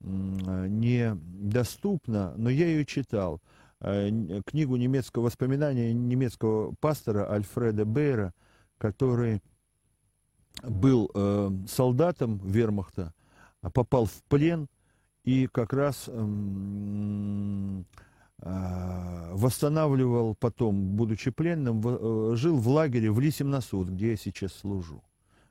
не 0.00 1.14
доступна, 1.14 2.34
но 2.36 2.50
я 2.50 2.66
ее 2.66 2.84
читал. 2.84 3.40
Э, 3.80 4.10
книгу 4.46 4.76
немецкого 4.76 5.24
воспоминания 5.24 5.92
немецкого 5.92 6.74
пастора 6.80 7.30
Альфреда 7.30 7.84
Бейра, 7.84 8.32
который 8.78 9.42
был 10.62 11.10
э, 11.14 11.50
солдатом 11.68 12.38
вермахта, 12.38 13.12
попал 13.70 14.06
в 14.06 14.22
плен 14.28 14.68
и 15.24 15.46
как 15.46 15.72
раз 15.72 16.08
эм, 16.08 17.86
э, 18.40 19.30
восстанавливал 19.32 20.34
потом, 20.34 20.96
будучи 20.96 21.30
пленным, 21.30 21.80
э, 21.84 22.36
жил 22.36 22.56
в 22.56 22.68
лагере 22.68 23.10
в 23.10 23.20
Лисим 23.20 23.50
на 23.50 23.60
где 23.60 24.10
я 24.10 24.16
сейчас 24.16 24.52
служу. 24.52 25.02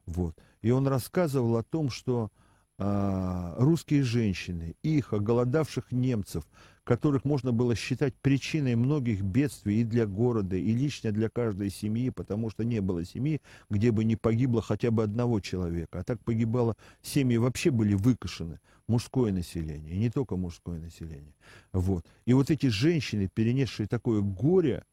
Вот. 0.05 0.38
И 0.61 0.72
он 0.72 0.88
рассказывал 0.88 1.57
о 1.57 1.64
том, 1.64 1.89
что 1.89 2.30
э, 2.78 3.55
русские 3.57 4.03
женщины, 4.03 4.76
их, 4.84 5.14
оголодавших 5.14 5.91
немцев, 5.91 6.45
которых 6.84 7.24
можно 7.24 7.52
было 7.52 7.76
считать 7.76 8.14
причиной 8.22 8.76
многих 8.76 9.22
бедствий 9.22 9.82
и 9.82 9.84
для 9.84 10.06
города, 10.06 10.56
и 10.56 10.74
лично 10.74 11.12
для 11.12 11.30
каждой 11.30 11.70
семьи, 11.70 12.10
потому 12.10 12.50
что 12.50 12.64
не 12.64 12.82
было 12.82 13.06
семьи, 13.06 13.42
где 13.70 13.92
бы 13.92 14.04
не 14.04 14.16
погибло 14.16 14.62
хотя 14.62 14.92
бы 14.92 15.04
одного 15.04 15.40
человека. 15.40 16.00
А 16.00 16.04
так 16.04 16.24
погибало, 16.24 16.76
семьи 17.02 17.38
вообще 17.38 17.72
были 17.72 17.94
выкашены, 17.94 18.60
мужское 18.88 19.32
население, 19.32 19.96
и 19.96 19.98
не 19.98 20.10
только 20.10 20.36
мужское 20.36 20.80
население. 20.80 21.34
Вот. 21.72 22.06
И 22.26 22.34
вот 22.34 22.52
эти 22.52 22.68
женщины, 22.68 23.30
перенесшие 23.34 23.88
такое 23.88 24.22
горе, 24.22 24.84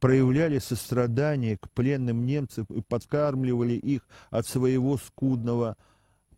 проявляли 0.00 0.58
сострадание 0.58 1.56
к 1.56 1.70
пленным 1.70 2.26
немцам 2.26 2.66
и 2.68 2.82
подкармливали 2.82 3.72
их 3.72 4.06
от 4.28 4.46
своего 4.46 4.98
скудного 4.98 5.78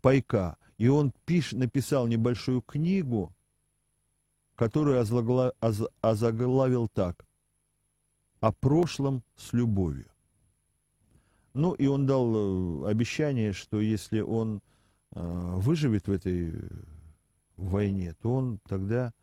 пайка. 0.00 0.56
И 0.78 0.86
он 0.86 1.12
пиш, 1.24 1.50
написал 1.50 2.06
небольшую 2.06 2.62
книгу, 2.62 3.32
которую 4.56 5.00
озаглавил 5.00 6.88
так 6.88 7.24
«О 8.40 8.52
прошлом 8.52 9.22
с 9.36 9.52
любовью». 9.52 10.10
Ну, 11.54 11.72
и 11.72 11.86
он 11.86 12.06
дал 12.06 12.84
э, 12.84 12.90
обещание, 12.90 13.54
что 13.54 13.80
если 13.80 14.20
он 14.20 14.60
э, 15.12 15.54
выживет 15.56 16.06
в 16.06 16.12
этой 16.12 16.52
войне, 17.56 18.14
то 18.20 18.34
он 18.34 18.58
тогда 18.68 19.14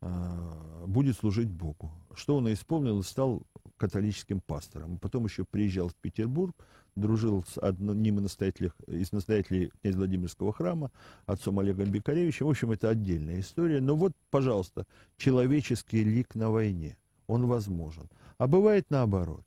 э, 0.00 0.84
будет 0.86 1.16
служить 1.16 1.50
Богу. 1.50 1.92
Что 2.14 2.36
он 2.36 2.48
и 2.48 2.54
исполнил, 2.54 3.00
и 3.00 3.02
стал 3.02 3.42
католическим 3.76 4.40
пастором. 4.40 4.98
Потом 4.98 5.24
еще 5.24 5.44
приезжал 5.44 5.88
в 5.88 5.94
Петербург, 5.96 6.56
дружил 6.96 7.44
с 7.46 7.58
одним 7.58 8.18
из 8.18 8.22
настоятелей, 8.22 8.70
из 8.86 9.12
настоятелей 9.12 9.72
князя 9.80 9.98
Владимирского 9.98 10.52
храма, 10.52 10.90
отцом 11.26 11.58
Олегом 11.58 11.90
Бекаревичем. 11.90 12.46
В 12.46 12.50
общем, 12.50 12.72
это 12.72 12.88
отдельная 12.90 13.40
история. 13.40 13.80
Но 13.80 13.96
вот, 13.96 14.12
пожалуйста, 14.30 14.86
человеческий 15.16 16.04
лик 16.04 16.34
на 16.34 16.50
войне, 16.50 16.96
он 17.26 17.46
возможен. 17.46 18.08
А 18.38 18.46
бывает 18.46 18.86
наоборот, 18.90 19.44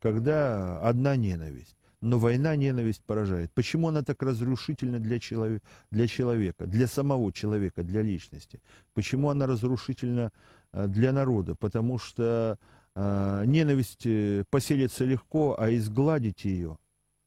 когда 0.00 0.80
одна 0.80 1.16
ненависть. 1.16 1.74
Но 2.00 2.20
война 2.20 2.54
ненависть 2.54 3.02
поражает. 3.04 3.50
Почему 3.54 3.88
она 3.88 4.02
так 4.04 4.22
разрушительна 4.22 5.00
для, 5.00 5.18
человек, 5.18 5.64
для 5.90 6.06
человека, 6.06 6.64
для 6.64 6.86
самого 6.86 7.32
человека, 7.32 7.82
для 7.82 8.02
личности? 8.02 8.60
Почему 8.94 9.30
она 9.30 9.48
разрушительна 9.48 10.30
э, 10.72 10.86
для 10.86 11.12
народа? 11.12 11.56
Потому 11.56 11.98
что 11.98 12.56
ненависть 12.98 14.06
э, 14.06 14.44
поселится 14.50 15.04
легко, 15.04 15.54
а 15.58 15.72
изгладить 15.72 16.44
ее 16.44 16.78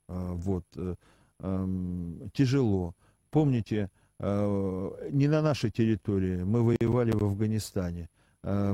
а, 0.10 0.34
вот, 0.34 0.66
э, 0.76 0.96
тяжело. 2.34 2.94
Помните, 3.30 3.90
а, 4.20 5.10
не 5.12 5.28
на 5.28 5.42
нашей 5.42 5.72
территории, 5.72 6.44
мы 6.44 6.62
воевали 6.62 7.12
в 7.12 7.24
Афганистане. 7.24 8.10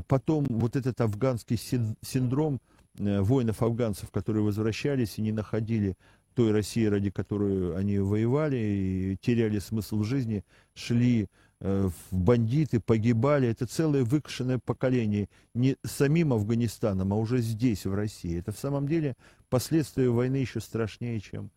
Потом 0.08 0.46
вот 0.50 0.78
этот 0.78 1.02
афганский 1.02 1.58
синдром 2.02 2.62
э, 2.98 3.20
воинов-афганцев, 3.20 4.10
которые 4.12 4.44
возвращались 4.44 5.18
и 5.18 5.22
не 5.22 5.34
находили 5.34 5.96
той 6.36 6.52
России, 6.52 6.86
ради 6.86 7.10
которой 7.10 7.76
они 7.78 8.00
воевали 8.00 8.56
и 8.56 9.18
теряли 9.20 9.60
смысл 9.60 10.04
жизни, 10.04 10.46
шли 10.74 11.28
бандиты, 11.60 12.80
погибали. 12.80 13.50
Это 13.50 13.66
целое 13.66 14.04
выкашенное 14.04 14.60
поколение 14.60 15.30
не 15.54 15.76
самим 15.84 16.34
Афганистаном, 16.34 17.14
а 17.14 17.16
уже 17.16 17.40
здесь, 17.40 17.86
в 17.86 17.94
России. 17.94 18.40
Это 18.40 18.52
в 18.52 18.60
самом 18.60 18.88
деле 18.88 19.16
последствия 19.50 20.10
войны 20.10 20.38
еще 20.38 20.60
страшнее, 20.60 21.20
чем... 21.20 21.50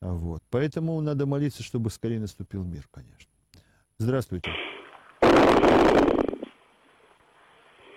А, 0.00 0.12
вот. 0.12 0.42
Поэтому 0.50 1.00
надо 1.00 1.26
молиться, 1.26 1.62
чтобы 1.62 1.90
скорее 1.90 2.20
наступил 2.20 2.64
мир, 2.64 2.86
конечно. 2.90 3.30
Здравствуйте. 3.98 4.50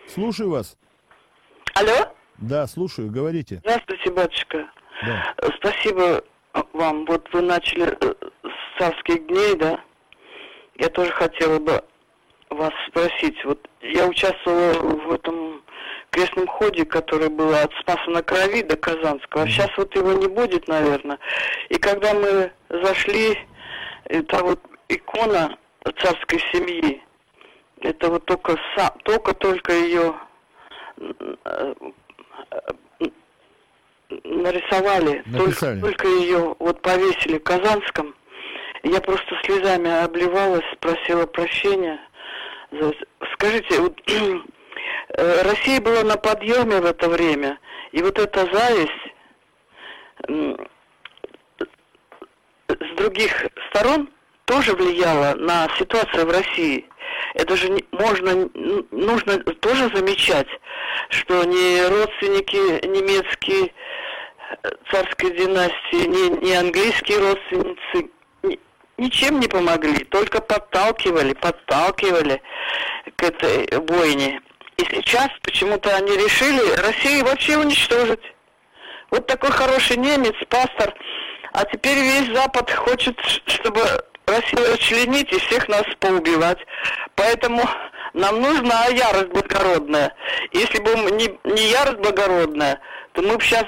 Слушаю 0.07 0.51
вас. 0.51 0.77
Алло? 1.73 2.13
Да, 2.37 2.65
слушаю, 2.67 3.11
говорите. 3.11 3.57
Здравствуйте, 3.57 4.11
батюшка. 4.11 4.69
Да. 5.05 5.35
Спасибо 5.57 6.23
вам. 6.73 7.05
Вот 7.05 7.27
вы 7.33 7.41
начали 7.41 7.87
э, 7.87 8.13
с 8.43 8.79
царских 8.79 9.27
дней, 9.27 9.55
да? 9.57 9.79
Я 10.77 10.89
тоже 10.89 11.11
хотела 11.11 11.59
бы 11.59 11.83
вас 12.49 12.71
спросить. 12.87 13.43
Вот 13.45 13.59
я 13.81 14.07
участвовала 14.07 14.73
в 14.73 15.11
этом 15.11 15.61
крестном 16.11 16.47
ходе, 16.47 16.85
который 16.85 17.29
был 17.29 17.53
от 17.53 17.71
Спаса 17.79 18.09
на 18.09 18.23
Крови 18.23 18.61
до 18.63 18.75
Казанского. 18.77 19.43
А 19.43 19.47
сейчас 19.47 19.69
вот 19.77 19.95
его 19.95 20.13
не 20.13 20.27
будет, 20.27 20.67
наверное. 20.67 21.19
И 21.69 21.77
когда 21.77 22.13
мы 22.13 22.51
зашли, 22.69 23.37
это 24.05 24.43
вот 24.43 24.59
икона 24.87 25.57
царской 25.99 26.39
семьи. 26.51 27.03
Это 27.81 28.09
вот 28.09 28.25
только 28.25 28.57
только 29.03 29.33
только 29.33 29.73
ее 29.73 30.15
нарисовали, 34.23 35.23
только, 35.35 35.79
только 35.79 36.07
ее 36.07 36.55
вот 36.59 36.81
повесили 36.81 37.37
в 37.37 37.43
Казанском. 37.43 38.15
Я 38.83 39.01
просто 39.01 39.35
слезами 39.43 40.03
обливалась, 40.03 40.65
просила 40.79 41.25
прощения. 41.25 41.99
Скажите, 43.33 43.79
вот, 43.79 43.99
э, 45.09 45.41
Россия 45.43 45.81
была 45.81 46.03
на 46.03 46.17
подъеме 46.17 46.79
в 46.81 46.85
это 46.85 47.09
время, 47.09 47.59
и 47.91 48.01
вот 48.01 48.19
эта 48.19 48.45
зависть 48.53 48.91
с 52.67 52.95
других 52.97 53.47
сторон 53.69 54.09
тоже 54.45 54.73
влияла 54.73 55.35
на 55.35 55.67
ситуацию 55.77 56.25
в 56.25 56.31
России. 56.31 56.85
Это 57.33 57.55
же 57.55 57.69
можно, 57.91 58.49
нужно 58.91 59.37
тоже 59.39 59.89
замечать, 59.93 60.47
что 61.09 61.43
не 61.43 61.87
родственники 61.87 62.85
немецкие 62.85 63.71
э, 64.63 64.69
царской 64.91 65.31
династии, 65.31 66.07
не, 66.07 66.29
не 66.45 66.53
английские 66.53 67.19
родственницы 67.19 68.09
ничем 68.97 69.39
не 69.39 69.47
помогли, 69.47 70.03
только 70.05 70.41
подталкивали, 70.41 71.33
подталкивали 71.33 72.41
к 73.15 73.23
этой 73.23 73.79
бойне. 73.79 74.41
И 74.77 74.83
сейчас 74.83 75.29
почему-то 75.41 75.95
они 75.95 76.11
решили 76.11 76.75
Россию 76.75 77.25
вообще 77.25 77.57
уничтожить. 77.57 78.21
Вот 79.09 79.25
такой 79.25 79.51
хороший 79.51 79.97
немец, 79.97 80.35
пастор, 80.49 80.93
а 81.53 81.65
теперь 81.65 81.97
весь 81.97 82.35
Запад 82.35 82.71
хочет, 82.71 83.19
чтобы 83.45 83.81
Россию 84.27 84.73
расчленить 84.73 85.31
и 85.31 85.39
всех 85.39 85.67
нас 85.69 85.83
поубивать. 85.99 86.59
Поэтому 87.15 87.63
нам 88.13 88.41
нужна 88.41 88.87
ярость 88.87 89.29
благородная. 89.29 90.13
Если 90.51 90.79
бы 90.79 90.93
не, 91.11 91.39
не 91.45 91.69
ярость 91.69 91.99
благородная, 91.99 92.79
то 93.13 93.21
мы 93.21 93.37
бы 93.37 93.43
сейчас 93.43 93.65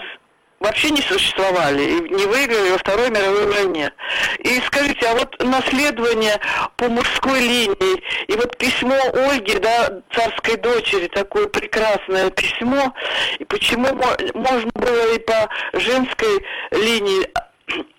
вообще 0.60 0.90
не 0.92 1.02
существовали 1.02 1.84
и 1.84 2.10
не 2.14 2.26
выиграли 2.26 2.72
во 2.72 2.78
Второй 2.78 3.10
мировой 3.10 3.48
войне. 3.48 3.92
И 4.40 4.60
скажите, 4.68 5.08
а 5.08 5.16
вот 5.16 5.36
наследование 5.44 6.40
по 6.76 6.88
мужской 6.90 7.40
линии, 7.40 8.04
и 8.28 8.34
вот 8.36 8.58
письмо 8.58 8.98
Ольги, 9.14 9.58
да, 9.60 10.02
царской 10.12 10.58
дочери, 10.58 11.08
такое 11.08 11.48
прекрасное 11.48 12.30
письмо, 12.32 12.94
и 13.38 13.46
почему 13.46 13.88
можно 14.34 14.72
было 14.74 15.16
и 15.16 15.20
по 15.20 15.50
женской 15.74 16.46
линии 16.72 17.30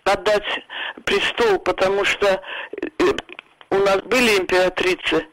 отдать 0.04 0.64
престол, 1.04 1.58
потому 1.60 2.04
что 2.04 2.42
э, 2.82 3.04
у 3.70 3.76
нас 3.76 4.00
были 4.02 4.38
императрицы, 4.38 5.26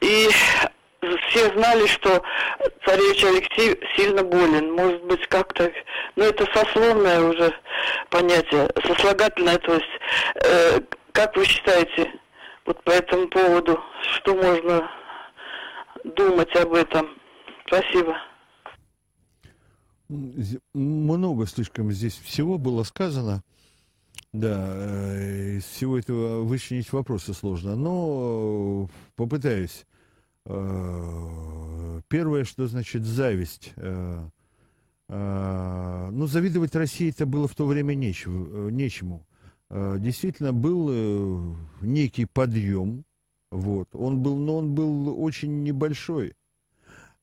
и 0.00 0.28
все 1.00 1.52
знали, 1.52 1.86
что 1.86 2.22
царевич 2.84 3.24
Алексей 3.24 3.80
сильно 3.96 4.22
болен. 4.22 4.72
Может 4.72 5.04
быть, 5.04 5.26
как-то... 5.28 5.70
Ну, 6.16 6.24
это 6.24 6.46
сословное 6.52 7.20
уже 7.20 7.54
понятие, 8.10 8.70
сослагательное. 8.84 9.58
То 9.58 9.74
есть, 9.74 9.86
э, 10.44 10.80
как 11.12 11.36
вы 11.36 11.44
считаете, 11.44 12.12
вот 12.66 12.82
по 12.84 12.90
этому 12.90 13.28
поводу, 13.28 13.80
что 14.14 14.34
можно 14.34 14.90
думать 16.04 16.54
об 16.56 16.74
этом? 16.74 17.08
Спасибо. 17.66 18.16
Много 20.74 21.46
слишком 21.46 21.92
здесь 21.92 22.18
всего 22.18 22.58
было 22.58 22.82
сказано. 22.82 23.42
Да, 24.32 24.66
э, 24.74 25.56
из 25.56 25.64
всего 25.64 25.98
этого 25.98 26.42
вычленить 26.42 26.92
вопросы 26.92 27.32
сложно, 27.32 27.76
но 27.76 28.88
попытаюсь. 29.16 29.86
Э, 30.48 32.00
первое, 32.08 32.44
что 32.44 32.66
значит 32.66 33.04
зависть. 33.04 33.72
Э, 33.76 34.28
А, 35.10 36.10
ну, 36.10 36.26
завидовать 36.26 36.74
России 36.74 37.08
это 37.08 37.24
было 37.24 37.48
в 37.48 37.54
то 37.54 37.64
время 37.64 37.94
нечего, 37.94 38.68
нечему. 38.68 39.24
Действительно, 39.70 40.52
был 40.52 40.88
э, 40.90 41.54
некий 41.80 42.26
подъем, 42.26 43.04
вот. 43.50 43.88
Он 43.94 44.20
был, 44.22 44.36
но 44.36 44.58
он 44.58 44.74
был 44.74 45.22
очень 45.22 45.62
небольшой. 45.62 46.34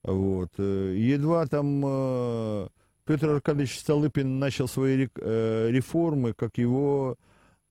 Вот. 0.04 0.50
Э, 0.58 0.96
едва 0.98 1.46
там 1.46 1.84
э, 1.86 2.68
Петр 3.06 3.30
Аркадьевич 3.30 3.80
Столыпин 3.80 4.40
начал 4.40 4.68
свои 4.68 5.08
реформы, 5.16 6.34
как 6.34 6.58
его 6.58 7.18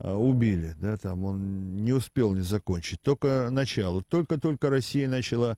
убили, 0.00 0.74
да, 0.80 0.96
там 0.96 1.24
он 1.24 1.84
не 1.84 1.92
успел 1.92 2.34
не 2.34 2.42
закончить, 2.42 3.00
только 3.02 3.48
начало, 3.50 4.02
только-только 4.02 4.70
Россия 4.70 5.08
начала 5.08 5.56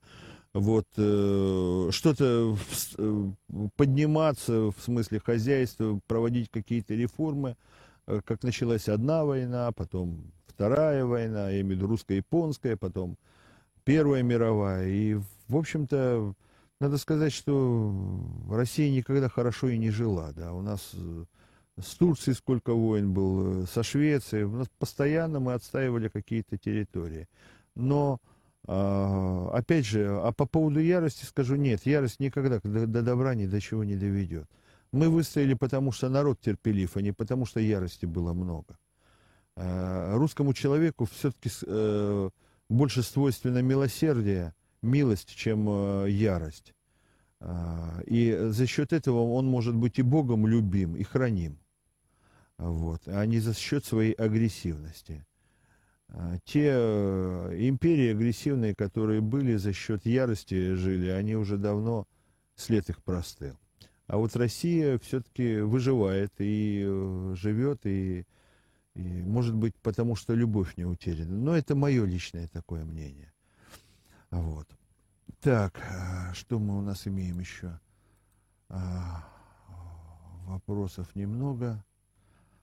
вот, 0.57 0.87
э, 0.97 1.89
что-то 1.91 2.57
э, 2.99 3.31
подниматься 3.77 4.71
в 4.71 4.77
смысле 4.79 5.21
хозяйства, 5.21 6.01
проводить 6.07 6.51
какие-то 6.51 6.95
реформы, 6.95 7.57
э, 8.07 8.21
как 8.25 8.43
началась 8.43 8.89
одна 8.89 9.25
война, 9.25 9.71
потом 9.73 10.33
вторая 10.47 11.05
война, 11.05 11.51
я 11.51 11.61
имею 11.61 11.75
в 11.75 11.77
виду 11.77 11.87
русско-японская, 11.89 12.77
потом 12.77 13.19
Первая 13.85 14.23
мировая. 14.23 14.89
И, 14.89 15.15
в 15.47 15.57
общем-то, 15.57 16.35
надо 16.81 16.99
сказать, 16.99 17.33
что 17.33 17.95
Россия 18.51 18.91
никогда 18.91 19.29
хорошо 19.29 19.69
и 19.69 19.79
не 19.79 19.91
жила. 19.91 20.33
Да. 20.33 20.55
У 20.55 20.61
нас 20.61 20.93
с 21.81 21.95
Турцией 21.95 22.35
сколько 22.35 22.73
войн 22.73 23.13
было, 23.13 23.67
со 23.67 23.83
Швецией. 23.83 24.45
У 24.45 24.57
нас 24.57 24.69
постоянно 24.79 25.41
мы 25.41 25.55
отстаивали 25.55 26.09
какие-то 26.09 26.57
территории. 26.57 27.29
Но 27.75 28.21
а, 28.67 29.51
опять 29.53 29.87
же, 29.87 30.09
а 30.09 30.33
по 30.33 30.47
поводу 30.47 30.81
ярости 30.81 31.25
скажу, 31.25 31.57
нет, 31.57 31.87
ярость 31.87 32.21
никогда 32.21 32.61
до, 32.63 32.87
до 32.87 33.03
добра 33.03 33.35
ни 33.35 33.47
до 33.47 33.61
чего 33.61 33.85
не 33.85 33.97
доведет. 33.97 34.49
Мы 34.93 35.09
выстояли, 35.09 35.55
потому 35.55 35.93
что 35.93 36.09
народ 36.09 36.41
терпелив, 36.41 36.97
а 36.97 37.03
не 37.03 37.13
потому 37.13 37.45
что 37.47 37.61
ярости 37.61 38.07
было 38.07 38.33
много. 38.33 38.79
А, 39.57 40.17
русскому 40.17 40.55
человеку 40.55 41.07
все-таки 41.07 41.51
э, 41.67 42.31
больше 42.69 43.03
свойственно 43.03 43.63
милосердие, 43.63 44.55
милость, 44.83 45.35
чем 45.35 45.67
э, 45.69 46.11
ярость. 46.11 46.75
А, 47.41 48.01
и 48.07 48.37
за 48.51 48.67
счет 48.67 48.93
этого 48.93 49.33
он 49.33 49.47
может 49.47 49.75
быть 49.75 49.99
и 49.99 50.03
Богом 50.03 50.47
любим, 50.47 50.97
и 50.97 51.03
храним. 51.05 51.59
Вот, 52.59 53.03
а 53.07 53.25
не 53.27 53.39
за 53.39 53.55
счет 53.55 53.85
своей 53.85 54.13
агрессивности. 54.13 55.27
А, 56.09 56.39
те 56.45 56.71
э, 56.73 57.57
империи 57.69 58.13
агрессивные, 58.13 58.75
которые 58.75 59.21
были 59.21 59.57
за 59.57 59.73
счет 59.73 60.07
ярости 60.07 60.75
жили, 60.75 61.09
они 61.09 61.37
уже 61.37 61.59
давно 61.59 62.07
след 62.55 62.89
их 62.89 63.03
простыл. 63.03 63.59
А 64.07 64.19
вот 64.19 64.37
Россия 64.37 64.99
все-таки 64.99 65.59
выживает 65.59 66.33
и 66.39 66.85
э, 66.87 67.35
живет, 67.37 67.85
и, 67.85 68.25
и, 68.95 69.23
может 69.23 69.55
быть, 69.55 69.75
потому 69.83 70.15
что 70.15 70.33
любовь 70.35 70.77
не 70.77 70.85
утеряна. 70.85 71.37
Но 71.37 71.57
это 71.57 71.75
мое 71.75 72.05
личное 72.05 72.49
такое 72.49 72.85
мнение. 72.85 73.33
Вот. 74.31 74.69
Так, 75.41 75.81
а, 75.91 76.33
что 76.35 76.59
мы 76.59 76.79
у 76.79 76.83
нас 76.83 77.07
имеем 77.07 77.41
еще? 77.41 77.79
А, 78.69 79.25
вопросов 80.47 81.15
немного. 81.15 81.85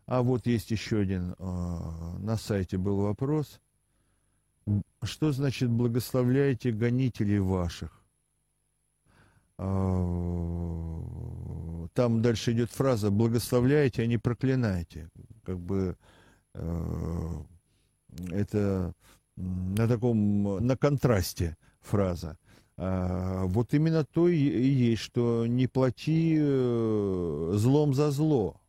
А 0.05 0.21
вот 0.21 0.45
есть 0.47 0.71
еще 0.71 0.99
один, 0.99 1.35
а, 1.39 2.17
на 2.19 2.37
сайте 2.37 2.77
был 2.77 2.97
вопрос. 2.97 3.61
Что 5.01 5.31
значит 5.31 5.69
благословляете 5.69 6.71
гонителей 6.71 7.39
ваших? 7.39 8.03
А, 9.57 10.19
там 11.93 12.21
дальше 12.21 12.51
идет 12.51 12.71
фраза 12.71 13.11
«благословляете, 13.11 14.03
а 14.03 14.07
не 14.07 14.17
проклинаете». 14.17 15.09
Как 15.43 15.59
бы 15.59 15.95
а, 16.53 17.45
это 18.29 18.93
на 19.35 19.87
таком, 19.87 20.65
на 20.65 20.77
контрасте 20.77 21.57
фраза. 21.81 22.37
Вот 22.75 23.73
именно 23.73 24.03
то 24.03 24.27
и 24.27 24.35
есть, 24.35 25.01
что 25.03 25.45
не 25.45 25.67
плати 25.67 26.37
э, 26.39 27.53
злом 27.55 27.93
за 27.93 28.09
зло. 28.09 28.59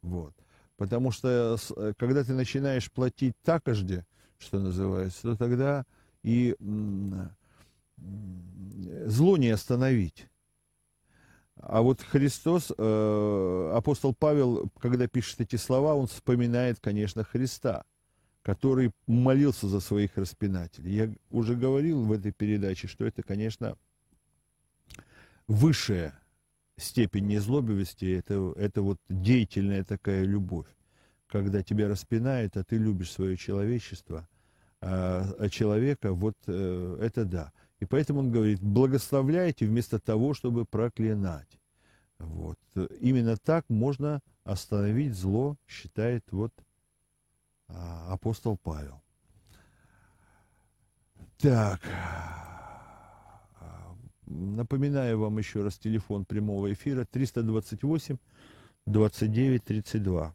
Вот. 0.00 0.32
Потому 0.76 1.10
что 1.10 1.56
э, 1.76 1.92
когда 1.96 2.24
ты 2.24 2.34
начинаешь 2.34 2.90
платить 2.90 3.34
такожде, 3.42 4.04
что 4.38 4.58
называется, 4.58 5.22
то 5.22 5.36
тогда 5.36 5.84
и 6.22 6.54
зло 9.06 9.36
не 9.36 9.48
остановить. 9.48 10.28
А 11.56 11.80
вот 11.80 12.02
Христос, 12.02 12.70
э, 12.76 13.72
апостол 13.74 14.14
Павел, 14.14 14.70
когда 14.78 15.08
пишет 15.08 15.40
эти 15.40 15.56
слова, 15.56 15.94
он 15.94 16.06
вспоминает, 16.06 16.78
конечно, 16.80 17.24
Христа, 17.24 17.84
который 18.42 18.92
молился 19.06 19.66
за 19.66 19.80
своих 19.80 20.16
распинателей. 20.18 20.92
Я 20.92 21.14
уже 21.30 21.54
говорил 21.54 22.04
в 22.04 22.12
этой 22.12 22.32
передаче, 22.32 22.88
что 22.88 23.06
это, 23.06 23.22
конечно, 23.22 23.78
высшее 25.48 26.12
степень 26.76 27.26
незлобивости, 27.26 28.04
это, 28.18 28.52
это 28.56 28.82
вот 28.82 28.98
деятельная 29.08 29.84
такая 29.84 30.24
любовь, 30.24 30.66
когда 31.26 31.62
тебя 31.62 31.88
распинают, 31.88 32.56
а 32.56 32.64
ты 32.64 32.76
любишь 32.76 33.12
свое 33.12 33.36
человечество, 33.36 34.28
а, 34.80 35.24
а 35.38 35.48
человека, 35.48 36.12
вот 36.12 36.36
э, 36.46 36.98
это 37.00 37.24
да. 37.24 37.52
И 37.80 37.84
поэтому 37.84 38.20
он 38.20 38.30
говорит, 38.30 38.60
благословляйте 38.60 39.66
вместо 39.66 39.98
того, 39.98 40.34
чтобы 40.34 40.64
проклинать. 40.64 41.58
Вот. 42.18 42.58
Именно 43.00 43.36
так 43.36 43.68
можно 43.68 44.20
остановить 44.44 45.14
зло, 45.14 45.56
считает 45.66 46.24
вот 46.30 46.52
а, 47.68 48.12
апостол 48.12 48.56
Павел. 48.56 49.02
Так. 51.38 51.80
Напоминаю 54.26 55.20
вам 55.20 55.38
еще 55.38 55.62
раз 55.62 55.78
телефон 55.78 56.24
прямого 56.24 56.72
эфира 56.72 57.04
328 57.04 58.16
29 58.86 59.64
32. 59.64 60.34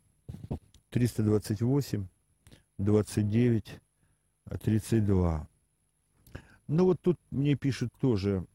328 0.90 2.08
29 2.78 3.82
32. 4.64 5.48
Ну 6.68 6.86
вот 6.86 7.02
тут 7.02 7.20
мне 7.32 7.56
пишут 7.56 7.92
тоже, 8.00 8.46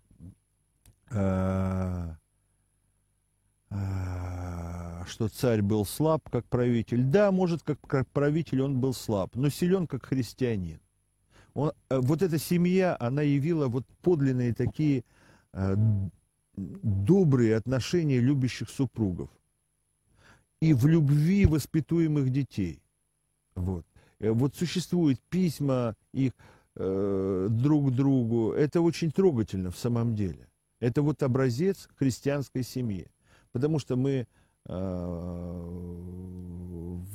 э, 1.11 2.15
э, 3.71 5.05
что 5.07 5.29
царь 5.29 5.61
был 5.61 5.85
слаб 5.85 6.29
как 6.31 6.47
правитель. 6.47 7.05
Да, 7.05 7.31
может, 7.31 7.63
как, 7.63 8.09
правитель 8.09 8.63
он 8.63 8.81
был 8.81 8.95
слаб, 8.95 9.35
но 9.35 9.51
силен 9.51 9.87
как 9.87 10.07
христианин. 10.07 10.81
Он, 11.53 11.73
э, 11.91 11.99
вот 11.99 12.23
эта 12.23 12.39
семья, 12.39 12.97
она 12.99 13.21
явила 13.21 13.69
вот 13.69 13.85
подлинные 14.01 14.55
такие 14.55 15.05
добрые 16.57 17.57
отношения 17.57 18.21
любящих 18.21 18.71
супругов 18.71 19.31
и 20.61 20.73
в 20.73 20.87
любви 20.87 21.47
воспитуемых 21.47 22.31
детей. 22.31 22.81
Вот. 23.55 23.85
Э, 24.21 24.31
вот 24.31 24.57
существуют 24.57 25.21
письма 25.29 25.95
их 26.13 26.33
э, 26.77 27.49
друг 27.51 27.95
другу. 27.95 28.53
Это 28.53 28.81
очень 28.81 29.11
трогательно 29.11 29.71
в 29.71 29.79
самом 29.79 30.15
деле. 30.15 30.49
Это 30.81 31.03
вот 31.03 31.23
образец 31.23 31.89
христианской 31.97 32.63
семьи. 32.63 33.07
Потому 33.53 33.79
что 33.79 33.97
мы 33.97 34.11
э, 34.11 34.27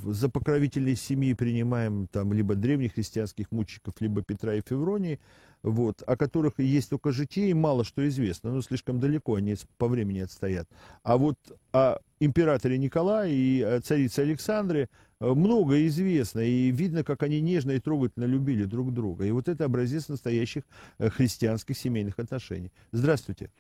за 0.03 0.29
покровителей 0.29 0.95
семьи 0.95 1.33
принимаем 1.33 2.07
там 2.07 2.33
либо 2.33 2.55
древних 2.55 2.93
христианских 2.93 3.51
мучеников, 3.51 3.95
либо 3.99 4.21
Петра 4.21 4.55
и 4.55 4.61
Февронии, 4.61 5.19
вот, 5.63 6.01
о 6.07 6.17
которых 6.17 6.59
есть 6.59 6.89
только 6.89 7.11
житие, 7.11 7.51
и 7.51 7.53
мало 7.53 7.83
что 7.83 8.07
известно, 8.07 8.51
но 8.51 8.61
слишком 8.61 8.99
далеко 8.99 9.35
они 9.35 9.55
по 9.77 9.87
времени 9.87 10.19
отстоят. 10.19 10.67
А 11.03 11.17
вот 11.17 11.37
о 11.71 11.99
императоре 12.19 12.77
Николае 12.77 13.33
и 13.33 13.79
царице 13.81 14.19
Александре 14.19 14.89
э, 15.19 15.27
много 15.27 15.85
известно, 15.87 16.39
и 16.39 16.71
видно, 16.71 17.03
как 17.03 17.23
они 17.23 17.41
нежно 17.41 17.71
и 17.71 17.79
трогательно 17.79 18.25
любили 18.25 18.65
друг 18.65 18.93
друга. 18.93 19.25
И 19.25 19.31
вот 19.31 19.47
это 19.47 19.65
образец 19.65 20.07
настоящих 20.07 20.63
э, 20.97 21.09
христианских 21.09 21.77
семейных 21.77 22.17
отношений. 22.17 22.71
Здравствуйте. 22.91 23.51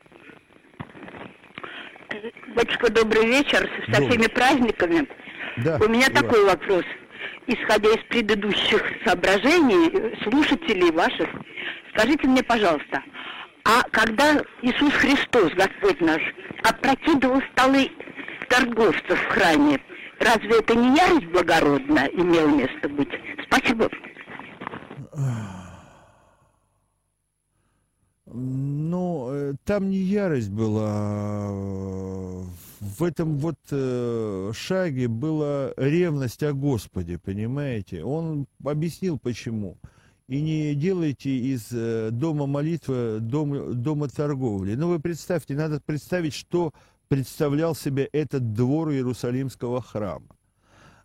Батюшка, 2.55 2.91
добрый 2.91 3.25
вечер. 3.25 3.69
Со 3.85 3.91
добрый. 3.91 4.09
всеми 4.09 4.27
праздниками. 4.27 5.07
Да, 5.57 5.77
У 5.77 5.89
меня 5.89 6.09
такой 6.09 6.45
вопрос. 6.45 6.83
Исходя 7.47 7.89
из 7.89 8.03
предыдущих 8.09 8.83
соображений, 9.05 10.15
слушателей 10.23 10.91
ваших, 10.91 11.29
Скажите 11.93 12.27
мне, 12.27 12.43
пожалуйста, 12.43 13.03
а 13.65 13.83
когда 13.91 14.41
Иисус 14.61 14.93
Христос, 14.93 15.51
Господь 15.53 15.99
наш, 16.01 16.21
опрокидывал 16.63 17.41
столы 17.51 17.91
торговцев 18.47 19.19
в 19.19 19.27
храме, 19.27 19.79
разве 20.19 20.59
это 20.59 20.75
не 20.75 20.95
ярость 20.95 21.25
благородная 21.27 22.07
имела 22.07 22.47
место 22.47 22.89
быть? 22.89 23.09
Спасибо. 23.45 23.89
Ну, 28.33 29.55
там 29.65 29.89
не 29.89 29.97
ярость 29.97 30.49
была. 30.49 31.49
в 32.79 33.03
этом 33.03 33.37
вот 33.37 33.57
э, 33.71 34.51
шаге 34.53 35.07
была 35.09 35.73
ревность 35.75 36.41
о 36.43 36.53
Господе, 36.53 37.17
понимаете? 37.19 38.03
Он 38.05 38.47
объяснил, 38.63 39.19
почему. 39.19 39.77
И 40.29 40.41
не 40.41 40.75
делайте 40.75 41.29
из 41.29 41.67
э, 41.73 42.09
дома 42.11 42.47
молитвы 42.47 43.19
дом, 43.19 43.81
дома 43.81 44.07
торговли. 44.07 44.75
Ну, 44.75 44.87
вы 44.87 44.99
представьте, 44.99 45.53
надо 45.53 45.81
представить, 45.85 46.33
что 46.33 46.71
представлял 47.09 47.75
себе 47.75 48.05
этот 48.13 48.53
двор 48.53 48.91
Иерусалимского 48.91 49.81
храма. 49.81 50.37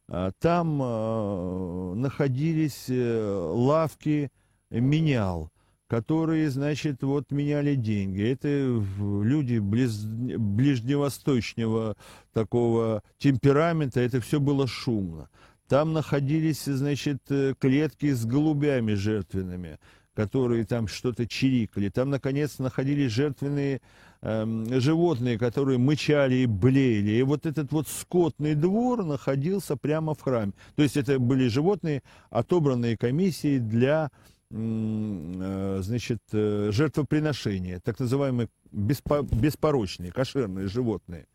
А, 0.08 0.30
там 0.38 2.00
находились 2.00 2.84
лавки 2.88 4.30
менял, 4.70 5.50
которые, 5.88 6.50
значит, 6.50 7.02
вот 7.02 7.30
меняли 7.30 7.74
деньги. 7.74 8.22
Это 8.22 8.48
люди 8.48 9.58
близ, 9.58 10.04
ближневосточного 10.04 11.96
такого 12.32 13.02
темперамента, 13.18 14.00
это 14.00 14.20
все 14.20 14.40
было 14.40 14.66
шумно. 14.66 15.28
Там 15.68 15.92
находились, 15.92 16.64
значит, 16.64 17.22
э, 17.28 17.54
клетки 17.58 18.12
с 18.12 18.24
голубями 18.24 18.94
жертвенными, 18.94 19.78
которые 20.14 20.64
там 20.64 20.86
что-то 20.86 21.26
чирикали. 21.26 21.88
Там, 21.88 22.10
наконец, 22.10 22.58
находились 22.58 23.10
жертвенные 23.10 23.80
э, 24.22 24.64
животные, 24.80 25.38
которые 25.38 25.78
мычали 25.78 26.36
и 26.36 26.46
блеяли. 26.46 27.12
И 27.12 27.22
вот 27.22 27.46
этот 27.46 27.72
вот 27.72 27.88
скотный 27.88 28.54
двор 28.54 29.04
находился 29.04 29.76
прямо 29.76 30.14
в 30.14 30.20
храме. 30.20 30.52
То 30.76 30.82
есть 30.84 30.96
это 30.96 31.18
были 31.18 31.48
животные, 31.48 32.02
отобранные 32.30 32.96
комиссией 32.96 33.58
для 33.58 34.10
значит, 34.50 36.20
э, 36.32 36.70
жертвоприношения, 36.72 37.80
так 37.80 37.98
называемые 37.98 38.48
беспорочные, 38.70 40.12
кошерные 40.12 40.68
животные. 40.68 41.26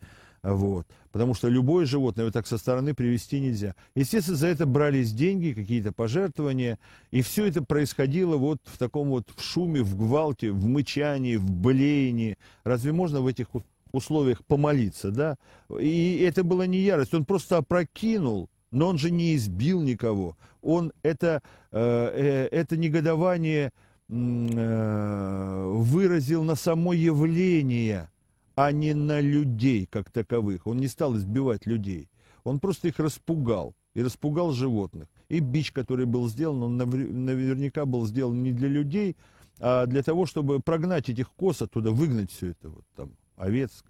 Вот. 0.44 0.88
Потому 1.12 1.34
что 1.36 1.50
любое 1.50 1.86
животное 1.86 2.26
вот 2.26 2.34
так 2.34 2.48
со 2.48 2.58
стороны 2.58 2.96
привести 2.96 3.40
нельзя. 3.40 3.76
Естественно, 3.96 4.38
за 4.38 4.48
это 4.48 4.66
брались 4.66 5.14
деньги, 5.14 5.52
какие-то 5.54 5.92
пожертвования, 5.92 6.80
и 7.12 7.22
все 7.22 7.46
это 7.46 7.62
происходило 7.64 8.38
вот 8.38 8.58
в 8.64 8.78
таком 8.78 9.10
вот 9.10 9.30
в 9.36 9.44
шуме, 9.44 9.82
в 9.82 9.96
гвалте, 9.96 10.52
в 10.52 10.66
мычании, 10.66 11.36
в 11.36 11.52
блеянии. 11.52 12.38
Разве 12.64 12.92
можно 12.92 13.22
в 13.22 13.28
этих 13.28 13.48
условиях 13.92 14.44
помолиться, 14.46 15.12
да? 15.12 15.36
И 15.80 16.26
это 16.28 16.44
была 16.44 16.66
не 16.66 16.80
ярость, 16.80 17.14
он 17.14 17.26
просто 17.26 17.58
опрокинул 17.58 18.50
но 18.72 18.88
он 18.88 18.98
же 18.98 19.12
не 19.12 19.36
избил 19.36 19.82
никого. 19.82 20.38
Он 20.62 20.94
это, 21.04 21.42
э, 21.72 21.80
э, 21.80 22.48
это 22.52 22.78
негодование 22.78 23.72
э, 24.10 25.72
выразил 25.76 26.44
на 26.44 26.56
само 26.56 26.94
явление, 26.94 28.10
а 28.56 28.72
не 28.72 28.94
на 28.94 29.20
людей 29.20 29.86
как 29.86 30.10
таковых. 30.10 30.68
Он 30.68 30.78
не 30.78 30.88
стал 30.88 31.18
избивать 31.18 31.66
людей. 31.66 32.10
Он 32.44 32.60
просто 32.60 32.88
их 32.88 33.00
распугал. 33.00 33.76
И 33.94 34.02
распугал 34.02 34.54
животных. 34.54 35.10
И 35.28 35.40
бич, 35.40 35.74
который 35.74 36.06
был 36.06 36.30
сделан, 36.30 36.64
он 36.64 36.78
наверняка 36.78 37.86
был 37.86 38.06
сделан 38.06 38.42
не 38.42 38.54
для 38.54 38.70
людей, 38.70 39.18
а 39.60 39.86
для 39.86 40.02
того, 40.02 40.26
чтобы 40.26 40.62
прогнать 40.62 41.10
этих 41.10 41.30
коз 41.32 41.62
оттуда, 41.62 41.92
выгнать 41.92 42.32
все 42.32 42.52
это, 42.52 42.70
вот 42.70 42.86
там, 42.96 43.12
овец, 43.36 43.84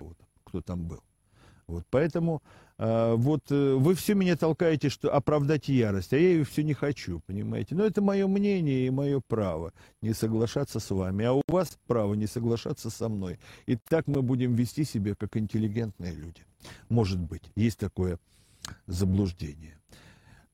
кто 0.43 0.61
там 0.61 0.87
был. 0.87 1.03
Вот, 1.67 1.85
поэтому 1.89 2.41
вот 3.15 3.51
э, 3.51 3.75
вы 3.75 3.93
все 3.93 4.15
меня 4.15 4.35
толкаете, 4.35 4.89
что 4.89 5.13
оправдать 5.13 5.69
ярость, 5.69 6.13
а 6.13 6.17
я 6.17 6.29
ее 6.29 6.43
все 6.43 6.63
не 6.63 6.73
хочу, 6.73 7.19
понимаете. 7.27 7.75
Но 7.75 7.85
это 7.85 8.01
мое 8.01 8.25
мнение 8.25 8.87
и 8.87 8.89
мое 8.89 9.21
право 9.27 9.71
не 10.01 10.13
соглашаться 10.13 10.79
с 10.79 10.89
вами, 10.89 11.25
а 11.25 11.33
у 11.33 11.43
вас 11.47 11.77
право 11.85 12.15
не 12.15 12.25
соглашаться 12.25 12.89
со 12.89 13.07
мной. 13.07 13.37
И 13.67 13.75
так 13.75 14.07
мы 14.07 14.23
будем 14.23 14.55
вести 14.55 14.83
себя 14.83 15.13
как 15.13 15.37
интеллигентные 15.37 16.15
люди. 16.15 16.41
Может 16.89 17.19
быть, 17.19 17.51
есть 17.55 17.77
такое 17.77 18.17
заблуждение. 18.87 19.77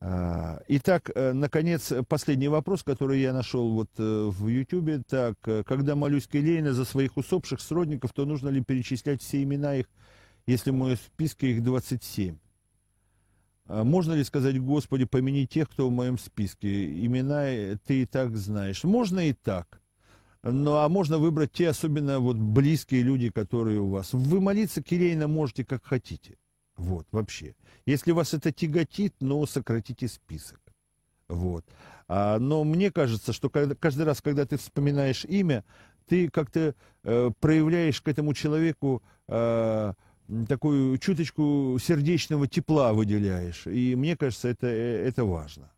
А, 0.01 0.61
итак, 0.67 1.09
э, 1.15 1.31
наконец, 1.31 1.93
последний 2.09 2.49
вопрос, 2.49 2.83
который 2.83 3.21
я 3.21 3.31
нашел 3.31 3.71
вот 3.71 3.89
э, 3.99 4.29
в 4.29 4.49
Ютубе. 4.49 5.01
Так, 5.07 5.37
когда 5.65 5.95
молюсь 5.95 6.27
Келейна 6.27 6.73
за 6.73 6.83
своих 6.83 7.15
усопших 7.15 7.61
сродников, 7.61 8.11
то 8.11 8.25
нужно 8.25 8.49
ли 8.49 8.61
перечислять 8.61 9.21
все 9.21 9.41
имена 9.41 9.77
их 9.77 9.85
если 10.47 10.71
в 10.71 10.75
моем 10.75 10.97
списке 10.97 11.51
их 11.51 11.63
27. 11.63 12.37
А 13.67 13.83
можно 13.83 14.13
ли 14.13 14.23
сказать, 14.23 14.59
Господи, 14.59 15.05
помяни 15.05 15.45
тех, 15.45 15.69
кто 15.69 15.89
в 15.89 15.91
моем 15.91 16.17
списке? 16.17 17.05
Имена 17.05 17.77
ты 17.85 18.01
и 18.01 18.05
так 18.05 18.35
знаешь. 18.35 18.83
Можно 18.83 19.27
и 19.27 19.33
так. 19.33 19.81
Ну, 20.43 20.75
а 20.75 20.87
можно 20.87 21.17
выбрать 21.17 21.51
те, 21.51 21.69
особенно 21.69 22.19
вот 22.19 22.37
близкие 22.37 23.01
люди, 23.01 23.29
которые 23.29 23.81
у 23.81 23.89
вас. 23.89 24.13
Вы 24.13 24.39
молиться 24.39 24.81
кирейно 24.81 25.27
можете, 25.27 25.65
как 25.65 25.83
хотите. 25.83 26.37
Вот, 26.77 27.05
вообще. 27.11 27.55
Если 27.85 28.11
вас 28.11 28.33
это 28.33 28.53
тяготит, 28.53 29.15
ну, 29.19 29.45
сократите 29.45 30.07
список. 30.07 30.61
Вот. 31.27 31.65
А, 32.07 32.39
но 32.39 32.63
мне 32.63 32.91
кажется, 32.91 33.33
что 33.33 33.49
когда, 33.49 33.75
каждый 33.75 34.05
раз, 34.05 34.21
когда 34.21 34.45
ты 34.45 34.57
вспоминаешь 34.57 35.25
имя, 35.25 35.65
ты 36.07 36.29
как-то 36.29 36.73
э, 37.03 37.31
проявляешь 37.41 38.01
к 38.01 38.07
этому 38.07 38.33
человеку 38.33 39.03
э, 39.27 39.93
такую 40.47 40.97
чуточку 40.97 41.77
сердечного 41.81 42.47
тепла 42.47 42.93
выделяешь. 42.93 43.65
И 43.67 43.95
мне 43.95 44.15
кажется, 44.15 44.49
это, 44.49 44.67
э, 44.67 45.07
это 45.07 45.25
важно. 45.25 45.69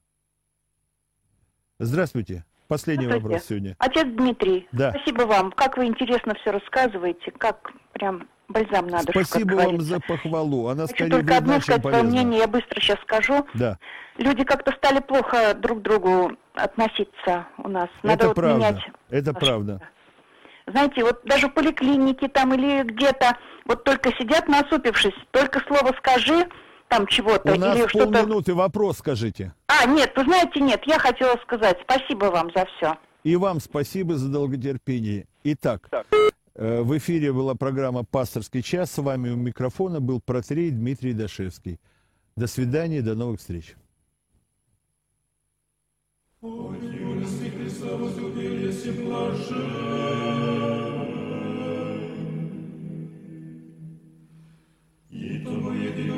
Здравствуйте. 1.79 2.45
Последний 2.67 3.05
Здравствуйте. 3.05 3.33
вопрос 3.33 3.47
сегодня. 3.47 3.75
Отец 3.79 4.07
Дмитрий, 4.07 4.67
да. 4.71 4.91
спасибо 4.91 5.23
вам. 5.23 5.51
Как 5.51 5.77
вы 5.77 5.87
интересно 5.87 6.35
все 6.35 6.51
рассказываете, 6.51 7.31
как 7.31 7.71
прям 7.93 8.27
бальзам 8.47 8.87
на 8.87 9.03
душу, 9.03 9.23
Спасибо 9.23 9.55
вам 9.55 9.81
за 9.81 9.99
похвалу. 9.99 10.67
Она 10.67 10.83
Хочу 10.83 10.93
скорее 10.93 11.11
только 11.11 11.37
одно 11.37 11.59
сказать 11.61 11.81
свое 11.81 12.03
мнение, 12.03 12.39
я 12.41 12.47
быстро 12.47 12.79
сейчас 12.79 12.99
скажу. 13.01 13.45
Да. 13.55 13.79
Люди 14.17 14.43
как-то 14.43 14.71
стали 14.73 14.99
плохо 14.99 15.53
друг 15.55 15.79
к 15.79 15.81
другу 15.81 16.33
относиться 16.53 17.47
у 17.57 17.69
нас. 17.69 17.89
Надо 18.03 18.15
это 18.15 18.27
вот 18.27 18.35
правда. 18.35 18.57
менять. 18.57 18.83
Это 19.09 19.33
правда. 19.33 19.81
Знаете, 20.71 21.03
вот 21.03 21.21
даже 21.23 21.47
в 21.47 21.53
поликлинике 21.53 22.27
там 22.27 22.53
или 22.53 22.83
где-то, 22.83 23.37
вот 23.65 23.83
только 23.83 24.11
сидят 24.13 24.47
насупившись, 24.47 25.13
только 25.31 25.59
слово 25.67 25.93
скажи, 25.97 26.47
там 26.87 27.07
чего-то. 27.07 27.53
У 27.53 27.59
нас 27.59 27.77
или 27.77 27.87
что-то... 27.87 28.11
полминуты, 28.11 28.53
вопрос 28.53 28.97
скажите. 28.97 29.53
А, 29.67 29.85
нет, 29.85 30.11
вы 30.15 30.23
знаете, 30.23 30.59
нет, 30.59 30.81
я 30.85 30.99
хотела 30.99 31.35
сказать 31.43 31.77
спасибо 31.83 32.25
вам 32.25 32.51
за 32.55 32.65
все. 32.65 32.97
И 33.23 33.35
вам 33.35 33.59
спасибо 33.59 34.15
за 34.15 34.29
долготерпение. 34.29 35.27
Итак, 35.43 35.87
так. 35.89 36.05
Э, 36.55 36.81
в 36.81 36.97
эфире 36.97 37.31
была 37.31 37.55
программа 37.55 38.03
«Пасторский 38.03 38.61
час». 38.61 38.91
С 38.91 38.97
вами 38.97 39.29
у 39.29 39.35
микрофона 39.35 40.01
был 40.01 40.19
протерей 40.19 40.71
Дмитрий 40.71 41.13
Дашевский. 41.13 41.79
До 42.35 42.47
свидания, 42.47 43.01
до 43.01 43.15
новых 43.15 43.39
встреч. 43.39 43.75
О, 46.41 46.73
Христа 47.89 47.95
возлюбились 47.97 48.85
и 48.85 48.91
блажен. 48.91 49.71
И 55.09 55.39
тому 55.39 55.71
едино 55.71 56.17